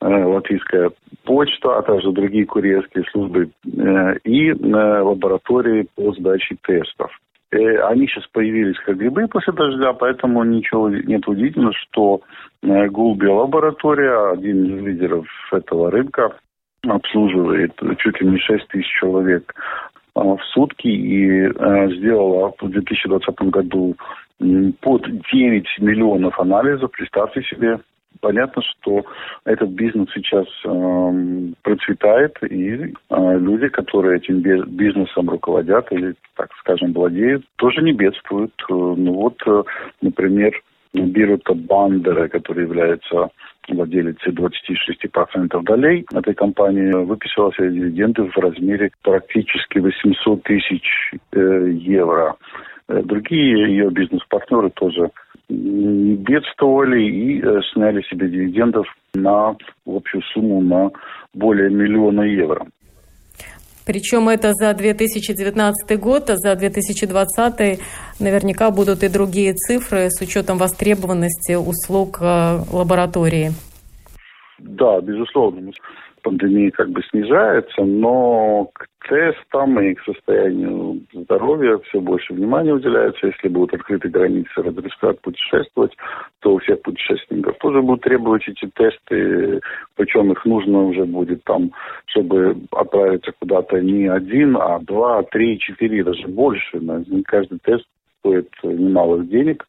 э, 0.00 0.06
латвийская 0.06 0.92
почта, 1.24 1.78
а 1.78 1.82
также 1.82 2.12
другие 2.12 2.46
курьерские 2.46 3.04
службы 3.10 3.50
э, 3.64 4.18
и 4.22 4.52
лаборатории 4.52 5.88
по 5.96 6.12
сдаче 6.12 6.56
тестов. 6.62 7.10
Э, 7.52 7.82
они 7.88 8.06
сейчас 8.06 8.26
появились 8.32 8.78
как 8.80 8.96
грибы 8.96 9.28
после 9.28 9.52
дождя, 9.52 9.92
поэтому 9.92 10.42
ничего 10.42 10.88
нет 10.88 11.28
удивительного, 11.28 11.74
что 11.74 12.22
э, 12.62 12.88
Гулби 12.88 13.26
лаборатория, 13.26 14.32
один 14.32 14.64
из 14.64 14.82
лидеров 14.82 15.26
этого 15.52 15.90
рынка, 15.90 16.34
обслуживает 16.86 17.78
чуть 17.98 18.20
ли 18.20 18.28
не 18.28 18.38
6 18.38 18.68
тысяч 18.68 18.90
человек 18.98 19.54
э, 20.16 20.20
в 20.20 20.40
сутки 20.52 20.88
и 20.88 21.46
сделала 21.96 22.54
в 22.58 22.68
2020 22.68 23.34
году 23.50 23.96
под 24.80 25.02
9 25.30 25.66
миллионов 25.78 26.40
анализов. 26.40 26.90
Представьте 26.90 27.42
себе, 27.42 27.78
понятно, 28.22 28.62
что 28.62 29.04
этот 29.44 29.68
бизнес 29.70 30.08
сейчас 30.14 30.46
э, 30.64 31.52
процветает, 31.62 32.38
и 32.48 32.70
э, 32.70 33.38
люди, 33.38 33.68
которые 33.68 34.16
этим 34.16 34.40
бизнесом 34.40 35.28
руководят 35.28 35.92
или, 35.92 36.14
так 36.36 36.48
скажем, 36.60 36.92
владеют, 36.94 37.44
тоже 37.56 37.82
не 37.82 37.92
бедствуют. 37.92 38.54
Э, 38.70 38.72
ну 38.72 39.12
вот, 39.12 39.36
э, 39.46 39.62
например, 40.00 40.52
Бирута 40.94 41.54
Бандера, 41.54 42.28
который 42.28 42.64
является 42.64 43.30
владелицей 43.68 44.32
26% 44.32 45.62
долей 45.62 46.06
этой 46.12 46.34
компании, 46.34 46.92
выписала 46.92 47.52
себе 47.54 47.70
дивиденды 47.70 48.24
в 48.24 48.36
размере 48.36 48.90
практически 49.02 49.78
800 49.78 50.42
тысяч 50.42 51.12
э, 51.32 51.70
евро. 51.70 52.36
Э, 52.88 53.02
другие 53.02 53.68
ее 53.68 53.90
бизнес-партнеры 53.90 54.70
тоже 54.70 55.10
бедствовали 55.48 57.02
и 57.02 57.40
э, 57.40 57.60
сняли 57.72 58.02
себе 58.02 58.28
дивидендов 58.28 58.86
на 59.14 59.56
общую 59.86 60.22
сумму 60.32 60.62
на 60.62 60.90
более 61.34 61.70
миллиона 61.70 62.22
евро. 62.22 62.66
Причем 63.84 64.28
это 64.28 64.52
за 64.52 64.72
2019 64.74 65.98
год, 65.98 66.30
а 66.30 66.36
за 66.36 66.54
2020 66.54 67.80
наверняка 68.20 68.70
будут 68.70 69.02
и 69.02 69.08
другие 69.08 69.54
цифры 69.54 70.08
с 70.08 70.20
учетом 70.22 70.58
востребованности 70.58 71.54
услуг 71.54 72.18
э, 72.20 72.58
лаборатории. 72.72 73.50
Да, 74.58 75.00
безусловно. 75.00 75.72
Пандемии 76.22 76.70
как 76.70 76.90
бы 76.90 77.02
снижается, 77.10 77.82
но 77.82 78.70
к 78.72 78.86
тестам 79.08 79.80
и 79.80 79.94
к 79.94 80.02
состоянию 80.04 81.00
здоровья 81.12 81.78
все 81.88 82.00
больше 82.00 82.32
внимания 82.32 82.72
уделяется. 82.72 83.26
Если 83.26 83.48
будут 83.48 83.74
открыты 83.74 84.08
границы, 84.08 84.50
разрешат 84.56 85.20
путешествовать, 85.20 85.96
то 86.40 86.54
у 86.54 86.58
всех 86.58 86.80
путешественников 86.82 87.58
тоже 87.58 87.82
будут 87.82 88.02
требовать 88.02 88.46
эти 88.48 88.70
тесты, 88.74 89.60
причем 89.96 90.32
их 90.32 90.44
нужно 90.44 90.84
уже 90.84 91.04
будет 91.04 91.44
там, 91.44 91.72
чтобы 92.06 92.56
отправиться 92.70 93.32
куда-то 93.38 93.80
не 93.80 94.06
один, 94.06 94.56
а 94.56 94.78
два, 94.80 95.22
три, 95.24 95.58
четыре, 95.58 96.04
даже 96.04 96.28
больше. 96.28 96.80
Каждый 97.26 97.58
тест 97.58 97.84
стоит 98.20 98.48
немалых 98.62 99.28
денег. 99.28 99.66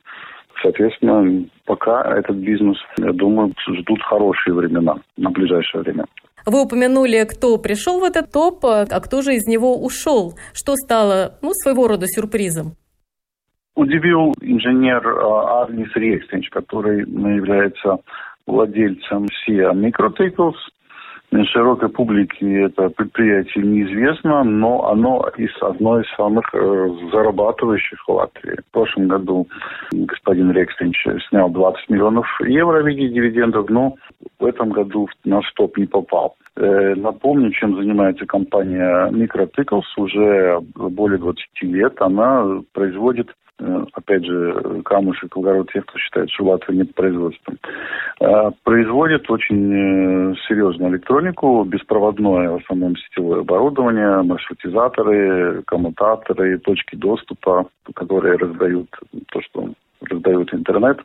Соответственно, 0.61 1.45
пока 1.65 2.03
этот 2.17 2.37
бизнес, 2.37 2.77
я 2.97 3.11
думаю, 3.11 3.53
ждут 3.67 4.01
хорошие 4.03 4.53
времена 4.53 4.97
на 5.17 5.31
ближайшее 5.31 5.81
время. 5.81 6.05
Вы 6.45 6.63
упомянули, 6.63 7.25
кто 7.29 7.57
пришел 7.57 7.99
в 7.99 8.03
этот 8.03 8.31
топ, 8.31 8.65
а 8.65 8.85
кто 8.85 9.21
же 9.21 9.35
из 9.35 9.45
него 9.47 9.77
ушел. 9.77 10.33
Что 10.53 10.75
стало, 10.75 11.37
ну, 11.41 11.51
своего 11.53 11.87
рода 11.87 12.07
сюрпризом? 12.07 12.75
Удивил 13.75 14.33
инженер 14.41 15.07
а, 15.07 15.63
Арнис 15.63 15.89
Рекстенч, 15.95 16.49
который 16.49 16.99
является 16.99 17.97
владельцем 18.45 19.25
SIA 19.47 19.73
Microtickles– 19.73 20.55
широкой 21.45 21.89
публике 21.89 22.63
это 22.63 22.89
предприятие 22.89 23.63
неизвестно, 23.65 24.43
но 24.43 24.89
оно 24.89 25.27
из 25.37 25.51
одно 25.61 25.99
из 25.99 26.05
самых 26.15 26.45
э, 26.53 26.89
зарабатывающих 27.11 27.99
в 28.05 28.11
Латвии. 28.11 28.59
В 28.67 28.71
прошлом 28.71 29.07
году 29.07 29.47
господин 29.91 30.51
Рекстенч 30.51 30.97
снял 31.29 31.49
20 31.49 31.89
миллионов 31.89 32.27
евро 32.45 32.83
в 32.83 32.87
виде 32.87 33.09
дивидендов, 33.09 33.69
но 33.69 33.95
в 34.39 34.45
этом 34.45 34.69
году 34.69 35.07
на 35.25 35.41
стоп 35.41 35.77
не 35.77 35.85
попал. 35.85 36.35
Э, 36.55 36.93
напомню, 36.95 37.51
чем 37.51 37.75
занимается 37.75 38.25
компания 38.25 39.09
Microtickles 39.09 39.83
уже 39.97 40.59
более 40.75 41.17
20 41.17 41.45
лет. 41.63 42.01
Она 42.01 42.61
производит 42.73 43.29
опять 43.93 44.25
же, 44.25 44.81
камушек 44.83 45.35
тех, 45.71 45.85
кто 45.85 45.99
считает, 45.99 46.29
что 46.31 46.45
Латвия 46.45 46.77
нет 46.77 46.93
производства, 46.95 47.53
э, 48.19 48.51
производит 48.63 49.29
очень 49.29 49.73
э, 49.73 50.35
серьезную 50.47 50.91
электронику, 50.93 51.63
беспроводное, 51.63 52.49
в 52.49 52.55
основном 52.57 52.95
сетевое 52.97 53.41
оборудование, 53.41 54.21
маршрутизаторы, 54.23 55.63
коммутаторы, 55.63 56.57
точки 56.59 56.95
доступа, 56.95 57.67
которые 57.95 58.37
раздают 58.37 58.89
то, 59.31 59.41
что 59.41 59.69
раздают 60.01 60.53
интернет 60.53 60.99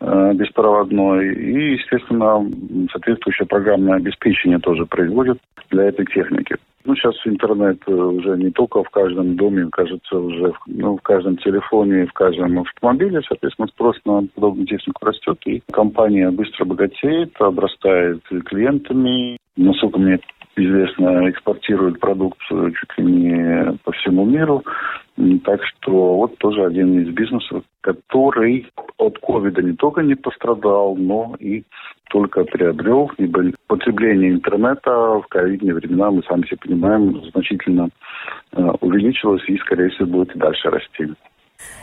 беспроводной. 0.00 1.34
И, 1.34 1.72
естественно, 1.74 2.44
соответствующее 2.92 3.46
программное 3.46 3.96
обеспечение 3.96 4.58
тоже 4.58 4.86
производит 4.86 5.38
для 5.70 5.84
этой 5.84 6.06
техники. 6.06 6.56
Ну, 6.84 6.94
сейчас 6.96 7.14
интернет 7.24 7.78
э, 7.86 7.92
уже 7.92 8.36
не 8.36 8.50
только 8.50 8.84
в 8.84 8.90
каждом 8.90 9.36
доме, 9.36 9.68
кажется, 9.72 10.18
уже 10.18 10.52
в, 10.52 10.58
ну, 10.66 10.98
в 10.98 11.00
каждом 11.00 11.38
телефоне, 11.38 12.06
в 12.06 12.12
каждом 12.12 12.58
автомобиле. 12.58 13.22
Соответственно, 13.26 13.68
спрос 13.68 13.96
на 14.04 14.26
подобную 14.34 14.66
технику 14.66 15.06
растет, 15.06 15.38
и 15.46 15.62
компания 15.72 16.30
быстро 16.30 16.66
богатеет, 16.66 17.32
обрастает 17.40 18.20
клиентами. 18.44 19.38
Насколько 19.56 19.98
мне 19.98 20.18
известно, 20.56 21.28
экспортирует 21.30 22.00
продукцию 22.00 22.72
чуть 22.72 22.98
ли 22.98 23.04
не 23.04 23.78
по 23.84 23.92
всему 23.92 24.24
миру. 24.24 24.62
Так 25.44 25.60
что 25.64 26.16
вот 26.16 26.36
тоже 26.38 26.64
один 26.64 27.00
из 27.02 27.08
бизнесов, 27.14 27.62
который 27.82 28.66
от 28.98 29.18
ковида 29.18 29.62
не 29.62 29.74
только 29.74 30.02
не 30.02 30.16
пострадал, 30.16 30.96
но 30.96 31.36
и 31.38 31.62
только 32.10 32.44
приобрел, 32.44 33.10
ибо 33.18 33.44
потребление 33.66 34.32
интернета 34.32 34.90
в 34.90 35.26
ковидные 35.28 35.74
времена, 35.74 36.10
мы 36.10 36.22
сами 36.24 36.42
все 36.42 36.56
понимаем, 36.56 37.22
значительно 37.32 37.88
э, 38.52 38.62
увеличилось 38.80 39.42
и, 39.48 39.56
скорее 39.58 39.90
всего, 39.90 40.06
будет 40.06 40.34
и 40.34 40.38
дальше 40.38 40.70
расти. 40.70 41.08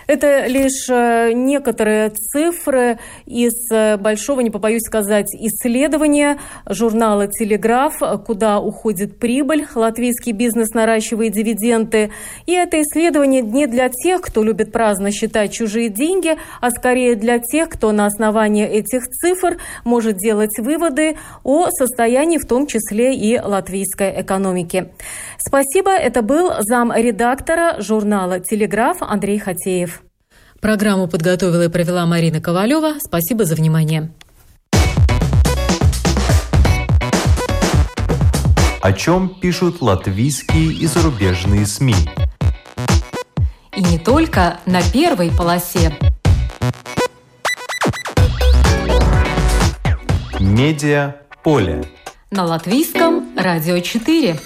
Это 0.07 0.47
лишь 0.47 0.89
э, 0.89 1.31
некоторые 1.33 2.09
цифры 2.09 2.99
из 3.25 3.53
э, 3.71 3.95
большого, 3.95 4.41
не 4.41 4.49
побоюсь 4.49 4.81
сказать, 4.81 5.33
исследования 5.33 6.37
журнала 6.67 7.27
«Телеграф», 7.27 8.01
куда 8.25 8.59
уходит 8.59 9.19
прибыль, 9.19 9.65
латвийский 9.73 10.33
бизнес 10.33 10.73
наращивает 10.73 11.31
дивиденды. 11.31 12.11
И 12.45 12.51
это 12.51 12.81
исследование 12.81 13.41
не 13.41 13.67
для 13.67 13.87
тех, 13.87 14.21
кто 14.21 14.43
любит 14.43 14.73
праздно 14.73 15.11
считать 15.11 15.53
чужие 15.53 15.87
деньги, 15.87 16.35
а 16.59 16.71
скорее 16.71 17.15
для 17.15 17.39
тех, 17.39 17.69
кто 17.69 17.93
на 17.93 18.05
основании 18.05 18.67
этих 18.67 19.07
цифр 19.07 19.59
может 19.85 20.17
делать 20.17 20.57
выводы 20.59 21.15
о 21.43 21.69
состоянии 21.69 22.37
в 22.37 22.45
том 22.45 22.67
числе 22.67 23.15
и 23.15 23.39
латвийской 23.39 24.21
экономики. 24.21 24.89
Спасибо. 25.37 25.91
Это 25.91 26.21
был 26.21 26.51
зам 26.59 26.93
редактора 26.93 27.77
журнала 27.79 28.39
«Телеграф» 28.39 28.97
Андрей 29.01 29.39
Хатеев. 29.71 30.01
Программу 30.59 31.07
подготовила 31.07 31.63
и 31.63 31.69
провела 31.69 32.05
Марина 32.05 32.41
Ковалева. 32.41 32.95
Спасибо 32.99 33.45
за 33.45 33.55
внимание. 33.55 34.11
О 38.81 38.93
чем 38.93 39.39
пишут 39.39 39.81
латвийские 39.81 40.73
и 40.73 40.85
зарубежные 40.87 41.65
СМИ? 41.65 41.95
И 43.75 43.83
не 43.83 43.97
только 43.97 44.59
на 44.65 44.81
первой 44.91 45.31
полосе. 45.31 45.97
Медиа 50.39 51.15
поле. 51.43 51.83
На 52.31 52.45
латвийском 52.45 53.35
радио 53.37 53.79
4. 53.79 54.39